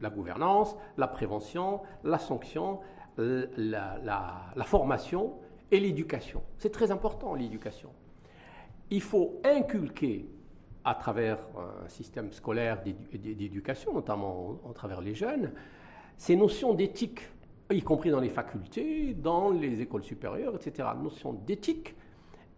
la 0.00 0.10
gouvernance, 0.10 0.76
la 0.96 1.06
prévention, 1.06 1.80
la 2.02 2.18
sanction, 2.18 2.80
la, 3.16 3.98
la, 4.02 4.64
formation 4.64 5.34
et 5.70 5.78
l'éducation. 5.78 6.42
C'est 6.58 6.70
très 6.70 6.90
important, 6.90 7.34
l'éducation. 7.34 7.90
Il 8.90 9.00
faut 9.00 9.40
inculquer 9.44 10.28
à 10.84 10.94
travers 10.94 11.38
un 11.56 11.88
système 11.88 12.32
scolaire 12.32 12.82
d'éducation, 12.82 13.94
notamment 13.94 14.58
à 14.68 14.74
travers 14.74 15.00
les 15.00 15.14
jeunes, 15.14 15.52
ces 16.16 16.36
notions 16.36 16.74
d'éthique, 16.74 17.20
y 17.72 17.82
compris 17.82 18.10
dans 18.10 18.20
les 18.20 18.28
facultés, 18.28 19.14
dans 19.14 19.50
les 19.50 19.80
écoles 19.80 20.02
supérieures, 20.04 20.54
etc. 20.54 20.88
Notion 21.02 21.32
d'éthique 21.32 21.94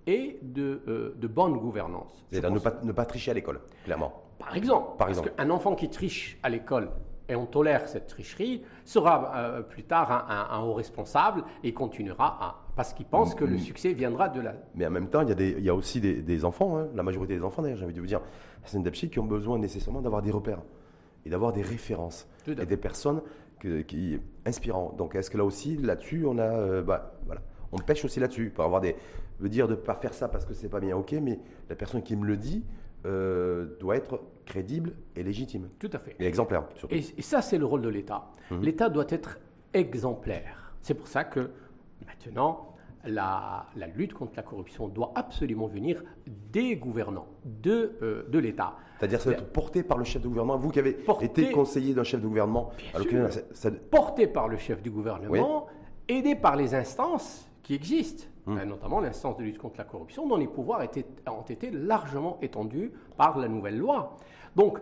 et 0.06 0.38
de, 0.42 0.82
euh, 0.88 1.14
de 1.16 1.26
bonne 1.26 1.54
gouvernance. 1.58 2.24
C'est-à-dire 2.30 2.50
ne 2.52 2.58
pas, 2.58 2.74
ne 2.82 2.92
pas 2.92 3.04
tricher 3.04 3.30
à 3.30 3.34
l'école, 3.34 3.60
clairement. 3.84 4.22
Par 4.38 4.56
exemple, 4.56 4.86
Par 4.98 5.06
parce 5.08 5.18
exemple. 5.18 5.30
qu'un 5.36 5.50
enfant 5.50 5.74
qui 5.74 5.88
triche 5.88 6.38
à 6.42 6.48
l'école 6.48 6.90
et 7.28 7.34
on 7.34 7.46
tolère 7.46 7.88
cette 7.88 8.06
tricherie 8.06 8.62
sera 8.84 9.32
euh, 9.36 9.62
plus 9.62 9.82
tard 9.82 10.12
un, 10.12 10.32
un- 10.32 10.58
un 10.60 10.62
haut 10.64 10.74
responsable 10.74 11.42
et 11.64 11.72
continuera 11.72 12.38
à 12.40 12.62
parce 12.76 12.92
qu'il 12.92 13.06
pense 13.06 13.34
que 13.34 13.44
le 13.44 13.56
succès 13.58 13.94
viendra 13.94 14.28
de 14.28 14.40
la 14.42 14.52
Mais 14.74 14.86
en 14.86 14.90
même 14.90 15.08
temps, 15.08 15.22
il 15.22 15.30
y 15.30 15.32
a, 15.32 15.34
des, 15.34 15.52
il 15.52 15.64
y 15.64 15.70
a 15.70 15.74
aussi 15.74 15.98
des, 15.98 16.20
des 16.20 16.44
enfants, 16.44 16.76
hein, 16.76 16.88
la 16.94 17.02
majorité 17.02 17.34
des 17.34 17.42
enfants 17.42 17.62
d'ailleurs, 17.62 17.78
j'ai 17.78 17.84
envie 17.86 17.94
de 17.94 18.00
vous 18.00 18.06
dire, 18.06 18.20
qui 19.10 19.18
ont 19.18 19.24
besoin 19.24 19.58
nécessairement 19.58 20.02
d'avoir 20.02 20.20
des 20.20 20.30
repères 20.30 20.60
et 21.24 21.30
d'avoir 21.30 21.52
des 21.54 21.62
références 21.62 22.28
et 22.46 22.54
des 22.66 22.76
personnes 22.76 23.22
que- 23.60 23.82
qui 23.82 24.18
inspirants. 24.44 24.94
Donc 24.96 25.14
est-ce 25.14 25.30
que 25.30 25.38
là 25.38 25.44
aussi, 25.44 25.76
là-dessus, 25.76 26.24
on 26.26 26.38
a, 26.38 26.42
euh, 26.42 26.82
bah, 26.82 27.18
voilà, 27.26 27.42
on 27.72 27.78
pêche 27.78 28.04
aussi 28.04 28.20
là-dessus 28.20 28.50
pour 28.50 28.64
avoir 28.64 28.80
des, 28.80 28.96
me 29.40 29.48
dire 29.48 29.66
de 29.68 29.72
ne 29.74 29.76
pas 29.80 29.94
faire 29.94 30.14
ça 30.14 30.28
parce 30.28 30.44
que 30.44 30.54
c'est 30.54 30.68
pas 30.68 30.80
bien, 30.80 30.96
ok, 30.96 31.12
mais 31.22 31.38
la 31.68 31.76
personne 31.76 32.02
qui 32.02 32.16
me 32.16 32.24
le 32.26 32.36
dit 32.36 32.64
euh, 33.04 33.76
doit 33.80 33.96
être 33.96 34.20
crédible 34.46 34.92
et 35.14 35.22
légitime 35.22 35.68
tout 35.78 35.90
à 35.92 35.98
fait. 35.98 36.16
et 36.18 36.26
exemplaire 36.26 36.64
surtout. 36.74 36.94
Et, 36.94 37.04
et 37.16 37.22
ça, 37.22 37.42
c'est 37.42 37.58
le 37.58 37.64
rôle 37.66 37.82
de 37.82 37.88
l'État. 37.88 38.26
Mhm. 38.50 38.62
L'État 38.62 38.88
doit 38.88 39.06
être 39.10 39.38
exemplaire. 39.74 40.74
C'est 40.82 40.94
pour 40.94 41.08
ça 41.08 41.24
que 41.24 41.50
maintenant, 42.06 42.75
la, 43.06 43.66
la 43.76 43.86
lutte 43.86 44.14
contre 44.14 44.32
la 44.36 44.42
corruption 44.42 44.88
doit 44.88 45.12
absolument 45.14 45.66
venir 45.66 46.02
des 46.26 46.76
gouvernants, 46.76 47.26
de, 47.44 47.96
euh, 48.02 48.24
de 48.28 48.38
l'État. 48.38 48.74
C'est-à-dire 48.98 49.20
ça 49.20 49.30
doit 49.30 49.38
être 49.40 49.52
porté 49.52 49.82
par 49.82 49.98
le 49.98 50.04
chef 50.04 50.22
de 50.22 50.28
gouvernement. 50.28 50.56
Vous 50.56 50.70
qui 50.70 50.78
avez 50.78 50.92
Porté- 50.92 51.26
été 51.26 51.50
conseiller 51.52 51.94
d'un 51.94 52.02
chef 52.04 52.20
de 52.20 52.26
gouvernement, 52.26 52.70
Bien 53.08 53.28
sûr. 53.30 53.42
ça- 53.52 53.70
porté 53.70 54.26
par 54.26 54.48
le 54.48 54.56
chef 54.56 54.82
du 54.82 54.90
gouvernement, 54.90 55.66
aidé 56.08 56.34
par 56.34 56.56
les 56.56 56.74
instances 56.74 57.48
qui 57.62 57.74
existent, 57.74 58.24
Hum. 58.46 58.58
euh, 58.58 58.64
notamment 58.64 59.00
l'instance 59.00 59.36
de 59.36 59.42
lutte 59.42 59.58
contre 59.58 59.78
la 59.78 59.84
corruption, 59.84 60.26
dont 60.28 60.36
les 60.36 60.46
pouvoirs 60.46 60.82
étaient- 60.82 61.04
ont 61.28 61.42
été 61.42 61.70
largement 61.70 62.38
étendus 62.40 62.92
par 63.16 63.38
la 63.38 63.48
nouvelle 63.48 63.76
loi. 63.78 64.16
Donc, 64.54 64.78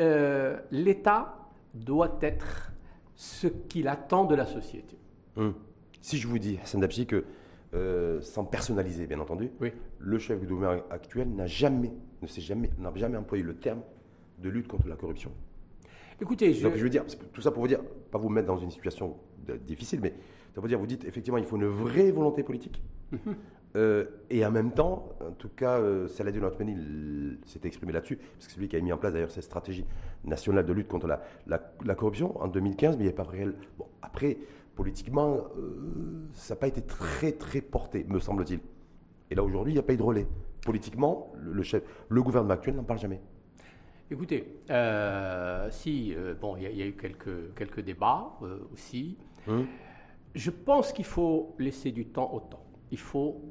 euh, 0.00 0.58
l'État 0.70 1.34
doit 1.74 2.18
être 2.20 2.72
ce 3.14 3.46
qu'il 3.48 3.88
attend 3.88 4.24
de 4.24 4.34
la 4.34 4.46
société. 4.46 4.96
Hum. 5.36 5.54
Si 6.00 6.18
je 6.18 6.26
vous 6.28 6.38
dis, 6.38 6.58
Hassan 6.62 6.80
Dabchi, 6.80 7.06
que 7.06 7.24
euh, 7.74 8.20
sans 8.20 8.44
personnaliser, 8.44 9.06
bien 9.06 9.20
entendu, 9.20 9.50
Oui. 9.60 9.72
le 9.98 10.18
chef 10.18 10.40
de 10.40 10.46
gouvernement 10.46 10.82
actuel 10.90 11.28
n'a 11.34 11.46
jamais, 11.46 11.92
ne 12.22 12.26
s'est 12.26 12.40
jamais, 12.40 12.70
n'a 12.78 12.92
jamais 12.94 13.16
employé 13.18 13.42
le 13.44 13.54
terme 13.56 13.80
de 14.38 14.48
lutte 14.48 14.68
contre 14.68 14.88
la 14.88 14.96
corruption. 14.96 15.30
Écoutez, 16.20 16.52
je, 16.54 16.62
Donc 16.66 16.76
je 16.76 16.82
veux 16.82 16.90
dire, 16.90 17.04
tout 17.32 17.40
ça 17.40 17.50
pour 17.50 17.62
vous 17.62 17.68
dire, 17.68 17.80
pas 18.10 18.18
vous 18.18 18.28
mettre 18.28 18.46
dans 18.48 18.58
une 18.58 18.70
situation 18.70 19.16
difficile, 19.66 20.00
mais 20.02 20.14
ça 20.54 20.60
veut 20.60 20.68
dire, 20.68 20.78
vous 20.78 20.86
dites 20.86 21.04
effectivement, 21.04 21.38
il 21.38 21.44
faut 21.44 21.56
une 21.56 21.66
vraie 21.66 22.10
volonté 22.10 22.42
politique. 22.42 22.82
Mhm. 23.12 23.18
Euh, 23.76 24.06
et 24.30 24.44
en 24.46 24.50
même 24.50 24.72
temps, 24.72 25.10
en 25.20 25.32
tout 25.32 25.50
cas, 25.50 25.78
euh, 25.78 26.08
Saladin 26.08 26.42
Othmani 26.44 27.36
s'est 27.44 27.60
exprimé 27.64 27.92
là-dessus, 27.92 28.16
parce 28.16 28.46
que 28.46 28.52
c'est 28.54 28.60
lui 28.60 28.66
qui 28.68 28.76
a 28.76 28.80
mis 28.80 28.92
en 28.92 28.96
place 28.96 29.12
d'ailleurs 29.12 29.30
cette 29.30 29.44
stratégie 29.44 29.84
nationale 30.24 30.64
de 30.64 30.72
lutte 30.72 30.88
contre 30.88 31.06
la, 31.06 31.22
la- 31.46 31.72
la 31.84 31.94
corruption 31.94 32.40
en 32.40 32.48
2015, 32.48 32.96
mais 32.96 33.02
il 33.04 33.06
n'y 33.06 33.12
a 33.12 33.16
pas 33.16 33.24
réel. 33.24 33.54
Bon, 33.78 33.84
après, 34.00 34.38
politiquement, 34.82 35.38
euh, 35.58 36.28
ça 36.34 36.54
n'a 36.54 36.60
pas 36.60 36.68
été 36.68 36.80
très 36.82 37.32
très 37.32 37.60
porté, 37.60 38.04
me 38.08 38.20
semble-t-il. 38.20 38.60
Et 39.28 39.34
là 39.34 39.42
aujourd'hui, 39.42 39.72
il 39.72 39.74
n'y 39.74 39.80
a 39.80 39.82
pas 39.82 39.92
eu 39.92 39.96
de 39.96 40.02
relais. 40.04 40.28
Politiquement, 40.64 41.32
le, 41.36 41.52
le 41.52 41.62
chef, 41.64 41.82
le 42.08 42.22
gouvernement 42.22 42.54
actuel 42.54 42.76
n'en 42.76 42.84
parle 42.84 43.00
jamais. 43.00 43.20
écoutez, 44.08 44.60
euh, 44.70 45.68
si, 45.72 46.14
euh, 46.14 46.34
bon, 46.40 46.56
il 46.56 46.62
y, 46.62 46.66
a- 46.66 46.70
il 46.70 46.78
y 46.78 46.82
a 46.82 46.86
eu 46.86 46.92
quelques, 46.96 47.54
quelques 47.56 47.80
débats 47.80 48.30
euh, 48.42 48.60
aussi. 48.72 49.18
Hum. 49.48 49.66
Je 50.36 50.50
pense 50.52 50.92
qu'il 50.92 51.04
faut 51.04 51.56
laisser 51.58 51.90
du 51.90 52.06
temps 52.06 52.30
au 52.32 52.38
temps. 52.38 52.62
Il 52.92 52.98
faut, 52.98 53.42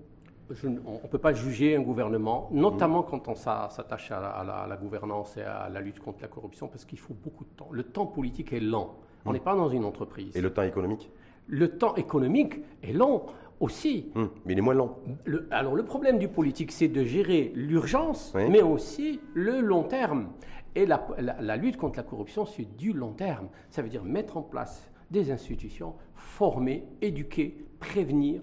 je 0.49 0.65
on 0.85 1.01
ne 1.03 1.07
peut 1.09 1.17
pas 1.17 1.33
juger 1.33 1.75
un 1.75 1.81
gouvernement, 1.81 2.47
notamment 2.53 3.03
quand 3.03 3.27
on 3.27 3.35
s'a- 3.35 3.67
s'attache 3.69 4.11
à, 4.11 4.21
la- 4.21 4.29
à 4.29 4.43
la, 4.45 4.53
à 4.59 4.67
la 4.67 4.77
gouvernance 4.77 5.35
et 5.35 5.41
à 5.41 5.67
la 5.67 5.81
lutte 5.81 5.99
contre 5.99 6.21
la 6.21 6.29
corruption, 6.29 6.69
parce 6.69 6.85
qu'il 6.85 6.99
faut 6.99 7.13
beaucoup 7.13 7.43
de 7.43 7.49
temps. 7.49 7.67
Le 7.71 7.83
temps 7.83 8.05
politique 8.05 8.53
est 8.53 8.61
lent. 8.61 8.95
On 9.25 9.33
n'est 9.33 9.41
pas 9.41 9.55
dans 9.57 9.67
une 9.67 9.83
entreprise. 9.83 10.33
Et 10.37 10.41
le 10.41 10.53
temps 10.53 10.61
économique? 10.63 11.11
Le 11.47 11.77
temps 11.77 11.95
économique 11.95 12.59
est 12.83 12.93
long 12.93 13.23
aussi. 13.59 14.11
Hum, 14.15 14.29
Mais 14.45 14.53
il 14.53 14.59
est 14.59 14.61
moins 14.61 14.73
long. 14.73 14.95
Le- 15.25 15.47
alors 15.51 15.75
le 15.75 15.83
problème 15.83 16.19
du 16.19 16.27
politique, 16.27 16.71
c'est 16.71 16.87
de 16.87 17.03
gérer 17.03 17.51
l'urgence, 17.55 18.33
Oui. 18.35 18.49
mais 18.49 18.61
aussi 18.61 19.19
le 19.33 19.61
long 19.61 19.83
terme. 19.83 20.29
Et 20.75 20.85
la, 20.85 21.07
la- 21.17 21.41
la 21.41 21.55
lutte 21.57 21.77
contre 21.77 21.97
la 21.97 22.03
corruption, 22.03 22.45
c'est 22.45 22.75
du 22.77 22.93
long 22.93 23.13
terme. 23.13 23.47
Ça 23.69 23.81
veut 23.81 23.89
dire 23.89 24.03
mettre 24.03 24.37
en 24.37 24.43
place 24.43 24.91
des 25.09 25.31
institutions, 25.31 25.93
former, 26.15 26.83
éduquer, 27.01 27.65
prévenir 27.79 28.41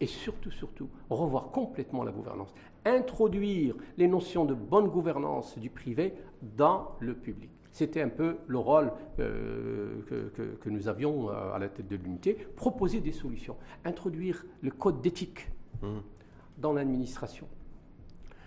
et 0.00 0.06
surtout, 0.06 0.50
surtout, 0.50 0.88
revoir 1.10 1.50
complètement 1.52 2.02
la 2.02 2.10
gouvernance. 2.12 2.52
Introduire 2.84 3.74
les 3.98 4.08
notions 4.08 4.44
de 4.44 4.54
bonne 4.54 4.88
gouvernance 4.88 5.58
du 5.58 5.70
privé 5.70 6.14
dans 6.56 6.92
le 7.00 7.14
public. 7.14 7.50
C'était 7.76 8.00
un 8.00 8.08
peu 8.08 8.38
le 8.46 8.56
rôle 8.56 8.90
euh, 9.18 10.00
que, 10.08 10.28
que- 10.34 10.54
que 10.56 10.70
nous 10.70 10.88
avions 10.88 11.28
euh, 11.28 11.52
à 11.52 11.58
la 11.58 11.68
tête 11.68 11.86
de 11.86 11.96
l'unité, 11.96 12.32
proposer 12.56 13.00
des 13.02 13.12
solutions, 13.12 13.54
introduire 13.84 14.46
le 14.62 14.70
code 14.70 15.02
d'éthique 15.02 15.50
Hum. 15.82 16.00
dans 16.56 16.72
l'administration. 16.72 17.46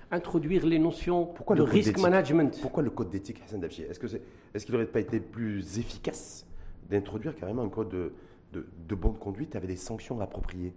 Introduire 0.09 0.65
les 0.65 0.79
notions 0.79 1.27
Pourquoi 1.27 1.55
de 1.55 1.61
le 1.63 1.69
risk 1.69 1.99
management. 1.99 2.57
Pourquoi 2.59 2.81
le 2.81 2.89
code 2.89 3.11
d'éthique, 3.11 3.39
Hassan 3.45 3.59
Dabchi 3.61 3.83
Est-ce 3.83 4.65
qu'il 4.65 4.73
n'aurait 4.73 4.87
pas 4.87 4.99
été 4.99 5.19
plus 5.19 5.77
efficace 5.77 6.47
d'introduire 6.89 7.35
carrément 7.35 7.61
un 7.61 7.69
code 7.69 7.89
de, 7.89 8.13
de, 8.51 8.65
de 8.87 8.95
bonne 8.95 9.15
conduite 9.19 9.55
avec 9.55 9.69
des 9.69 9.75
sanctions 9.75 10.19
appropriées? 10.21 10.73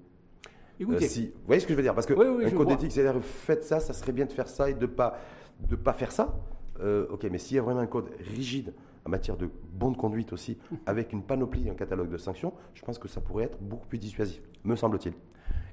Écoutez, 0.79 1.07
Euh, 1.07 1.09
si, 1.09 1.27
Vous 1.29 1.33
voyez 1.47 1.61
ce 1.61 1.67
que 1.67 1.73
je 1.73 1.79
veux 1.79 1.83
dire? 1.83 1.95
Parce 1.95 2.05
que 2.07 2.13
Oui, 2.13 2.27
oui, 2.27 2.45
un 2.45 2.51
code 2.51 2.69
d'éthique, 2.69 2.93
c'est-à-dire 2.93 3.23
faites 3.25 3.65
ça, 3.65 3.81
ça 3.81 3.95
serait 3.95 4.13
bien 4.13 4.27
de 4.27 4.33
faire 4.33 4.47
ça 4.49 4.69
et 4.69 4.75
de 4.75 4.85
pas 4.85 5.17
de 5.59 5.77
pas 5.77 5.95
faire 5.95 6.13
ça. 6.13 6.35
Euh, 6.81 7.07
ok, 7.11 7.25
mais 7.31 7.39
s'il 7.39 7.57
y 7.57 7.61
a 7.61 7.63
vraiment 7.63 7.81
un 7.81 7.87
code 7.87 8.11
rigide 8.19 8.73
en 9.05 9.11
matière 9.11 9.37
de 9.37 9.51
bonne 9.73 9.97
conduite 9.97 10.33
aussi, 10.33 10.59
avec 10.87 11.13
une 11.13 11.23
panoplie, 11.23 11.69
un 11.69 11.75
catalogue 11.75 12.11
de 12.11 12.17
sanctions, 12.17 12.53
je 12.75 12.83
pense 12.83 12.99
que 12.99 13.09
ça 13.09 13.21
pourrait 13.21 13.45
être 13.45 13.59
beaucoup 13.61 13.87
plus 13.87 13.99
dissuasif, 13.99 14.41
me 14.65 14.77
semble-t-il. 14.77 15.15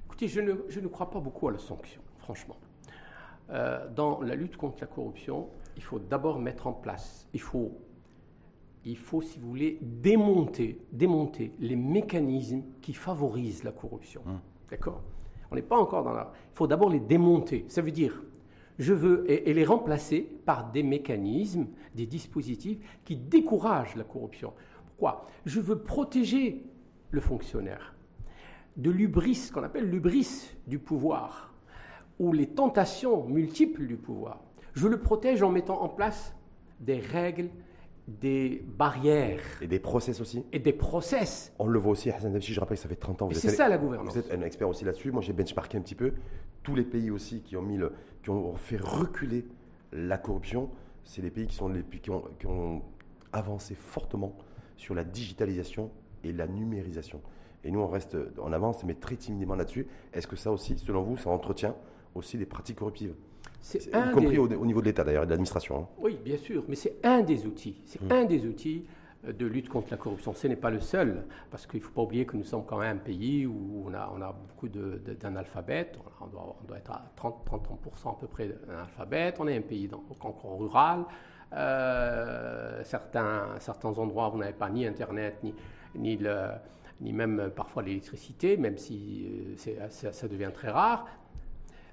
écoutez 0.05 0.27
je, 0.27 0.41
ne, 0.41 0.53
je 0.67 0.79
ne 0.79 0.88
crois 0.88 1.09
pas 1.09 1.19
beaucoup 1.19 1.47
à 1.47 1.51
la 1.51 1.59
sanction, 1.59 2.01
franchement. 2.17 2.57
Euh, 3.51 3.88
dans 3.95 4.21
la 4.21 4.35
lutte 4.35 4.57
contre 4.57 4.77
la 4.81 4.88
corruption, 4.88 5.47
il 5.75 5.83
faut 5.83 5.99
d'abord 5.99 6.39
mettre 6.39 6.67
en 6.67 6.73
place, 6.73 7.27
il 7.33 7.41
faut, 7.41 7.71
il 8.85 8.97
faut, 8.97 9.21
si 9.21 9.39
vous 9.39 9.49
voulez, 9.49 9.79
démonter, 9.81 10.79
démonter 10.91 11.53
les 11.59 11.75
mécanismes 11.75 12.63
qui 12.81 12.93
favorisent 12.93 13.63
la 13.63 13.71
corruption. 13.71 14.21
D'accord? 14.69 15.01
On 15.51 15.55
n'est 15.55 15.63
pas 15.63 15.77
encore 15.77 16.03
dans 16.03 16.13
la... 16.13 16.31
Il 16.53 16.55
faut 16.55 16.67
d'abord 16.67 16.89
les 16.89 16.99
démonter. 16.99 17.65
Ça 17.69 17.81
veut 17.81 17.91
dire, 17.91 18.21
je 18.79 18.93
veux, 18.93 19.29
et, 19.29 19.53
les 19.53 19.65
remplacer 19.65 20.21
par 20.45 20.71
des 20.71 20.83
mécanismes, 20.83 21.67
des 21.93 22.05
dispositifs 22.05 22.79
qui 23.03 23.17
découragent 23.17 23.95
la 23.95 24.05
corruption. 24.05 24.53
Pourquoi? 24.87 25.27
Je 25.45 25.59
veux 25.59 25.79
protéger 25.79 26.63
le 27.11 27.19
fonctionnaire 27.19 27.95
de 28.77 28.89
l'ubris, 28.89 29.51
qu'on 29.53 29.63
appelle 29.63 29.89
l'ubris 29.89 30.55
du 30.65 30.79
pouvoir, 30.79 31.53
ou 32.17 32.31
les 32.31 32.47
tentations 32.47 33.25
multiples 33.25 33.85
du 33.85 33.97
pouvoir. 33.97 34.41
Je 34.73 34.87
le 34.87 35.01
protège 35.01 35.43
en 35.43 35.49
mettant 35.49 35.81
en 35.81 35.89
place 35.89 36.33
des 36.79 36.99
règles, 36.99 37.49
des 38.09 38.63
barrières 38.77 39.41
Et 39.61 39.67
des 39.67 39.79
process 39.79 40.19
aussi. 40.19 40.43
et 40.51 40.59
des 40.59 40.73
process. 40.73 41.53
On 41.59 41.67
le 41.67 41.79
voit 41.79 41.91
aussi, 41.91 42.09
Hassan 42.09 42.33
Dabchi, 42.33 42.53
je 42.53 42.59
rappelle 42.59 42.77
que 42.77 42.83
ça 42.83 42.89
fait 42.89 42.95
30 42.95 43.21
ans. 43.21 43.29
Et 43.29 43.35
c'est 43.35 43.49
ça 43.49 43.69
la 43.69 43.77
gouvernance. 43.77 44.13
Vous 44.13 44.19
êtes 44.19 44.31
un 44.33 44.41
expert 44.41 44.67
aussi 44.67 44.85
là-dessus. 44.85 45.11
Moi, 45.11 45.21
j'ai 45.21 45.33
benchmarké 45.33 45.77
un 45.77 45.81
petit 45.81 45.95
peu. 45.95 46.13
Tous 46.63 46.75
les 46.75 46.83
pays 46.83 47.11
aussi 47.11 47.41
qui 47.41 47.55
ont, 47.55 47.61
mis 47.61 47.77
le, 47.77 47.93
qui 48.23 48.29
ont 48.29 48.55
fait 48.55 48.77
reculer 48.77 49.45
la 49.93 50.17
corruption, 50.17 50.69
c'est 51.03 51.21
les 51.21 51.31
pays 51.31 51.47
qui, 51.47 51.55
sont 51.55 51.69
les, 51.69 51.83
qui, 51.83 52.09
ont, 52.09 52.23
qui 52.39 52.47
ont 52.47 52.81
avancé 53.31 53.75
fortement 53.75 54.35
sur 54.77 54.95
la 54.95 55.03
digitalisation 55.03 55.91
et 56.23 56.31
la 56.31 56.47
numérisation. 56.47 57.21
Et 57.63 57.71
nous, 57.71 57.79
on 57.79 57.87
reste 57.87 58.17
en 58.41 58.51
avance, 58.53 58.83
mais 58.83 58.93
très 58.93 59.15
timidement 59.17 59.55
là-dessus. 59.55 59.87
Est-ce 60.13 60.27
que 60.27 60.35
ça 60.35 60.51
aussi, 60.51 60.77
selon 60.77 61.03
vous, 61.03 61.17
ça 61.17 61.29
entretient 61.29 61.75
aussi 62.15 62.37
des 62.37 62.45
pratiques 62.45 62.77
corruptives? 62.77 63.13
C'est 63.62 63.86
Y 63.88 64.12
compris 64.12 64.30
des- 64.32 64.38
au, 64.39 64.47
au 64.62 64.65
niveau 64.65 64.82
de 64.82 64.86
l'État, 64.86 65.04
d'ailleurs, 65.04 65.23
et 65.23 65.25
de 65.28 65.32
l'administration. 65.32 65.80
hein. 65.82 65.88
Oui, 65.99 66.17
bien 66.23 66.38
sûr, 66.38 66.63
mais 66.67 66.75
c'est 66.75 66.95
un 67.04 67.21
des 67.21 67.45
outils. 67.45 67.80
C'est 67.86 68.02
Mm. 68.02 68.12
un 68.12 68.25
des 68.25 68.45
outils 68.45 68.86
euh, 69.28 69.34
de 69.34 69.45
lutte 69.45 69.67
contre 69.69 69.88
la 69.91 69.97
corruption. 69.97 70.34
Ce 70.34 70.47
n'est 70.47 70.56
pas 70.56 70.69
le 70.71 70.80
seul, 70.80 71.25
parce 71.52 71.67
qu'il 71.67 71.80
ne 71.82 71.86
faut 71.86 71.91
pas 71.91 72.02
oublier 72.04 72.25
que 72.25 72.38
nous 72.38 72.45
sommes 72.45 72.63
quand 72.65 72.78
même 72.80 72.95
un 72.97 72.99
pays 72.99 73.45
où 73.45 73.84
on 73.86 73.93
a, 73.93 74.12
on 74.15 74.21
a 74.21 74.32
beaucoup 74.32 74.69
d'analphabètes. 74.69 75.99
On, 76.21 76.28
doit, 76.28 76.56
on 76.63 76.67
doit 76.67 76.78
être 76.78 76.91
à 76.91 77.04
30, 77.15 77.45
30% 77.45 78.12
à 78.12 78.17
peu 78.19 78.28
près 78.28 78.47
d'analphabètes. 78.47 79.36
On 79.39 79.47
est 79.47 79.58
un 79.58 79.62
pays 79.62 79.88
dans- 79.88 80.04
encore 80.21 80.58
rural. 80.58 81.04
Euh, 81.54 82.82
certains, 82.84 83.45
certains 83.60 83.97
endroits 83.97 84.30
où 84.30 84.32
vous 84.34 84.38
n'avez 84.38 84.54
pas 84.54 84.69
ni 84.69 84.86
Internet, 84.86 85.37
ni, 85.44 85.54
ni, 85.96 86.17
le- 86.17 86.52
ni 87.02 87.12
même 87.13 87.40
euh, 87.40 87.50
parfois 87.50 87.83
l'électricité, 87.83 88.56
même 88.58 88.77
si 88.77 89.27
ça 89.58 90.27
devient 90.27 90.52
très 90.54 90.69
rare. 90.69 91.08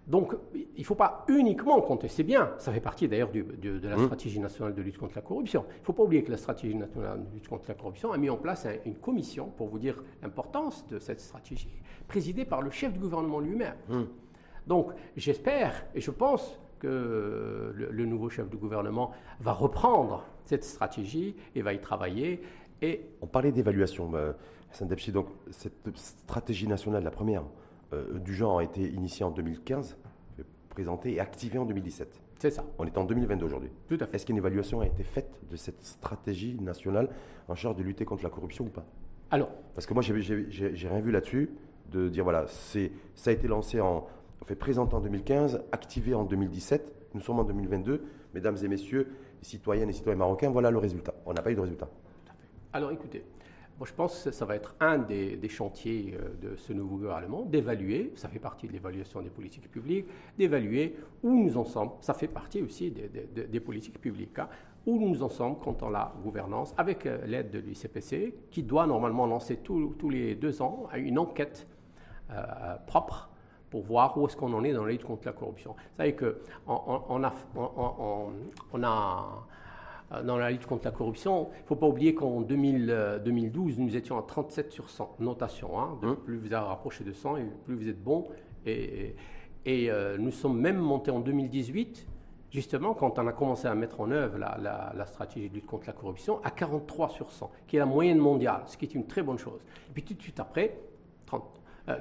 Donc, 0.06 0.34
il 0.54 0.66
ne 0.78 0.84
faut 0.84 0.94
pas 0.94 1.24
uniquement 1.26 1.80
compter, 1.80 2.06
c'est 2.06 2.22
bien, 2.22 2.52
ça 2.58 2.72
fait 2.72 2.80
partie 2.80 3.08
d'ailleurs 3.08 3.30
de, 3.32 3.80
la 3.82 3.96
mmh. 3.96 4.04
stratégie 4.04 4.38
nationale 4.38 4.72
de 4.72 4.82
lutte 4.82 4.98
contre 4.98 5.16
la 5.16 5.22
corruption. 5.22 5.64
Il 5.68 5.80
ne 5.80 5.84
faut 5.84 5.92
pas 5.92 6.04
oublier 6.04 6.22
que 6.22 6.30
la 6.30 6.36
stratégie 6.36 6.76
nationale 6.76 7.24
de 7.24 7.34
lutte 7.34 7.48
contre 7.48 7.64
la 7.66 7.74
corruption 7.74 8.12
a 8.12 8.16
mis 8.16 8.30
en 8.30 8.36
place 8.36 8.68
une 8.84 8.94
commission 8.94 9.46
pour 9.56 9.66
vous 9.66 9.80
dire 9.80 10.00
l'importance 10.22 10.86
de 10.86 11.00
cette 11.00 11.20
stratégie, 11.20 11.82
présidée 12.06 12.44
par 12.44 12.62
le 12.62 12.70
chef 12.70 12.92
du 12.92 13.00
gouvernement 13.00 13.40
lui-même. 13.40 13.74
Mmh. 13.88 14.02
Donc, 14.68 14.92
j'espère 15.16 15.86
et 15.94 16.00
je 16.00 16.12
pense 16.12 16.56
que 16.78 17.72
le, 17.74 18.06
nouveau 18.06 18.28
chef 18.28 18.48
du 18.48 18.56
gouvernement 18.56 19.12
va 19.40 19.52
reprendre 19.52 20.24
cette 20.44 20.64
stratégie 20.64 21.34
et 21.54 21.62
va 21.62 21.72
y 21.72 21.80
travailler. 21.80 22.42
Et 22.82 23.00
On 23.22 23.26
parlait 23.26 23.50
d'évaluation, 23.52 24.10
euh, 24.14 24.32
donc 25.12 25.28
cette 25.50 25.96
stratégie 25.96 26.68
nationale, 26.68 27.02
la 27.02 27.10
première, 27.10 27.42
euh, 27.92 28.18
du 28.18 28.34
genre 28.34 28.58
a 28.58 28.64
été 28.64 28.82
initié 28.82 29.24
en 29.24 29.30
2015, 29.30 29.96
présenté 30.70 31.14
et 31.14 31.20
activé 31.20 31.58
en 31.58 31.64
2017. 31.64 32.20
C'est 32.38 32.50
ça. 32.50 32.64
On 32.78 32.86
est 32.86 32.98
en 32.98 33.04
2022 33.04 33.46
aujourd'hui. 33.46 33.70
Tout 33.88 33.96
à 34.00 34.06
fait. 34.06 34.16
Est-ce 34.16 34.26
qu'une 34.26 34.36
évaluation 34.36 34.80
a 34.80 34.86
été 34.86 35.02
faite 35.02 35.40
de 35.50 35.56
cette 35.56 35.82
stratégie 35.82 36.54
nationale 36.60 37.08
en 37.48 37.54
charge 37.54 37.76
de 37.76 37.82
lutter 37.82 38.04
contre 38.04 38.24
la 38.24 38.30
corruption 38.30 38.64
ou 38.64 38.68
pas? 38.68 38.84
Alors. 39.30 39.48
Parce 39.74 39.86
que 39.86 39.94
moi, 39.94 40.02
j'ai 40.02 40.88
rien 40.88 41.00
vu 41.00 41.10
là-dessus, 41.10 41.50
de 41.90 42.08
dire 42.08 42.24
voilà, 42.24 42.46
ça 42.46 42.80
a 43.26 43.32
été 43.32 43.48
lancé 43.48 43.80
en. 43.80 44.06
fait 44.44 44.54
présenté 44.54 44.94
en 44.94 45.00
2015, 45.00 45.62
activé 45.72 46.14
en 46.14 46.24
2017, 46.24 47.10
nous 47.14 47.20
sommes 47.20 47.38
en 47.38 47.44
2022. 47.44 48.04
Mesdames 48.34 48.56
et 48.62 48.68
messieurs, 48.68 49.08
citoyennes 49.40 49.88
et 49.88 49.92
citoyens 49.92 50.18
marocains, 50.18 50.50
voilà 50.50 50.70
le 50.70 50.78
résultat. 50.78 51.14
On 51.24 51.32
n'a 51.32 51.40
pas 51.40 51.50
eu 51.50 51.54
de 51.54 51.60
résultat. 51.60 51.88
Alors 52.72 52.90
écoutez, 52.90 53.24
je 53.84 53.92
pense 53.92 54.24
que 54.24 54.30
ça 54.30 54.44
va 54.44 54.56
être 54.56 54.74
un 54.80 54.98
des, 54.98 55.48
chantiers 55.48 56.16
euh, 56.18 56.50
de 56.50 56.56
ce 56.56 56.72
nouveau 56.72 56.96
gouvernement, 56.96 57.42
d'évaluer, 57.42 58.12
ça 58.16 58.28
fait 58.28 58.38
partie 58.38 58.66
de 58.66 58.72
l'évaluation 58.72 59.20
des 59.20 59.30
politiques 59.30 59.70
publiques, 59.70 60.06
d'évaluer 60.38 60.96
où 61.22 61.32
nous 61.32 61.56
en 61.56 61.64
sommes, 61.64 61.90
ça 62.00 62.14
fait 62.14 62.28
partie 62.28 62.62
aussi 62.62 62.90
des, 62.90 63.60
politiques 63.60 64.00
publiques, 64.00 64.38
hein, 64.38 64.48
où 64.86 64.98
nous 64.98 65.22
en 65.22 65.28
sommes 65.28 65.58
quant 65.58 65.76
à 65.86 65.90
la 65.90 66.12
gouvernance, 66.22 66.74
avec 66.78 67.06
euh, 67.06 67.24
l'aide 67.26 67.50
de 67.50 67.58
l'ICPC, 67.58 68.34
qui 68.50 68.62
doit 68.62 68.86
normalement 68.86 69.26
lancer 69.26 69.56
tous 69.56 70.10
les 70.10 70.34
deux 70.34 70.62
ans 70.62 70.88
une 70.94 71.18
enquête 71.18 71.66
euh, 72.30 72.76
propre 72.86 73.28
pour 73.70 73.82
voir 73.82 74.16
où 74.18 74.26
est-ce 74.26 74.36
qu'on 74.36 74.52
en 74.52 74.64
est 74.64 74.72
dans 74.72 74.84
la 74.84 74.92
lutte 74.92 75.04
contre 75.04 75.26
la 75.26 75.32
corruption. 75.32 75.72
Vous 75.72 75.96
savez 75.96 76.16
qu'on 76.16 76.34
on 76.68 77.22
a, 78.82 79.26
dans 80.24 80.36
la 80.36 80.50
lutte 80.50 80.66
contre 80.66 80.84
la 80.84 80.90
corruption. 80.90 81.48
Il 81.58 81.62
ne 81.62 81.66
faut 81.66 81.76
pas 81.76 81.86
oublier 81.86 82.14
qu'en 82.14 82.40
2012, 82.40 82.88
euh, 82.90 83.82
nous 83.82 83.96
étions 83.96 84.18
à 84.18 84.22
37 84.22 84.72
sur 84.72 84.88
100 84.88 85.16
notation. 85.20 85.80
Hein. 85.80 85.98
Hum. 86.02 86.16
Plus 86.16 86.36
vous 86.36 86.52
avez 86.52 86.66
rapproché 86.66 87.04
de 87.04 87.12
100 87.12 87.38
et 87.38 87.44
plus 87.64 87.74
vous 87.74 87.88
êtes 87.88 88.02
bon. 88.02 88.28
Et, 88.64 89.14
et, 89.64 89.90
euh, 89.90 90.16
nous 90.18 90.30
sommes 90.30 90.60
même 90.60 90.78
montés 90.78 91.10
en 91.10 91.20
2018, 91.20 92.06
justement, 92.50 92.94
quand 92.94 93.18
on 93.18 93.26
a 93.26 93.32
commencé 93.32 93.66
à 93.66 93.74
mettre 93.74 94.00
en 94.00 94.10
œuvre 94.10 94.38
la, 94.38 95.06
stratégie 95.06 95.48
de 95.48 95.54
lutte 95.54 95.66
contre 95.66 95.86
la 95.86 95.92
corruption, 95.92 96.40
à 96.44 96.50
43 96.50 97.10
sur 97.10 97.30
100, 97.30 97.50
qui 97.66 97.76
est 97.76 97.80
la 97.80 97.86
moyenne 97.86 98.18
mondiale, 98.18 98.62
ce 98.66 98.76
qui 98.76 98.84
est 98.84 98.94
une 98.94 99.06
très 99.06 99.22
bonne 99.22 99.38
chose. 99.38 99.60
Et 99.88 99.92
puis 99.92 100.02
tout 100.02 100.14
de 100.14 100.22
suite 100.22 100.40
après, 100.40 100.78
30, 101.26 101.44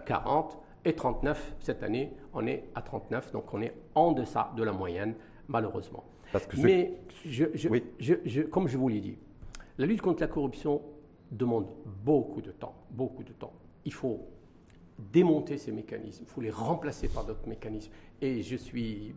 40 0.05 0.57
et 0.85 0.93
39, 0.93 1.55
cette 1.59 1.83
année, 1.83 2.13
on 2.33 2.45
est 2.45 2.69
à 2.75 2.81
39, 2.81 3.31
donc 3.31 3.53
on 3.53 3.61
est 3.61 3.73
en 3.95 4.11
deçà 4.11 4.51
de 4.55 4.63
la 4.63 4.71
moyenne, 4.71 5.15
malheureusement. 5.47 6.03
Mais 6.63 6.93
je, 7.25 8.41
comme 8.41 8.67
je 8.67 8.77
vous 8.77 8.87
l'ai 8.87 8.99
dit, 8.99 9.17
la 9.77 9.85
lutte 9.85 10.01
contre 10.01 10.21
la 10.21 10.27
corruption 10.27 10.81
demande 11.31 11.67
beaucoup 12.03 12.41
de 12.41 12.51
temps, 12.51 12.75
beaucoup 12.91 13.23
de 13.23 13.33
temps. 13.33 13.53
Il 13.85 13.93
faut 13.93 14.27
démonter 15.11 15.57
ces 15.57 15.71
mécanismes, 15.71 16.23
il 16.25 16.31
faut 16.31 16.41
les 16.41 16.49
remplacer 16.49 17.07
par 17.07 17.25
d'autres 17.25 17.47
mécanismes. 17.47 17.91
Et 18.21 18.41
je 18.41 18.55
suis, 18.55 19.13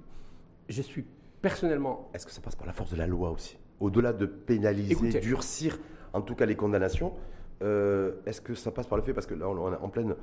je 0.68 0.82
suis 0.82 1.04
personnellement... 1.40 2.10
Est-ce 2.14 2.26
que 2.26 2.32
ça 2.32 2.40
passe 2.40 2.56
par 2.56 2.66
la 2.66 2.72
force 2.72 2.90
de 2.90 2.96
la 2.96 3.06
loi 3.06 3.30
aussi? 3.30 3.56
Au-delà 3.80 4.12
de 4.12 4.26
pénaliser, 4.26 5.20
durcir 5.20 5.78
en 6.12 6.20
tout 6.20 6.34
cas 6.34 6.46
les 6.46 6.56
condamnations, 6.56 7.12
euh, 7.62 8.14
est-ce 8.26 8.40
que 8.40 8.54
ça 8.54 8.72
passe 8.72 8.86
par 8.86 8.98
le 8.98 9.04
fait, 9.04 9.12
parce 9.12 9.26
que 9.26 9.34
là 9.34 9.48
on 9.48 9.72
est 9.72 9.76
en 9.76 9.88
pleine 9.88 10.16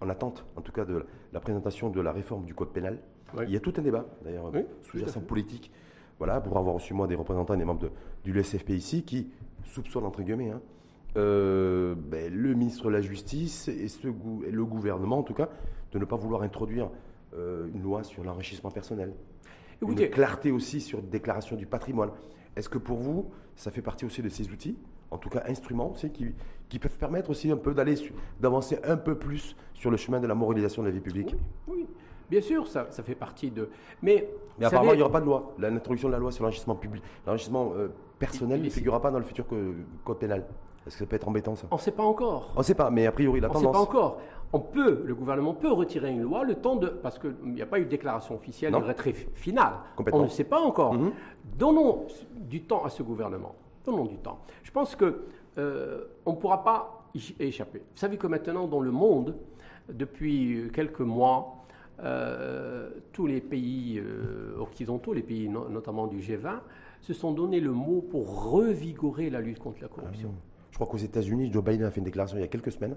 en 0.00 0.08
attente, 0.08 0.46
en 0.56 0.62
tout 0.62 0.72
cas, 0.72 0.86
de 0.86 1.04
la 1.32 1.40
présentation 1.40 1.90
de 1.90 2.00
la 2.00 2.12
réforme 2.12 2.46
du 2.46 2.54
code 2.54 2.72
pénal? 2.72 2.98
Il 3.42 3.50
y 3.50 3.56
a 3.56 3.60
tout 3.60 3.74
un 3.76 3.82
débat, 3.82 4.06
d'ailleurs, 4.24 4.50
sous-jacent 4.82 5.20
politique, 5.20 5.70
voilà, 6.20 6.40
pour 6.40 6.58
avoir 6.58 6.74
reçu 6.74 6.92
moi 6.92 7.06
des 7.06 7.14
représentants 7.14 7.54
et 7.54 7.56
des 7.56 7.64
membres 7.64 7.80
de, 7.80 7.90
du 8.24 8.32
LSFP 8.32 8.70
ici, 8.70 9.02
qui 9.04 9.30
soupçonnent, 9.64 10.04
entre 10.04 10.22
guillemets, 10.22 10.50
hein, 10.50 10.60
euh, 11.16 11.94
ben, 11.96 12.32
le 12.32 12.54
ministre 12.54 12.84
de 12.84 12.90
la 12.90 13.00
Justice 13.00 13.68
et, 13.68 13.88
ce, 13.88 14.06
le 14.06 14.64
gouvernement, 14.64 15.18
en 15.18 15.22
tout 15.22 15.32
cas, 15.32 15.48
de 15.92 15.98
ne 15.98 16.04
pas 16.04 16.16
vouloir 16.16 16.42
introduire 16.42 16.90
euh, 17.34 17.68
une 17.74 17.82
loi 17.82 18.04
sur 18.04 18.22
l'enrichissement 18.22 18.70
personnel. 18.70 19.14
Écoutez, 19.82 20.04
une 20.04 20.10
clarté 20.10 20.50
aussi 20.50 20.82
sur 20.82 21.00
déclaration 21.00 21.56
du 21.56 21.64
patrimoine. 21.64 22.10
Est-ce 22.54 22.68
que 22.68 22.78
pour 22.78 22.98
vous, 22.98 23.30
ça 23.56 23.70
fait 23.70 23.80
partie 23.80 24.04
aussi 24.04 24.20
de 24.20 24.28
ces 24.28 24.50
outils 24.50 24.76
en 25.10 25.18
tout 25.18 25.28
cas 25.28 25.42
instruments 25.48 25.90
aussi 25.90 26.10
qui, 26.10 26.34
qui 26.68 26.78
peuvent 26.78 26.96
permettre 26.96 27.30
aussi 27.30 27.50
un 27.50 27.56
peu 27.56 27.74
d'aller 27.74 27.96
d'avancer 28.40 28.78
un 28.84 28.96
peu 28.96 29.18
plus 29.18 29.56
sur 29.74 29.90
le 29.90 29.96
chemin 29.96 30.20
de 30.20 30.26
la 30.26 30.34
moralisation 30.34 30.82
de 30.82 30.88
la 30.88 30.94
vie 30.94 31.00
publique? 31.00 31.34
Oui, 31.66 31.86
bien 32.30 32.40
sûr, 32.40 32.66
ça, 32.66 32.86
ça, 32.90 33.02
fait 33.02 33.14
partie 33.14 33.50
de. 33.50 33.68
Mais, 34.02 34.28
mais 34.58 34.66
apparemment, 34.66 34.92
il 34.92 34.96
n'y 34.96 35.02
aura 35.02 35.12
pas 35.12 35.20
de 35.20 35.26
loi. 35.26 35.54
L'introduction 35.58 36.08
de 36.08 36.12
la 36.12 36.18
loi 36.18 36.32
sur 36.32 36.44
l'enrichissement 36.44 36.76
public, 36.76 37.02
l'enrichissement 37.26 37.72
euh, 37.76 37.88
personnel, 38.18 38.62
ne 38.62 38.70
figurera 38.70 39.00
pas 39.00 39.10
dans 39.10 39.18
le 39.18 39.24
futur 39.24 39.44
code 40.04 40.18
pénal. 40.18 40.44
Est-ce 40.86 40.96
que 40.96 41.04
ça 41.04 41.06
peut 41.06 41.16
être 41.16 41.28
embêtant 41.28 41.54
ça? 41.54 41.66
On 41.70 41.76
ne 41.76 41.80
sait 41.80 41.90
pas 41.90 42.02
encore. 42.02 42.52
On 42.54 42.60
ne 42.60 42.64
sait 42.64 42.74
pas, 42.74 42.90
mais 42.90 43.06
a 43.06 43.12
priori 43.12 43.40
la 43.40 43.48
tendance. 43.48 43.64
On 43.64 43.68
ne 43.68 43.72
sait 43.72 43.78
pas 43.78 43.82
encore. 43.82 44.18
On 44.52 44.60
peut, 44.60 45.02
le 45.04 45.14
gouvernement 45.14 45.54
peut 45.54 45.70
retirer 45.70 46.10
une 46.10 46.22
loi 46.22 46.42
le 46.42 46.56
temps 46.56 46.74
de, 46.74 46.88
parce 46.88 47.18
qu'il 47.18 47.36
n'y 47.44 47.62
a 47.62 47.66
pas 47.66 47.78
eu 47.78 47.84
de 47.84 47.90
déclaration 47.90 48.34
officielle 48.34 48.72
de 48.72 48.78
retrait 48.78 49.12
final. 49.12 49.74
On 50.12 50.22
ne 50.22 50.28
sait 50.28 50.44
pas 50.44 50.60
encore. 50.60 50.96
Mm-hmm. 50.96 51.12
Donnons 51.56 52.06
du 52.34 52.62
temps 52.62 52.84
à 52.84 52.88
ce 52.88 53.02
gouvernement. 53.02 53.54
Donnons 53.84 54.06
du 54.06 54.16
temps. 54.16 54.40
Je 54.62 54.70
pense 54.72 54.96
que 54.96 55.22
euh, 55.58 56.04
on 56.26 56.32
ne 56.32 56.36
pourra 56.36 56.64
pas 56.64 57.04
y 57.14 57.34
échapper. 57.38 57.78
Vous 57.78 57.98
savez 57.98 58.16
que 58.16 58.26
maintenant, 58.26 58.66
dans 58.66 58.80
le 58.80 58.90
monde, 58.90 59.36
depuis 59.88 60.70
quelques 60.72 61.00
mois, 61.00 61.59
euh, 62.02 62.90
tous 63.12 63.26
les 63.26 63.40
pays 63.40 63.98
euh, 63.98 64.58
occidentaux, 64.58 65.12
les 65.12 65.22
pays 65.22 65.48
notamment 65.48 66.06
du 66.06 66.18
G20, 66.18 66.60
se 67.00 67.12
sont 67.12 67.32
donné 67.32 67.60
le 67.60 67.72
mot 67.72 68.02
pour 68.02 68.52
revigorer 68.52 69.30
la 69.30 69.40
lutte 69.40 69.58
contre 69.58 69.82
la 69.82 69.88
corruption. 69.88 70.32
Ah 70.34 70.50
je 70.70 70.76
crois 70.76 70.86
qu'aux 70.86 71.04
États-Unis, 71.04 71.50
Joe 71.52 71.62
Biden 71.62 71.84
a 71.84 71.90
fait 71.90 71.98
une 71.98 72.04
déclaration 72.04 72.38
il 72.38 72.40
y 72.40 72.44
a 72.44 72.48
quelques 72.48 72.72
semaines 72.72 72.96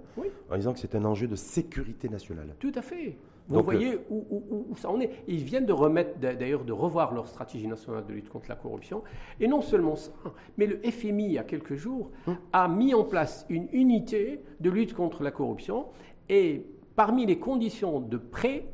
en 0.50 0.56
disant 0.56 0.74
que 0.74 0.80
c'est 0.80 0.96
un 0.96 1.04
enjeu 1.04 1.28
de 1.28 1.36
sécurité 1.36 2.08
nationale. 2.08 2.56
Tout 2.60 2.72
à 2.76 2.82
fait. 2.82 3.18
Vous 3.50 3.62
voyez 3.62 4.00
où, 4.10 4.74
ça 4.78 4.90
en 4.90 5.02
est. 5.02 5.10
Ils 5.28 5.44
viennent 5.44 5.66
de 5.66 5.74
remettre, 5.74 6.18
d'ailleurs, 6.20 6.64
de 6.64 6.72
revoir 6.72 7.14
leur 7.14 7.28
stratégie 7.28 7.68
nationale 7.68 8.06
de 8.06 8.14
lutte 8.14 8.30
contre 8.30 8.48
la 8.48 8.56
corruption. 8.56 9.04
Et 9.40 9.48
non 9.48 9.62
seulement 9.62 9.98
ça, 9.98 10.12
mais 10.58 10.66
le 10.66 10.78
FMI, 10.78 11.26
il 11.26 11.32
y 11.34 11.38
a 11.38 11.44
quelques 11.44 11.76
jours, 11.76 12.10
hum. 12.28 12.38
a 12.54 12.68
mis 12.70 12.94
en 12.94 13.04
place 13.04 13.46
une 13.50 13.68
unité 13.74 14.40
de 14.62 14.70
lutte 14.70 14.94
contre 14.94 15.24
la 15.24 15.32
corruption. 15.32 15.88
Et 16.30 16.66
parmi 16.96 17.26
les 17.26 17.38
conditions 17.38 18.00
de 18.00 18.18
prêt, 18.18 18.66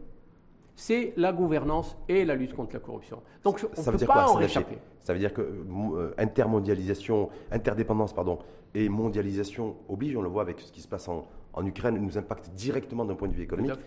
c'est 0.80 1.12
la 1.18 1.34
gouvernance 1.34 1.98
et 2.08 2.24
la 2.24 2.36
lutte 2.36 2.56
contre 2.56 2.74
la 2.74 2.80
corruption. 2.80 3.22
Donc 3.44 3.60
on 3.78 3.92
ne 3.92 3.98
peut 3.98 4.06
pas 4.06 4.30
en 4.30 4.36
réchapper. 4.36 4.78
Ça 5.04 5.12
veut 5.12 5.20
dire 5.20 5.34
que 5.34 5.42
euh, 5.42 6.14
intermondialisation, 6.18 7.30
interdépendance 7.52 8.14
pardon, 8.14 8.40
et 8.74 8.88
mondialisation 8.88 9.76
oblige, 9.90 10.16
on 10.16 10.22
le 10.22 10.30
voit 10.30 10.42
avec 10.42 10.62
ce 10.62 10.72
qui 10.72 10.80
se 10.80 10.88
passe 10.88 11.10
en, 11.10 11.28
en 11.52 11.66
Ukraine, 11.66 11.98
nous 11.98 12.18
impacte 12.18 12.52
directement 12.52 13.04
d'un 13.04 13.16
point 13.16 13.28
de 13.28 13.34
vue 13.34 13.44
économique. 13.44 13.78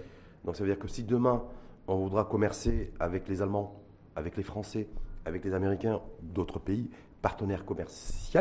Donc 0.45 0.55
ça 0.55 0.64
veut 0.64 0.68
dire 0.68 0.78
que 0.78 0.86
si 0.86 1.03
demain 1.03 1.43
on 1.88 1.97
voudra 1.97 2.24
commercer 2.24 2.93
avec 3.01 3.26
les 3.26 3.40
Allemands, 3.40 3.80
avec 4.14 4.36
les 4.36 4.43
Français, 4.43 4.86
avec 5.24 5.47
les 5.47 5.55
Américains, 5.55 6.03
d'autres 6.20 6.59
pays, 6.59 6.90
partenaires 7.22 7.64
commerciaux, 7.64 8.40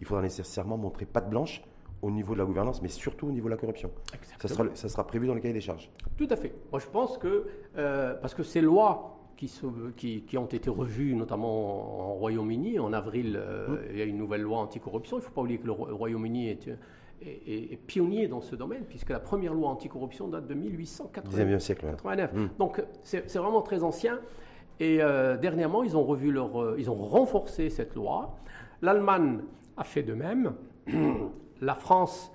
il 0.00 0.06
faudra 0.06 0.22
nécessairement 0.22 0.78
montrer 0.78 1.04
patte 1.04 1.28
blanche 1.28 1.62
au 2.02 2.10
niveau 2.10 2.34
de 2.34 2.38
la 2.38 2.44
gouvernance, 2.44 2.82
mais 2.82 2.88
surtout 2.88 3.28
au 3.28 3.32
niveau 3.32 3.46
de 3.46 3.54
la 3.54 3.56
corruption. 3.56 3.90
Ça 4.38 4.48
sera, 4.48 4.64
ça 4.74 4.88
sera, 4.88 5.06
prévu 5.06 5.26
dans 5.26 5.34
le 5.34 5.40
cahier 5.40 5.54
des 5.54 5.60
charges. 5.60 5.90
Tout 6.16 6.28
à 6.30 6.36
fait. 6.36 6.54
Moi, 6.70 6.80
je 6.80 6.86
pense 6.86 7.18
que, 7.18 7.46
euh, 7.76 8.14
parce 8.14 8.34
que 8.34 8.42
ces 8.42 8.60
lois 8.60 9.18
qui, 9.36 9.52
qui, 9.96 10.22
qui, 10.22 10.38
ont 10.38 10.46
été 10.46 10.70
revues, 10.70 11.14
notamment 11.14 12.10
en 12.10 12.14
Royaume-Uni, 12.14 12.78
en 12.78 12.92
avril, 12.92 13.36
euh, 13.40 13.68
mmh. 13.68 13.78
il 13.90 13.98
y 13.98 14.02
a 14.02 14.04
une 14.04 14.18
nouvelle 14.18 14.42
loi 14.42 14.58
anticorruption. 14.58 15.16
Il 15.16 15.20
ne 15.20 15.24
faut 15.24 15.32
pas 15.32 15.42
oublier 15.42 15.58
que 15.58 15.66
le 15.66 15.72
Royaume-Uni 15.72 16.48
est 16.48 16.68
est, 17.20 17.76
pionnier 17.84 18.28
dans 18.28 18.40
ce 18.40 18.54
domaine, 18.54 18.84
puisque 18.88 19.10
la 19.10 19.18
première 19.18 19.52
loi 19.52 19.70
anticorruption 19.70 20.28
date 20.28 20.46
de 20.46 20.54
1889. 20.54 21.60
siècle. 21.60 21.86
Hmm. 22.32 22.46
Donc 22.60 22.80
c'est 23.02 23.36
vraiment 23.36 23.62
très 23.62 23.82
ancien. 23.82 24.20
Et 24.78 25.02
euh, 25.02 25.36
dernièrement, 25.36 25.82
ils 25.82 25.96
ont 25.96 26.04
revu 26.04 26.30
leur, 26.30 26.78
ils 26.78 26.88
ont 26.88 26.94
renforcé 26.94 27.70
cette 27.70 27.96
loi. 27.96 28.36
L'Allemagne 28.82 29.40
a 29.76 29.82
fait 29.82 30.04
de 30.04 30.14
même. 30.14 30.54
la 31.60 31.74
France, 31.74 32.32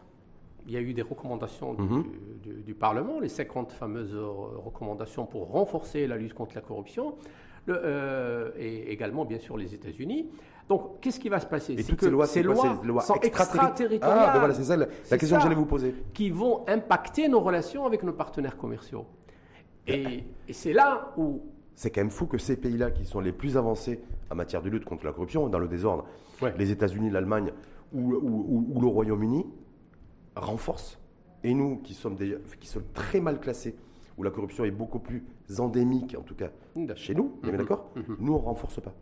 il 0.66 0.74
y 0.74 0.78
a 0.78 0.82
eu 0.82 0.94
des 0.94 1.02
recommandations 1.02 1.74
du, 1.74 1.84
mhm. 1.84 2.76
Parlement, 2.80 3.20
les 3.20 3.30
50 3.30 3.72
fameuses 3.72 4.16
recommandations 4.16 5.26
pour 5.26 5.52
renforcer 5.52 6.08
la 6.08 6.18
lutte 6.18 6.34
contre 6.34 6.56
la 6.56 6.62
corruption, 6.62 7.16
le, 7.66 7.80
euh, 7.82 8.52
et 8.58 8.92
également 8.92 9.26
bien 9.26 9.40
sûr 9.40 9.58
les 9.58 9.74
États-Unis. 9.74 10.28
Donc, 10.70 11.02
qu'est-ce 11.02 11.20
qui 11.20 11.30
va 11.30 11.40
se 11.40 11.46
passer? 11.46 11.76
C'est 11.82 11.96
que 11.96 12.06
ces 12.06 12.10
lois, 12.10 12.26
ces 12.26 12.44
lois, 12.44 13.02
sont 13.02 13.16
extraterritoriales. 13.16 14.20
Ah, 14.22 14.32
ben 14.34 14.40
voilà, 14.40 14.54
c'est 14.54 14.64
ça 14.64 14.78
la, 14.78 14.86
question 14.86 15.38
que 15.38 15.44
j'allais 15.44 15.56
vous 15.56 15.66
poser. 15.66 15.94
Qui 16.14 16.30
vont 16.30 16.64
impacter 16.68 17.28
nos 17.28 17.42
relations 17.42 17.86
avec 17.86 18.04
nos 18.04 18.14
partenaires 18.14 18.58
commerciaux. 18.58 19.06
Et, 19.88 20.24
c'est 20.52 20.74
là 20.74 21.14
où... 21.18 21.42
C'est 21.76 21.90
quand 21.90 22.02
même 22.02 22.12
fou 22.12 22.28
que 22.28 22.38
ces 22.38 22.56
pays-là, 22.56 22.92
qui 22.92 23.06
sont 23.06 23.20
les 23.20 23.32
plus 23.32 23.58
avancés 23.58 24.00
en 24.30 24.36
matière 24.36 24.62
de 24.62 24.70
lutte 24.70 24.86
contre 24.86 25.06
la 25.06 25.12
corruption, 25.12 25.50
dans 25.50 25.60
le 25.60 25.68
désordre, 25.68 26.06
les 26.58 26.72
États-Unis, 26.72 27.10
l'Allemagne 27.10 27.52
ou, 27.94 28.66
ou, 28.76 28.82
le 28.82 28.88
Royaume-Uni, 28.88 29.46
renforcent. 30.36 31.00
Et 31.44 31.54
nous, 31.54 31.78
qui 31.78 31.94
sommes, 31.94 32.18
qui 32.60 32.68
sommes 32.68 32.86
très 32.94 33.20
mal 33.20 33.40
classés, 33.40 33.76
où 34.18 34.24
la 34.24 34.32
corruption 34.32 34.64
est 34.66 34.72
beaucoup 34.72 35.00
plus 35.00 35.24
endémique, 35.60 36.16
en 36.18 36.24
tout 36.24 36.36
cas 36.36 36.50
chez 36.96 37.16
nous, 37.16 37.40
vous 37.42 37.50
êtes 37.50 37.58
d'accord 37.58 37.92
mhm. 37.96 38.18
Nous, 38.20 38.34
on 38.34 38.40
ne 38.40 38.46
renforce 38.46 38.80
pas. 38.82 38.94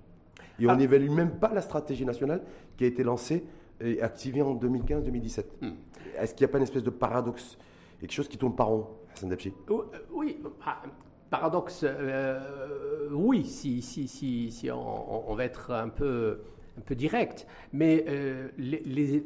Et 0.59 0.67
on 0.67 0.69
ah. 0.69 0.75
n'évalue 0.75 1.09
même 1.09 1.39
pas 1.39 1.53
la 1.53 1.61
stratégie 1.61 2.05
nationale 2.05 2.43
qui 2.77 2.83
a 2.83 2.87
été 2.87 3.03
lancée 3.03 3.45
et 3.79 4.01
activée 4.01 4.41
en 4.41 4.55
2015-2017. 4.55 5.45
Hmm. 5.61 5.69
Est-ce 6.17 6.33
qu'il 6.35 6.45
n'y 6.45 6.49
a 6.49 6.51
pas 6.51 6.57
une 6.57 6.63
espèce 6.63 6.83
de 6.83 6.89
paradoxe 6.89 7.57
Quelque 7.99 8.11
chose 8.11 8.27
qui 8.27 8.37
tourne 8.37 8.55
par 8.55 8.67
rond, 8.67 8.87
Hassan 9.13 9.31
euh, 9.31 9.83
Oui, 10.11 10.39
ah, 10.65 10.81
paradoxe, 11.29 11.81
euh, 11.83 13.09
oui, 13.11 13.45
si, 13.45 13.81
si, 13.81 14.07
si, 14.07 14.51
si 14.51 14.71
on, 14.71 15.33
va 15.35 15.45
être 15.45 15.71
un 15.71 15.89
peu, 15.89 16.41
un 16.81 16.83
peu 16.83 16.95
direct, 16.95 17.45
mais 17.73 18.03
euh, 18.07 18.49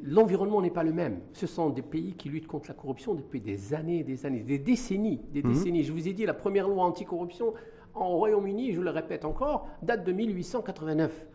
l'environnement 0.04 0.62
n'est 0.62 0.70
pas 0.70 0.84
le 0.84 0.92
même. 0.92 1.22
Ce 1.32 1.48
sont 1.48 1.70
des 1.70 1.82
pays 1.82 2.14
qui 2.14 2.28
luttent 2.28 2.48
contre 2.48 2.68
la 2.68 2.74
corruption 2.74 3.16
depuis 3.16 3.40
des 3.40 3.74
années, 3.74 4.04
des 4.04 4.26
années, 4.26 4.42
des 4.42 4.60
décennies, 4.60 5.22
des 5.32 5.42
mhm. 5.42 5.54
décennies. 5.54 5.84
Je 5.84 5.94
vous 5.94 6.08
ai 6.08 6.14
dit, 6.14 6.26
la 6.26 6.34
première 6.34 6.68
loi 6.68 6.84
anticorruption 6.84 7.54
en 7.94 8.10
Royaume-Uni, 8.10 8.74
je 8.74 8.82
le 8.82 8.90
répète 8.90 9.24
encore, 9.24 9.68
date 9.82 10.04
de 10.04 10.12
1889. 10.12 11.26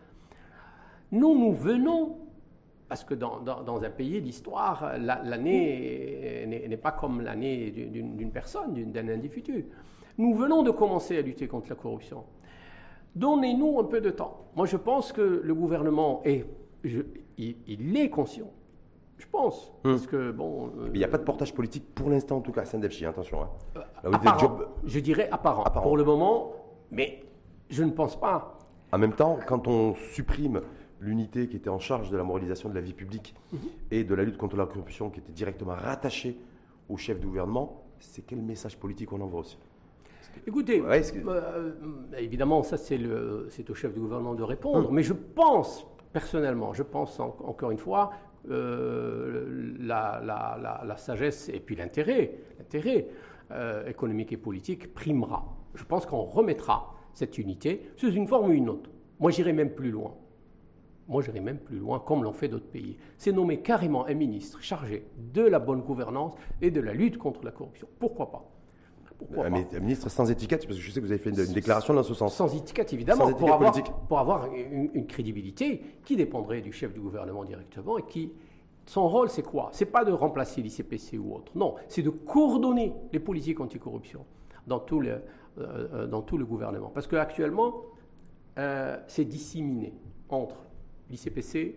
Nous, 1.11 1.37
nous 1.37 1.53
venons, 1.53 2.17
parce 2.87 3.03
que 3.03 3.15
dans, 3.15 3.81
un 3.83 3.89
pays 3.89 4.21
d'histoire, 4.21 4.93
l'année 4.99 6.45
n'est 6.69 6.77
pas 6.77 6.91
comme 6.91 7.21
l'année 7.21 7.71
d'une 7.71 8.31
personne, 8.31 8.91
d'un 8.91 9.07
individu. 9.09 9.65
Nous 10.19 10.35
venons 10.35 10.61
de 10.61 10.69
commencer 10.69 11.17
à 11.17 11.21
lutter 11.21 11.47
contre 11.47 11.69
la 11.69 11.75
corruption. 11.75 12.25
Donnez-nous 13.15 13.79
un 13.79 13.83
peu 13.83 14.01
de 14.01 14.09
temps. 14.09 14.45
Moi, 14.55 14.65
je 14.65 14.77
pense 14.77 15.11
que 15.11 15.21
le 15.21 15.53
gouvernement 15.53 16.21
est, 16.23 16.45
il, 17.37 17.97
est 17.97 18.09
conscient. 18.09 18.51
Je 19.17 19.25
pense. 19.27 19.71
Hmm. 19.83 19.91
Parce 19.91 20.07
que, 20.07 20.31
bon. 20.31 20.71
il 20.93 20.97
n'y 20.97 21.03
a 21.03 21.07
pas 21.07 21.17
de 21.17 21.23
portage 21.23 21.53
politique 21.53 21.93
pour 21.93 22.09
l'instant, 22.09 22.37
en 22.37 22.41
tout 22.41 22.51
cas, 22.51 22.61
à 22.61 23.07
attention. 23.07 23.43
Hein. 23.43 23.81
Euh, 24.05 24.11
je 24.85 24.99
dirais 24.99 25.29
apparent, 25.31 25.63
apparent, 25.63 25.83
pour 25.83 25.97
le 25.97 26.03
moment, 26.03 26.53
mais 26.89 27.23
je 27.69 27.83
ne 27.83 27.91
pense 27.91 28.19
pas. 28.19 28.57
En 28.91 28.97
même 28.97 29.13
temps, 29.13 29.39
quand 29.47 29.67
on 29.67 29.93
supprime 29.95 30.61
l'unité 30.99 31.47
qui 31.47 31.57
était 31.57 31.69
en 31.69 31.79
charge 31.79 32.09
de 32.11 32.17
la 32.17 32.23
moralisation 32.23 32.69
de 32.69 32.75
la 32.75 32.81
vie 32.81 32.93
publique 32.93 33.35
mhm. 33.51 33.59
et 33.91 34.03
de 34.03 34.15
la 34.15 34.23
lutte 34.23 34.37
contre 34.37 34.55
la 34.55 34.65
corruption, 34.65 35.09
qui 35.09 35.19
était 35.19 35.31
directement 35.31 35.73
rattachée 35.73 36.37
au 36.89 36.97
chef 36.97 37.19
du 37.19 37.27
gouvernement, 37.27 37.83
c'est 37.99 38.21
quel 38.21 38.41
message 38.41 38.77
politique 38.77 39.11
on 39.13 39.21
envoie 39.21 39.41
aussi 39.41 39.57
Écoutez, 40.47 40.81
euh, 40.81 41.71
évidemment, 42.17 42.63
ça 42.63 42.77
c'est 42.77 42.99
au 43.69 43.73
chef 43.75 43.93
du 43.93 43.99
gouvernement 43.99 44.35
de 44.35 44.43
répondre, 44.43 44.89
hum. 44.89 44.95
mais 44.95 45.03
je 45.03 45.13
pense, 45.13 45.85
personnellement, 46.13 46.73
je 46.73 46.83
pense 46.83 47.19
encore 47.19 47.71
une 47.71 47.77
fois, 47.77 48.11
euh, 48.49 49.75
la, 49.79 50.21
la, 50.83 50.97
sagesse 50.97 51.49
et 51.49 51.59
puis 51.59 51.75
l'intérêt, 51.75 52.39
l'intérêt 52.57 53.07
euh, 53.51 53.85
économique 53.85 54.31
et 54.31 54.37
politique 54.37 54.93
primera. 54.93 55.45
Je 55.75 55.83
pense 55.83 56.07
qu'on 56.07 56.23
remettra 56.23 56.95
cette 57.13 57.37
unité 57.37 57.91
sous 57.97 58.11
une 58.11 58.27
forme 58.27 58.49
ou 58.49 58.53
une 58.53 58.69
autre. 58.69 58.89
Moi, 59.19 59.29
j'irai 59.29 59.53
même 59.53 59.71
plus 59.71 59.91
loin. 59.91 60.15
Moi, 61.07 61.21
j'irai 61.21 61.39
même 61.39 61.59
plus 61.59 61.77
loin, 61.77 61.99
comme 61.99 62.23
l'ont 62.23 62.33
fait 62.33 62.47
d'autres 62.47 62.69
pays. 62.69 62.97
C'est 63.17 63.31
nommer 63.31 63.61
carrément 63.61 64.07
un 64.07 64.13
ministre 64.15 64.61
chargé 64.61 65.05
de 65.33 65.43
la 65.43 65.59
bonne 65.59 65.81
gouvernance 65.81 66.33
et 66.61 66.71
de 66.71 66.81
la 66.81 66.93
lutte 66.93 67.17
contre 67.17 67.43
la 67.45 67.51
corruption. 67.51 67.87
Pourquoi 67.99 68.31
pas? 68.31 68.49
Pourquoi 69.27 69.45
un, 69.45 69.79
ministre 69.79 70.09
sans 70.09 70.29
étiquette, 70.29 70.65
parce 70.65 70.77
que 70.77 70.83
je 70.83 70.91
sais 70.91 70.99
que 70.99 71.05
vous 71.05 71.11
avez 71.11 71.21
fait 71.21 71.29
une, 71.29 71.53
déclaration 71.53 71.93
dans 71.93 72.03
ce 72.03 72.13
sens. 72.13 72.35
Sans 72.35 72.55
étiquette, 72.55 72.91
évidemment, 72.93 73.31
pour, 73.33 73.53
avoir, 73.53 73.73
pour, 74.07 74.19
avoir, 74.19 74.49
une, 74.53 75.05
crédibilité 75.07 75.81
qui 76.03 76.15
dépendrait 76.15 76.61
du 76.61 76.71
chef 76.71 76.93
du 76.93 76.99
gouvernement 76.99 77.45
directement 77.45 77.97
et 77.97 78.03
qui. 78.03 78.31
Son 78.87 79.07
rôle, 79.07 79.29
c'est 79.29 79.43
quoi? 79.43 79.69
C'est 79.73 79.85
pas 79.85 80.03
de 80.03 80.11
remplacer 80.11 80.61
l'ICPC 80.61 81.17
ou 81.19 81.35
autre. 81.35 81.51
Non, 81.55 81.75
c'est 81.87 82.01
de 82.01 82.09
coordonner 82.09 82.93
les 83.13 83.19
politiques 83.19 83.59
anticorruption 83.59 84.25
dans 84.65 84.79
tout 84.79 84.99
le, 84.99 85.21
euh, 85.59 86.07
dans 86.07 86.23
tout 86.23 86.37
le 86.37 86.45
gouvernement. 86.45 86.89
Parce 86.89 87.05
qu'actuellement, 87.05 87.83
euh, 88.57 88.97
c'est 89.07 89.23
disséminé 89.23 89.93
entre 90.29 90.65
l'ICPC, 91.09 91.75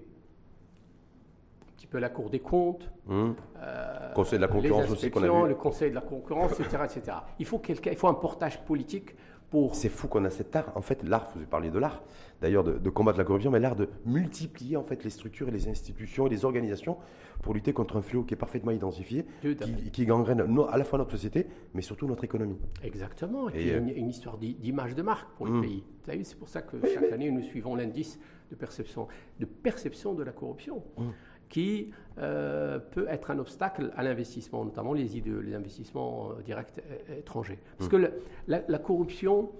peu 1.95 2.01
la 2.01 2.09
Cour 2.09 2.28
des 2.28 2.40
comptes, 2.40 2.90
mmh. 3.07 3.30
euh, 3.62 4.12
Conseil 4.14 4.40
de 4.40 4.42
la 4.42 4.49
concurrence 4.49 4.90
aussi 4.90 5.11
qu'on 5.12 5.22
a 5.22 5.42
vu. 5.45 5.49
le 5.51 5.55
Conseil 5.55 5.90
de 5.90 5.95
la 5.95 6.01
concurrence, 6.01 6.59
etc., 6.59 6.82
etc. 6.84 7.16
Il 7.38 7.47
faut 7.47 7.59
quelqu'un, 7.61 7.92
il 7.92 7.97
faut 7.97 8.09
un 8.09 8.14
portage 8.14 8.61
politique 8.64 9.14
pour. 9.49 9.76
C'est 9.76 9.88
fou 9.88 10.09
qu'on 10.09 10.24
a 10.24 10.30
cet 10.30 10.57
art. 10.57 10.72
En 10.74 10.82
fait, 10.82 11.05
l'art, 11.05 11.30
vous 11.32 11.38
avez 11.38 11.47
parlé 11.47 11.70
de 11.70 11.78
l'art, 11.78 12.03
d'ailleurs, 12.42 12.64
de, 12.64 12.90
combattre 12.90 13.18
la 13.18 13.24
corruption, 13.24 13.53
mais 13.53 13.61
l'art 13.61 13.76
de 13.76 13.88
multiplier 14.07 14.76
en 14.76 14.82
fait 14.82 15.05
les 15.05 15.11
structures 15.11 15.47
et 15.47 15.53
les 15.53 15.68
institutions 15.68 16.26
et 16.26 16.30
les 16.30 16.45
organisations 16.45 16.97
pour 17.42 17.55
lutter 17.55 17.72
contre 17.72 17.97
un 17.97 18.03
fléau 18.03 18.24
qui 18.24 18.34
est 18.34 18.36
parfaitement 18.36 18.72
identifié, 18.72 19.24
qui, 19.40 19.90
qui, 19.92 20.07
gangrène 20.07 20.40
à 20.68 20.76
la 20.76 20.84
fois 20.84 20.99
notre 20.99 21.12
société, 21.12 21.47
mais 21.74 21.82
surtout 21.82 22.09
notre 22.09 22.24
économie. 22.24 22.59
Exactement. 22.82 23.51
Et, 23.51 23.68
et 23.68 23.76
une, 23.76 23.90
une, 23.90 24.09
histoire 24.09 24.36
d'image 24.38 24.97
de 24.97 25.03
marque 25.03 25.30
pour 25.36 25.47
le 25.47 25.53
mmh. 25.53 25.61
pays. 25.61 25.84
C'est 26.24 26.38
pour 26.38 26.49
ça 26.49 26.61
que 26.62 26.76
chaque 26.92 27.12
année, 27.12 27.30
nous 27.30 27.42
suivons 27.42 27.76
l'indice 27.76 28.18
de 28.51 28.57
perception, 28.57 29.09
de 29.40 29.47
perception 29.47 30.14
de 30.14 30.22
la 30.22 30.32
corruption, 30.32 30.82
mmh. 30.97 31.03
Qui 31.49 31.92
euh, 32.18 32.78
peut 32.78 33.07
être 33.09 33.30
un 33.30 33.38
obstacle 33.38 33.92
à 33.97 34.03
l'investissement, 34.03 34.64
notamment 34.64 34.92
les, 34.92 35.05
les 35.05 35.55
investissements 35.55 36.30
euh, 36.30 36.42
directs 36.42 36.80
étrangers. 37.18 37.59
Parce 37.78 37.90
mmh. 37.90 37.92
que 37.92 38.12
la, 38.47 38.78
corruption 38.78 39.51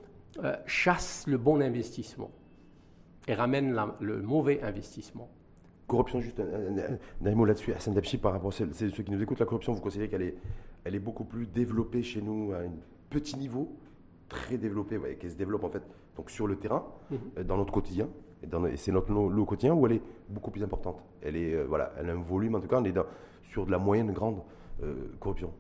euh, 0.43 0.55
chasse 0.67 1.25
le 1.27 1.37
bon 1.37 1.61
investissement 1.61 2.31
et 3.27 3.35
ramène 3.35 3.77
le 4.01 4.23
mauvais 4.23 4.63
investissement. 4.63 5.29
Corruption, 5.87 6.21
juste 6.21 6.41
un, 6.41 7.35
mot 7.35 7.45
là-dessus, 7.45 7.73
Hassan 7.73 7.93
Dabchi, 7.93 8.19
par 8.19 8.33
rapport 8.33 8.51
à 8.51 8.53
ceux 8.53 8.91
qui 8.91 9.11
nous 9.11 9.23
écoutent, 9.23 9.41
la 9.41 9.47
corruption, 9.47 9.73
vous 9.73 9.81
considérez 9.81 10.09
qu'elle 10.09 10.23
est, 10.23 10.37
elle 10.85 10.95
est 10.95 11.01
beaucoup 11.01 11.25
plus 11.25 11.47
développée 11.47 12.03
chez 12.03 12.23
nous 12.23 12.53
à 12.53 12.59
un 12.59 12.73
petit 13.11 13.37
niveau, 13.37 13.77
très 14.29 14.59
développée, 14.59 14.97
ouais, 14.97 15.17
qu'elle 15.17 15.31
se 15.33 15.37
développe 15.37 15.65
en 15.65 15.71
fait 15.71 15.83
donc 16.17 16.31
sur 16.31 16.47
le 16.47 16.57
terrain, 16.57 16.87
mmh. 17.11 17.43
dans 17.43 17.57
notre 17.57 17.73
quotidien, 17.73 18.09
et, 18.73 18.77
c'est 18.77 18.93
notre 18.93 19.13
lot, 19.13 19.45
quotidien 19.45 19.75
où 19.75 19.87
elle 19.87 19.95
est 19.95 20.03
beaucoup 20.29 20.51
plus 20.51 20.63
importante. 20.63 21.03
Elle, 21.23 21.37
est, 21.37 21.55
euh, 21.55 21.65
voilà, 21.65 21.93
elle 21.99 22.11
a 22.11 22.13
un 22.13 22.23
volume, 22.23 22.55
en 22.55 22.61
tout 22.61 22.69
cas, 22.69 22.79
on 22.81 22.85
est 22.85 22.95
sur 23.51 23.67
de 23.67 23.71
la 23.71 23.79
moyenne 23.79 24.13
grande 24.13 24.43
euh, 24.83 24.95
corruption. 25.21 25.53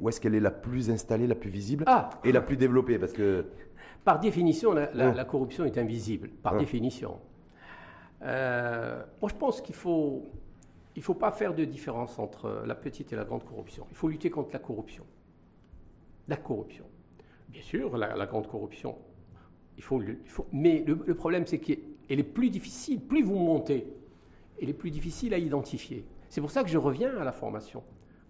Où 0.00 0.08
est-ce 0.08 0.20
qu'elle 0.20 0.34
est 0.34 0.40
la 0.40 0.50
plus 0.50 0.90
installée, 0.90 1.26
la 1.26 1.36
plus 1.36 1.50
visible 1.50 1.84
ah. 1.86 2.10
et 2.24 2.32
la 2.32 2.40
plus 2.40 2.56
développée? 2.56 2.98
Parce 2.98 3.12
que 3.12 3.46
par 4.04 4.18
définition, 4.18 4.72
la, 4.72 5.24
corruption 5.24 5.64
est 5.64 5.78
invisible, 5.78 6.28
par 6.28 6.56
définition. 6.56 7.18
Euh, 8.22 9.02
moi, 9.20 9.30
je 9.30 9.36
pense 9.36 9.60
qu'il 9.60 9.74
faut, 9.74 10.24
il 10.96 11.02
faut 11.02 11.14
pas 11.14 11.30
faire 11.30 11.54
de 11.54 11.64
différence 11.64 12.18
entre 12.18 12.64
la 12.66 12.74
petite 12.74 13.12
et 13.12 13.16
la 13.16 13.24
grande 13.24 13.44
corruption. 13.44 13.86
Il 13.90 13.96
faut 13.96 14.08
lutter 14.08 14.30
contre 14.30 14.50
la 14.52 14.58
corruption. 14.58 15.04
La 16.28 16.36
corruption. 16.36 16.86
Bien 17.48 17.62
sûr, 17.62 17.96
la 17.96 18.26
grande 18.26 18.48
corruption, 18.48 18.96
il 19.80 20.28
faut, 20.28 20.46
mais 20.52 20.84
le, 20.86 21.14
problème, 21.14 21.46
c'est 21.46 21.58
qu'elle 21.58 21.78
est 22.08 22.22
plus 22.22 22.50
difficile, 22.50 23.00
plus 23.00 23.22
vous 23.22 23.36
montez, 23.36 23.86
elle 24.60 24.68
est 24.68 24.74
plus 24.74 24.90
difficile 24.90 25.32
à 25.32 25.38
identifier. 25.38 26.04
C'est 26.28 26.42
pour 26.42 26.50
ça 26.50 26.62
que 26.62 26.68
je 26.68 26.76
reviens 26.76 27.16
à 27.16 27.24
la 27.24 27.32
formation. 27.32 27.82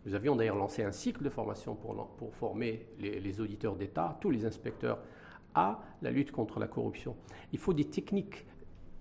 Nous 0.07 0.15
avions 0.15 0.37
d'ailleurs 0.37 0.57
lancé 0.57 0.83
un 0.85 0.93
cycle 0.93 1.25
de 1.25 1.29
formation 1.29 1.75
pour, 1.75 1.95
pour 2.17 2.35
former 2.35 2.87
les, 3.01 3.41
auditeurs 3.41 3.75
d'État, 3.75 4.17
tous 4.21 4.31
les 4.31 4.45
inspecteurs, 4.47 5.01
à 5.55 5.83
la 6.03 6.11
lutte 6.13 6.31
contre 6.31 6.61
la 6.61 6.69
corruption. 6.69 7.17
Il 7.53 7.59
faut 7.59 7.75
des 7.75 7.85
techniques 7.85 8.47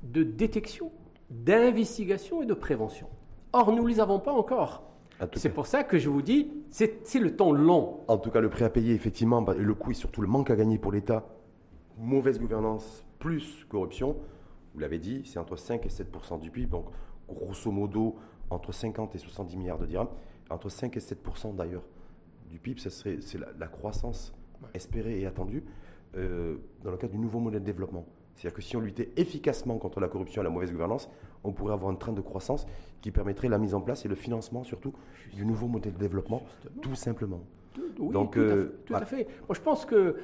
de 0.02 0.24
détection, 0.24 0.92
d'investigation 1.30 2.42
et 2.42 2.48
de 2.48 2.56
prévention. 2.56 3.08
Or, 3.54 3.72
nous 3.72 3.84
ne 3.84 3.88
les 3.88 4.00
avons 4.00 4.20
pas 4.20 4.34
encore. 4.34 4.84
C'est 5.34 5.54
pour 5.54 5.68
ça 5.68 5.84
que 5.84 6.00
je 6.00 6.10
vous 6.10 6.22
dis, 6.22 6.52
c'est 6.72 7.20
le 7.20 7.36
temps 7.36 7.52
long. 7.52 8.00
En 8.08 8.18
tout 8.18 8.32
cas, 8.32 8.40
le 8.40 8.50
prix 8.50 8.64
à 8.64 8.70
payer, 8.70 8.96
effectivement, 8.96 9.42
bah, 9.42 9.54
le 9.54 9.74
coût 9.76 9.92
et 9.92 9.94
surtout 9.94 10.22
le 10.22 10.28
manque 10.28 10.50
à 10.50 10.56
gagner 10.56 10.78
pour 10.80 10.92
l'État 10.92 11.28
mauvaise 12.00 12.40
gouvernance 12.40 13.04
plus 13.20 13.66
corruption, 13.70 14.16
vous 14.74 14.80
l'avez 14.80 15.00
dit, 15.00 15.24
c'est 15.26 15.40
entre 15.40 15.56
5 15.56 15.86
et 15.86 15.90
7% 15.90 16.40
du 16.40 16.52
PIB, 16.52 16.72
donc 16.72 16.86
grosso 17.28 17.72
modo 17.72 18.16
entre 18.50 18.72
50 18.72 19.16
et 19.16 19.18
70 19.18 19.58
milliards 19.58 19.78
de 19.78 19.86
dirhams. 19.86 20.10
Entre 20.50 20.70
5 20.70 20.96
et 20.98 21.00
7 21.00 21.20
d'ailleurs 21.56 21.84
du 22.50 22.60
PIB, 22.60 22.80
c'est 22.80 23.38
la, 23.58 23.68
croissance 23.68 24.34
espérée 24.74 25.22
et 25.22 25.26
attendue 25.26 25.64
euh, 26.16 26.58
dans 26.84 26.92
le 26.92 26.98
cadre 26.98 27.14
du 27.14 27.20
nouveau 27.20 27.40
modèle 27.40 27.62
de 27.62 27.66
développement. 27.66 28.06
C'est-à-dire 28.36 28.56
que 28.56 28.62
si 28.62 28.76
on 28.78 28.80
luttait 28.80 29.10
efficacement 29.18 29.78
contre 29.78 30.00
la 30.00 30.08
corruption 30.08 30.42
et 30.42 30.46
la 30.46 30.50
mauvaise 30.50 30.72
gouvernance, 30.72 31.10
on 31.44 31.52
pourrait 31.52 31.74
avoir 31.74 31.92
un 31.92 31.96
train 31.96 32.14
de 32.14 32.22
croissance 32.22 32.66
qui 33.02 33.12
permettrait 33.12 33.50
la 33.50 33.58
mise 33.58 33.76
en 33.76 33.82
place 33.82 34.06
et 34.06 34.08
le 34.08 34.16
financement 34.16 34.64
surtout 34.64 34.94
du 35.34 35.46
nouveau 35.46 35.68
modèle 35.68 35.94
de 35.94 36.00
développement, 36.00 36.44
tout 36.82 36.96
simplement. 36.96 37.42
Oui, 37.78 38.12
Donc, 38.12 38.34
tout, 38.34 38.40
à, 38.40 38.48
fait, 38.48 38.70
tout 38.86 38.96
à 38.96 39.06
fait. 39.06 39.28
Moi, 39.48 39.54
je 39.54 39.62
pense 39.62 39.86
que 39.86 40.16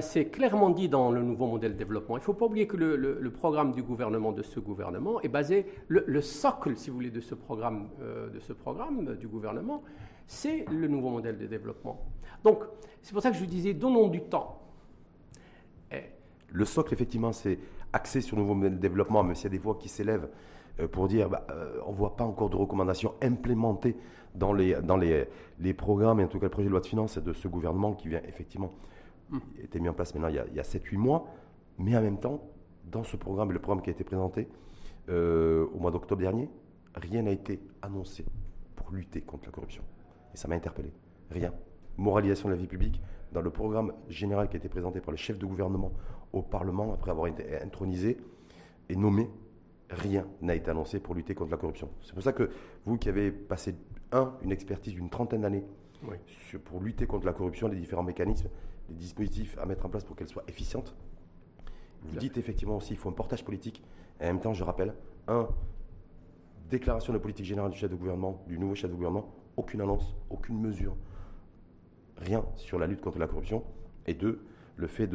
c'est 0.00 0.26
clairement 0.26 0.70
dit 0.70 0.88
dans 0.88 1.12
le 1.12 1.22
nouveau 1.22 1.46
modèle 1.46 1.72
de 1.74 1.78
développement. 1.78 2.16
Il 2.16 2.20
ne 2.20 2.24
faut 2.24 2.34
pas 2.34 2.46
oublier 2.46 2.66
que 2.66 2.76
le, 2.76 3.30
programme 3.30 3.72
du 3.72 3.82
gouvernement, 3.82 4.32
de 4.32 4.42
ce 4.42 4.60
gouvernement, 4.60 5.20
est 5.20 5.28
basé, 5.28 5.66
le, 5.88 6.20
socle, 6.20 6.76
si 6.76 6.90
vous 6.90 6.96
voulez, 6.96 7.10
de 7.10 7.20
ce 7.20 7.34
programme, 7.34 7.88
de 8.32 8.40
ce 8.40 8.52
programme 8.52 9.16
du 9.16 9.28
gouvernement, 9.28 9.82
c'est 10.26 10.64
le 10.70 10.88
nouveau 10.88 11.10
modèle 11.10 11.38
de 11.38 11.46
développement. 11.46 12.04
Donc, 12.42 12.64
c'est 13.02 13.12
pour 13.12 13.22
ça 13.22 13.30
que 13.30 13.36
je 13.36 13.44
disais, 13.44 13.72
donnons 13.74 14.08
du 14.08 14.22
temps. 14.22 14.60
Le 16.52 16.64
socle, 16.64 16.92
effectivement, 16.92 17.32
c'est 17.32 17.58
axé 17.92 18.20
sur 18.20 18.36
le 18.36 18.42
nouveau 18.42 18.54
modèle 18.54 18.74
de 18.74 18.80
développement, 18.80 19.22
mais 19.22 19.34
s'il 19.34 19.44
y 19.44 19.46
a 19.46 19.50
des 19.50 19.58
voix 19.58 19.76
qui 19.78 19.88
s'élèvent 19.88 20.28
euh, 20.80 20.88
pour 20.88 21.08
dire 21.08 21.28
bah, 21.28 21.46
euh, 21.50 21.80
on 21.86 21.92
ne 21.92 21.96
voit 21.96 22.16
pas 22.16 22.24
encore 22.24 22.50
de 22.50 22.56
recommandations 22.56 23.14
implémentées 23.22 23.96
dans, 24.34 24.52
les, 24.52 24.74
dans 24.82 24.96
les, 24.96 25.26
les, 25.58 25.74
programmes 25.74 26.20
et 26.20 26.24
en 26.24 26.28
tout 26.28 26.38
cas 26.38 26.46
le 26.46 26.50
projet 26.50 26.66
de 26.66 26.70
loi 26.70 26.80
de 26.80 26.86
finances 26.86 27.18
de 27.18 27.32
ce 27.32 27.48
gouvernement 27.48 27.94
qui 27.94 28.08
vient 28.08 28.22
effectivement, 28.28 28.70
mmh. 29.30 29.38
été 29.62 29.80
mis 29.80 29.88
en 29.88 29.92
place 29.92 30.14
maintenant 30.14 30.28
il 30.28 30.36
y 30.36 30.38
a, 30.38 30.62
a 30.62 30.64
7-8 30.64 30.96
mois, 30.96 31.26
mais 31.78 31.96
en 31.96 32.02
même 32.02 32.18
temps, 32.18 32.42
dans 32.84 33.04
ce 33.04 33.16
programme 33.16 33.50
et 33.50 33.54
le 33.54 33.60
programme 33.60 33.82
qui 33.82 33.90
a 33.90 33.92
été 33.92 34.04
présenté 34.04 34.48
euh, 35.08 35.66
au 35.74 35.78
mois 35.78 35.90
d'octobre 35.90 36.20
dernier, 36.20 36.48
rien 36.94 37.22
n'a 37.22 37.30
été 37.30 37.60
annoncé 37.82 38.24
pour 38.76 38.90
lutter 38.92 39.20
contre 39.20 39.46
la 39.46 39.52
corruption. 39.52 39.82
Et 40.34 40.36
ça 40.36 40.48
m'a 40.48 40.54
interpellé. 40.54 40.92
Rien. 41.30 41.52
Moralisation 41.96 42.48
de 42.48 42.54
la 42.54 42.60
vie 42.60 42.66
publique, 42.66 43.00
dans 43.32 43.40
le 43.42 43.50
programme 43.50 43.92
général 44.08 44.48
qui 44.48 44.56
a 44.56 44.58
été 44.58 44.68
présenté 44.68 45.00
par 45.00 45.10
le 45.10 45.16
chef 45.16 45.38
de 45.38 45.46
gouvernement 45.46 45.92
au 46.32 46.42
Parlement 46.42 46.92
après 46.92 47.10
avoir 47.10 47.26
été 47.26 47.60
intronisé 47.60 48.18
et 48.88 48.96
nommé, 48.96 49.28
rien 49.90 50.26
n'a 50.40 50.54
été 50.54 50.70
annoncé 50.70 51.00
pour 51.00 51.14
lutter 51.14 51.34
contre 51.34 51.50
la 51.50 51.56
corruption. 51.56 51.88
C'est 52.02 52.14
pour 52.14 52.22
ça 52.22 52.32
que 52.32 52.50
vous 52.86 52.96
qui 52.96 53.08
avez 53.08 53.30
passé, 53.30 53.74
un, 54.12 54.32
une 54.42 54.52
expertise 54.52 54.94
d'une 54.94 55.10
trentaine 55.10 55.42
d'années 55.42 55.64
pour 56.64 56.80
lutter 56.80 57.06
contre 57.06 57.26
la 57.26 57.32
corruption, 57.32 57.68
les 57.68 57.76
différents 57.76 58.02
mécanismes, 58.02 58.48
les 58.88 58.94
dispositifs 58.94 59.58
à 59.58 59.66
mettre 59.66 59.84
en 59.86 59.88
place 59.88 60.04
pour 60.04 60.16
qu'elle 60.16 60.28
soit 60.28 60.44
efficiente, 60.48 60.94
vous 62.02 62.18
dites 62.18 62.38
effectivement 62.38 62.76
aussi 62.76 62.88
qu'il 62.88 62.96
faut 62.96 63.08
un 63.08 63.12
portage 63.12 63.44
politique. 63.44 63.82
Et 64.20 64.24
en 64.24 64.28
même 64.28 64.40
temps, 64.40 64.54
je 64.54 64.64
rappelle, 64.64 64.94
un, 65.28 65.48
déclaration 66.70 67.12
de 67.12 67.18
politique 67.18 67.46
générale 67.46 67.70
du 67.70 67.76
chef 67.76 67.90
de 67.90 67.96
gouvernement, 67.96 68.42
du 68.46 68.58
nouveau 68.58 68.74
chef 68.74 68.90
de 68.90 68.94
gouvernement, 68.94 69.34
aucune 69.56 69.80
annonce, 69.80 70.14
aucune 70.30 70.60
mesure, 70.60 70.96
rien 72.16 72.44
sur 72.56 72.78
la 72.78 72.86
lutte 72.86 73.00
contre 73.00 73.18
la 73.18 73.26
corruption. 73.26 73.64
Et 74.06 74.14
deux, 74.14 74.40
le 74.76 74.86
fait 74.86 75.08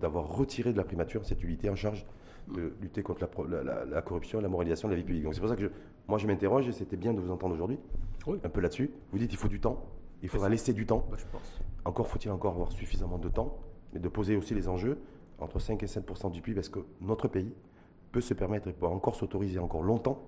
d'avoir 0.00 0.36
retiré 0.36 0.72
de 0.72 0.76
la 0.76 0.84
primature 0.84 1.24
cette 1.24 1.42
unité 1.44 1.68
en 1.70 1.76
charge 1.76 2.06
de 2.48 2.74
lutter 2.80 3.02
contre 3.02 3.26
la, 3.48 4.02
corruption 4.02 4.38
et 4.38 4.42
la 4.42 4.48
moralisation 4.48 4.88
de 4.88 4.94
la 4.94 4.98
vie 4.98 5.04
publique. 5.04 5.24
Donc 5.24 5.34
c'est 5.34 5.40
pour 5.40 5.48
ça 5.48 5.56
que 5.56 5.70
moi 6.08 6.18
je 6.18 6.26
m'interroge 6.26 6.68
et 6.68 6.72
c'était 6.72 6.96
bien 6.96 7.14
de 7.14 7.20
vous 7.20 7.30
entendre 7.30 7.54
aujourd'hui 7.54 7.78
un 8.26 8.48
peu 8.48 8.60
là-dessus. 8.60 8.90
Vous 9.12 9.18
dites 9.18 9.30
qu'il 9.30 9.38
faut 9.38 9.48
du 9.48 9.60
temps, 9.60 9.84
il 10.22 10.28
faudra 10.28 10.48
laisser 10.48 10.72
du 10.72 10.86
temps. 10.86 11.06
Bah, 11.10 11.16
je 11.18 11.24
pense. 11.30 11.60
Encore 11.84 12.06
faut-il 12.06 12.30
encore 12.30 12.54
avoir 12.54 12.72
suffisamment 12.72 13.18
de 13.18 13.28
temps, 13.28 13.58
mais 13.92 14.00
de 14.00 14.08
poser 14.08 14.36
aussi 14.36 14.54
les 14.54 14.68
enjeux 14.68 14.98
entre 15.38 15.58
5 15.58 15.82
et 15.82 15.86
7 15.86 16.04
du 16.30 16.40
PIB, 16.40 16.54
parce 16.54 16.68
que 16.68 16.80
notre 17.00 17.28
pays 17.28 17.52
peut 18.12 18.20
se 18.20 18.34
permettre 18.34 18.68
et 18.68 18.72
peut 18.72 18.86
encore 18.86 19.16
s'autoriser 19.16 19.58
encore 19.58 19.82
longtemps 19.82 20.22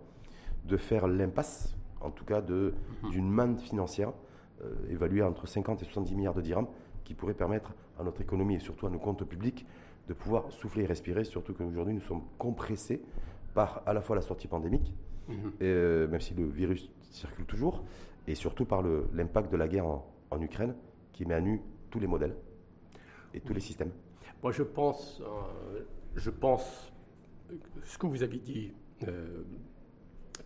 de 0.65 0.77
faire 0.77 1.07
l'impasse, 1.07 1.77
en 2.01 2.11
tout 2.11 2.25
cas 2.25 2.41
mhm. 2.41 2.73
d'une 3.11 3.31
manne 3.31 3.59
financière 3.59 4.13
euh, 4.65 4.75
évaluée 4.91 5.23
entre 5.23 5.47
50 5.47 5.83
et 5.83 5.85
70 5.85 6.15
milliards 6.17 6.35
de 6.35 6.43
dirhams, 6.43 6.67
qui 7.05 7.15
pourrait 7.15 7.35
permettre 7.35 7.73
à 7.99 8.03
notre 8.03 8.21
économie 8.21 8.57
et 8.57 8.59
surtout 8.59 8.87
à 8.87 8.91
nos 8.91 8.99
comptes 8.99 9.25
publics 9.25 9.65
de 10.09 10.15
pouvoir 10.15 10.51
souffler 10.53 10.85
et 10.85 10.87
respirer, 10.87 11.25
surtout 11.25 11.53
qu'aujourd'hui 11.53 11.95
nous 11.95 12.01
sommes 12.01 12.23
compressés 12.39 13.03
par 13.55 13.83
à 13.87 13.93
la 13.93 14.01
fois 14.01 14.17
la 14.17 14.23
sortie 14.23 14.49
pandémique, 14.49 14.95
mhm. 15.29 15.53
euh, 15.63 16.09
même 16.09 16.21
si 16.21 16.35
le 16.35 16.47
virus 16.47 16.91
circule 17.11 17.47
toujours, 17.47 17.85
et 18.27 18.35
surtout 18.35 18.65
par 18.65 18.83
l'impact 19.13 19.51
de 19.51 19.57
la 19.57 19.69
guerre 19.69 19.87
en, 19.87 20.05
Ukraine 20.41 20.75
qui 21.13 21.25
met 21.25 21.35
à 21.35 21.41
nu 21.41 21.63
tous 21.91 21.99
les 21.99 22.07
modèles 22.07 22.37
et 23.33 23.41
tous 23.41 23.55
les 23.55 23.61
systèmes. 23.61 23.91
Moi 24.43 24.53
je 24.53 24.63
pense, 24.63 25.23
euh, 25.23 25.81
je 26.15 26.29
pense, 26.29 26.93
ce 27.85 27.97
que 27.97 28.07
vous 28.07 28.23
avez 28.23 28.39
dit, 28.39 28.73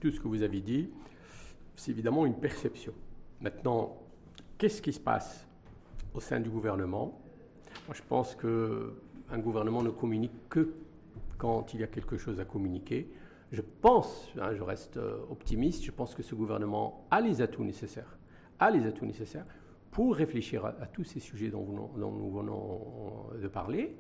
tout 0.01 0.11
ce 0.11 0.21
que 0.21 0.29
vous 0.29 0.43
avez 0.43 0.61
dit, 0.61 0.91
c'est 1.75 1.91
évidemment 1.91 2.27
une 2.27 2.39
perception. 2.39 2.93
Maintenant, 3.41 3.97
qu'est-ce 4.59 4.83
qui 4.83 4.93
se 4.93 5.01
passe 5.01 5.47
au 6.15 6.21
sein 6.21 6.41
du 6.41 6.51
gouvernement? 6.51 7.21
Moi, 7.87 7.95
je 7.95 8.03
pense 8.07 8.35
qu'un 9.31 9.39
gouvernement 9.39 9.83
ne 9.83 9.91
communique 9.91 10.49
que 10.49 10.75
quand 11.39 11.73
il 11.75 11.81
y 11.81 11.85
a 11.85 11.87
quelque 11.87 12.17
chose 12.17 12.39
à 12.41 12.45
communiquer. 12.45 13.11
Je 13.53 13.63
pense, 13.63 14.29
hein, 14.41 14.55
je 14.55 14.63
reste 14.63 14.99
euh, 14.99 15.19
optimiste, 15.31 15.85
je 15.85 15.91
pense 15.91 16.15
que 16.15 16.23
ce 16.23 16.35
gouvernement 16.35 17.07
a 17.11 17.21
les 17.21 17.41
atouts 17.43 17.65
nécessaires, 17.65 18.19
a 18.59 18.71
les 18.71 18.87
atouts 18.87 19.07
nécessaires 19.07 19.47
pour 19.91 20.15
réfléchir 20.15 20.65
à, 20.65 20.87
tous 20.87 21.03
ces 21.05 21.19
sujets 21.19 21.49
dont, 21.49 21.91
dont, 21.97 22.13
nous 22.13 22.31
venons 22.31 23.27
de 23.41 23.49
parler. 23.49 23.97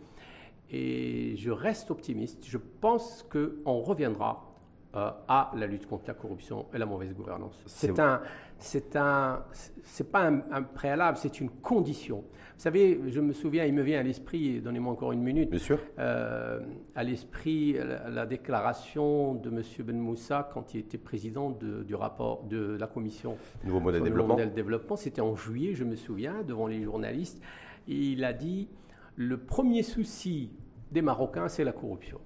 Et 0.70 1.34
je 1.36 1.50
reste 1.50 1.90
optimiste. 1.90 2.44
Je 2.46 2.58
pense 2.58 3.26
qu'on 3.28 3.80
reviendra 3.80 4.49
euh, 4.94 5.10
à 5.28 5.52
la 5.54 5.66
lutte 5.66 5.86
contre 5.86 6.04
la 6.08 6.14
corruption 6.14 6.66
et 6.74 6.78
la 6.78 6.86
mauvaise 6.86 7.14
gouvernance. 7.14 7.62
C'est 7.66 7.98
un, 8.00 8.20
c'est 8.58 8.96
un, 8.96 9.44
c'est 9.84 10.10
pas 10.10 10.26
un, 10.26 10.62
préalable, 10.62 11.16
c'est 11.16 11.40
une 11.40 11.50
condition. 11.50 12.18
Vous 12.18 12.64
savez, 12.64 13.00
je 13.06 13.20
me 13.20 13.32
souviens, 13.32 13.64
il 13.64 13.72
me 13.72 13.82
vient 13.82 14.00
à 14.00 14.02
l'esprit, 14.02 14.60
donnez-moi 14.60 14.92
encore 14.92 15.12
une 15.12 15.22
minute, 15.22 15.48
Bien 15.48 15.60
sûr. 15.60 15.78
Euh, 15.98 16.60
à 16.94 17.04
l'esprit 17.04 17.76
la, 18.08 18.26
déclaration 18.26 19.34
de 19.34 19.48
M. 19.48 19.62
Ben 19.84 19.96
Moussa 19.96 20.50
quand 20.52 20.74
il 20.74 20.80
était 20.80 20.98
président 20.98 21.50
du 21.50 21.94
rapport 21.94 22.42
de 22.44 22.76
la 22.78 22.86
commission 22.86 23.36
Nouveau 23.64 23.80
modèle 23.80 24.02
développement. 24.02 24.34
Modèle 24.34 24.52
développement. 24.52 24.96
C'était 24.96 25.20
en 25.20 25.36
juillet, 25.36 25.74
je 25.74 25.84
me 25.84 25.94
souviens, 25.94 26.42
devant 26.42 26.66
les 26.66 26.82
journalistes. 26.82 27.40
il 27.86 28.24
a 28.24 28.32
dit 28.32 28.68
le 29.14 29.38
premier 29.38 29.82
souci 29.82 30.50
des 30.90 31.02
Marocains, 31.02 31.48
c'est 31.48 31.62
la 31.64 31.72
corruption. 31.72 32.20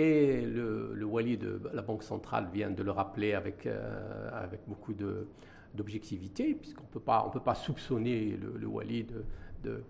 Et 0.00 0.40
le, 0.40 0.94
le, 0.94 1.04
wali 1.04 1.36
de 1.36 1.60
la 1.74 1.82
Banque 1.82 2.02
centrale 2.02 2.48
vient 2.50 2.70
de 2.70 2.82
le 2.82 2.90
rappeler 2.90 3.34
avec, 3.34 3.66
euh, 3.66 4.30
avec 4.32 4.60
beaucoup 4.66 4.94
d'objectivité, 4.94 6.54
puisqu'on 6.54 6.84
ne 6.84 7.30
peut 7.32 7.40
pas 7.40 7.54
soupçonner 7.54 8.38
le, 8.40 8.54
le 8.56 8.66
wali 8.66 9.04
de, 9.04 9.24
de, 9.62 9.84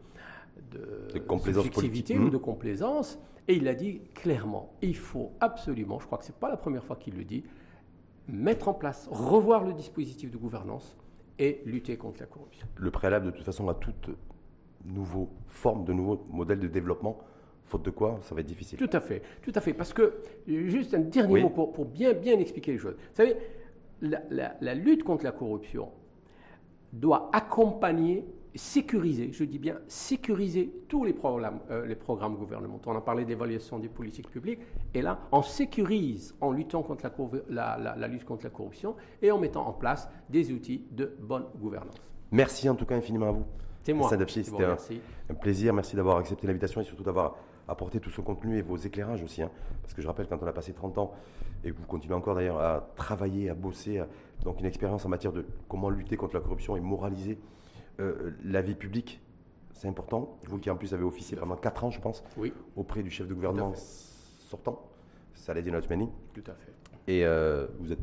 de, 0.72 1.18
complaisance 1.20 1.66
ou 1.66 2.28
de 2.28 2.36
complaisance. 2.38 3.20
Et 3.46 3.54
il 3.54 3.68
a 3.68 3.74
dit 3.74 4.00
clairement, 4.14 4.74
il 4.82 4.96
faut 4.96 5.30
absolument, 5.38 6.00
je 6.00 6.06
crois 6.06 6.18
que 6.18 6.24
ce 6.24 6.32
n'est 6.32 6.38
pas 6.38 6.48
la 6.48 6.56
première 6.56 6.84
fois 6.84 6.96
qu'il 6.96 7.14
le 7.14 7.22
dit, 7.22 7.44
mettre 8.26 8.66
en 8.66 8.74
place, 8.74 9.08
revoir 9.12 9.62
le 9.62 9.74
dispositif 9.74 10.32
de 10.32 10.38
gouvernance 10.38 10.96
et 11.38 11.62
lutter 11.66 11.96
contre 11.96 12.18
la 12.18 12.26
corruption. 12.26 12.66
Le 12.74 12.90
préalable, 12.90 13.26
de 13.26 13.30
toute 13.30 13.44
façon, 13.44 13.68
à 13.68 13.74
toute 13.74 14.11
nouvelle 14.84 15.28
forme 15.46 15.84
de 15.84 15.92
nouveau 15.92 16.26
modèle 16.30 16.58
de 16.58 16.66
développement, 16.66 17.18
Faute 17.71 17.85
de 17.85 17.91
quoi, 17.91 18.18
ça 18.23 18.35
va 18.35 18.41
être 18.41 18.49
difficile. 18.49 18.81
Tout 18.81 18.91
à 18.93 18.99
fait, 18.99 19.23
tout 19.43 19.53
à 19.55 19.61
fait. 19.61 19.73
Parce 19.73 19.93
que, 19.93 20.14
juste 20.49 20.93
un 20.93 20.99
dernier 20.99 21.43
mot 21.43 21.51
pour, 21.51 21.85
bien, 21.85 22.12
bien 22.14 22.37
expliquer 22.41 22.73
les 22.73 22.79
choses. 22.79 22.95
Vous 22.95 23.14
savez, 23.14 23.37
la, 24.03 24.75
lutte 24.75 25.05
contre 25.05 25.23
la 25.23 25.31
corruption 25.31 25.89
doit 26.93 27.31
accompagner, 27.33 28.27
sécuriser, 28.57 29.31
je 29.33 29.45
dis 29.45 29.61
bien 29.61 29.79
sécuriser 29.87 30.73
tous 30.89 31.05
les 31.05 31.12
programmes, 31.12 31.61
euh, 31.71 31.87
les 31.87 31.95
programmes 31.95 32.35
gouvernementaux. 32.35 32.91
On 32.91 32.97
a 32.97 33.01
parlé 33.01 33.25
d'évaluation 33.25 33.79
des 33.79 33.89
politiques 33.89 34.29
publiques, 34.29 34.62
et 34.93 35.01
là, 35.01 35.21
on 35.31 35.43
sécurise 35.43 36.35
en 36.41 36.51
luttant 36.51 36.83
contre 36.83 37.05
la, 37.49 37.95
la 37.97 38.09
lutte 38.09 38.25
contre 38.25 38.43
la 38.43 38.51
corruption 38.51 38.97
et 39.23 39.31
en 39.31 39.39
mettant 39.39 39.64
en 39.64 39.73
place 39.75 40.09
des 40.29 40.51
outils 40.51 40.83
de 40.91 41.14
bonne 41.21 41.45
gouvernance. 41.57 42.03
Merci 42.33 42.68
en 42.68 42.75
tout 42.75 42.85
cas 42.85 42.97
infiniment 42.97 43.29
à 43.29 43.33
vous. 43.33 43.45
C'est 43.83 43.93
moi. 43.93 44.11
C'était 44.11 44.62
un, 44.62 44.77
un, 45.31 45.35
plaisir. 45.35 45.73
Merci 45.73 45.97
d'avoir 45.97 46.18
accepté 46.18 46.47
l'invitation 46.47 46.81
et 46.81 46.85
surtout 46.85 47.03
d'avoir 47.03 47.37
apporter 47.68 48.00
tout 48.00 48.11
ce 48.11 48.20
contenu 48.20 48.58
et 48.58 48.62
vos 48.62 48.76
éclairages 48.76 49.22
aussi. 49.22 49.42
Hein. 49.42 49.50
Parce 49.82 49.94
que 49.94 50.02
je 50.02 50.06
rappelle, 50.06 50.26
quand 50.26 50.42
on 50.42 50.46
a 50.46 50.52
passé 50.52 50.72
30 50.72 50.98
ans, 50.98 51.12
et 51.64 51.70
que 51.70 51.76
vous 51.76 51.86
continuez 51.86 52.14
encore 52.14 52.34
d'ailleurs 52.34 52.61
à 52.61 52.88
travailler, 52.96 53.50
à 53.50 53.54
bosser, 53.54 54.02
donc 54.42 54.61
une 54.61 54.66
expérience 54.66 55.04
en 55.04 55.08
matière 55.08 55.32
de 55.32 55.44
comment 55.68 55.90
lutter 55.90 56.16
contre 56.16 56.34
la 56.34 56.40
corruption 56.40 56.76
et 56.76 56.80
moraliser 56.80 57.38
euh, 58.00 58.32
la 58.44 58.62
vie 58.62 58.74
publique, 58.74 59.20
c'est 59.72 59.88
important. 59.88 60.38
Vous 60.46 60.58
qui 60.58 60.70
en 60.70 60.76
plus 60.76 60.94
avez 60.94 61.04
officié 61.04 61.36
pendant 61.36 61.56
4 61.56 61.84
ans, 61.84 61.90
je 61.90 62.00
pense, 62.00 62.24
oui. 62.36 62.52
auprès 62.76 63.02
du 63.02 63.11
chef 63.11 63.26
de 63.26 63.34
gouvernement 63.34 63.72
sortant, 63.74 64.82
Saladin 65.34 65.74
Othmani. 65.74 66.08
Tout 66.34 66.44
à 66.46 66.54
fait. 66.54 66.72
Et 67.06 67.24
euh, 67.24 67.66
vous 67.78 67.92
êtes 67.92 68.00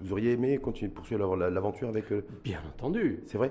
vous 0.00 0.12
auriez 0.12 0.32
aimé 0.32 0.58
continuer 0.58 0.90
de 0.90 0.94
poursuivre 0.94 1.36
l'aventure 1.36 1.88
avec 1.88 2.12
eux 2.12 2.24
Bien 2.44 2.60
entendu. 2.68 3.22
C'est 3.26 3.38
vrai 3.38 3.50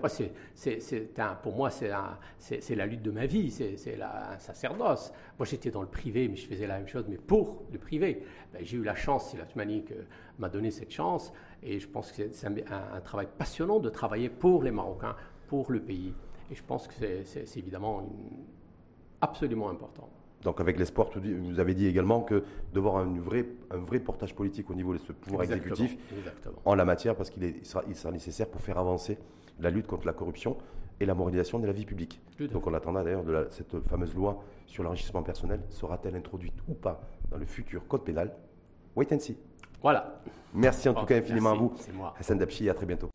c'est, 0.56 1.14
Pour 1.44 1.56
moi, 1.56 1.70
c'est, 1.70 1.90
la 1.90 2.86
lutte 2.86 3.02
de 3.02 3.12
ma 3.12 3.26
vie, 3.26 3.52
c'est, 3.52 4.02
un 4.02 4.38
sacerdoce. 4.40 5.12
Moi, 5.38 5.46
j'étais 5.46 5.72
dans 5.72 5.82
le 5.82 5.88
privé, 5.88 6.28
mais 6.28 6.36
je 6.36 6.48
faisais 6.48 6.68
la 6.68 6.78
même 6.78 6.88
chose, 6.88 7.06
mais 7.10 7.18
pour 7.18 7.64
le 7.72 7.78
privé. 7.78 8.24
Ben, 8.54 8.64
j'ai 8.64 8.78
eu 8.78 8.84
la 8.84 8.96
chance, 8.96 9.32
c'est 9.32 9.38
la 9.38 9.46
Tumanique 9.46 9.92
m'a 10.40 10.50
donné 10.50 10.72
cette 10.72 10.92
chance, 10.92 11.34
et 11.64 11.80
je 11.80 11.88
pense 11.88 12.12
que 12.12 12.32
c'est 12.32 12.48
un, 12.48 13.02
travail 13.02 13.28
passionnant 13.38 13.80
de 13.80 13.90
travailler 13.90 14.30
pour 14.30 14.64
les 14.64 14.72
Marocains, 14.72 15.16
pour 15.48 15.72
le 15.72 15.82
pays. 15.82 16.14
Et 16.52 16.56
je 16.56 16.64
pense 16.64 16.88
que 16.88 16.94
c'est, 17.24 17.58
évidemment 17.58 18.08
absolument 19.20 19.70
important. 19.70 20.10
Donc 20.44 20.60
avec 20.62 20.78
l'espoir, 20.78 21.10
vous 21.16 21.60
avez 21.60 21.74
dit 21.74 21.88
également 21.88 22.22
que 22.22 22.44
de 22.74 22.80
voir 22.80 22.98
un 22.98 23.20
vrai, 23.20 23.46
un 23.72 23.78
vrai 23.78 24.00
portage 24.00 24.36
politique 24.36 24.70
au 24.70 24.76
niveau 24.76 24.94
de 24.94 25.00
ce 25.00 25.12
pouvoir 25.12 25.44
exécutif 25.44 25.98
en 26.64 26.76
la 26.76 26.86
matière, 26.86 27.16
parce 27.16 27.30
qu'il 27.30 27.66
sera, 27.66 27.84
il 27.88 27.96
sera 27.96 28.12
nécessaire 28.12 28.48
pour 28.48 28.62
faire 28.62 28.78
avancer 28.78 29.18
la 29.60 29.70
lutte 29.72 29.88
contre 29.88 30.06
la 30.06 30.14
corruption 30.14 30.58
et 31.00 31.06
la 31.06 31.14
moralisation 31.14 31.60
de 31.60 31.68
la 31.68 31.74
vie 31.74 31.86
publique. 31.86 32.22
Donc 32.52 32.68
on 32.68 32.74
attendra 32.74 33.04
d'ailleurs 33.04 33.24
de 33.24 33.48
cette 33.50 33.80
fameuse 33.82 34.14
loi 34.16 34.44
sur 34.68 34.84
l'enrichissement 34.84 35.24
personnel. 35.24 35.60
Sera-t-elle 35.70 36.16
introduite 36.16 36.56
ou 36.68 36.74
pas 36.74 37.02
dans 37.32 37.38
le 37.38 37.46
futur 37.46 37.88
code 37.88 38.04
pénal? 38.04 38.34
Wait 38.96 39.12
and 39.14 39.20
see. 39.20 39.38
Voilà. 39.82 40.22
Merci 40.54 40.90
en 40.90 40.94
tout 40.94 41.06
cas 41.06 41.18
infiniment 41.18 41.52
à 41.52 41.56
vous. 41.56 41.74
C'est 41.78 41.94
moi. 41.94 42.14
Hassan 42.20 42.38
Dabchi, 42.38 42.70
à 42.70 42.74
très 42.74 42.86
bientôt. 42.86 43.10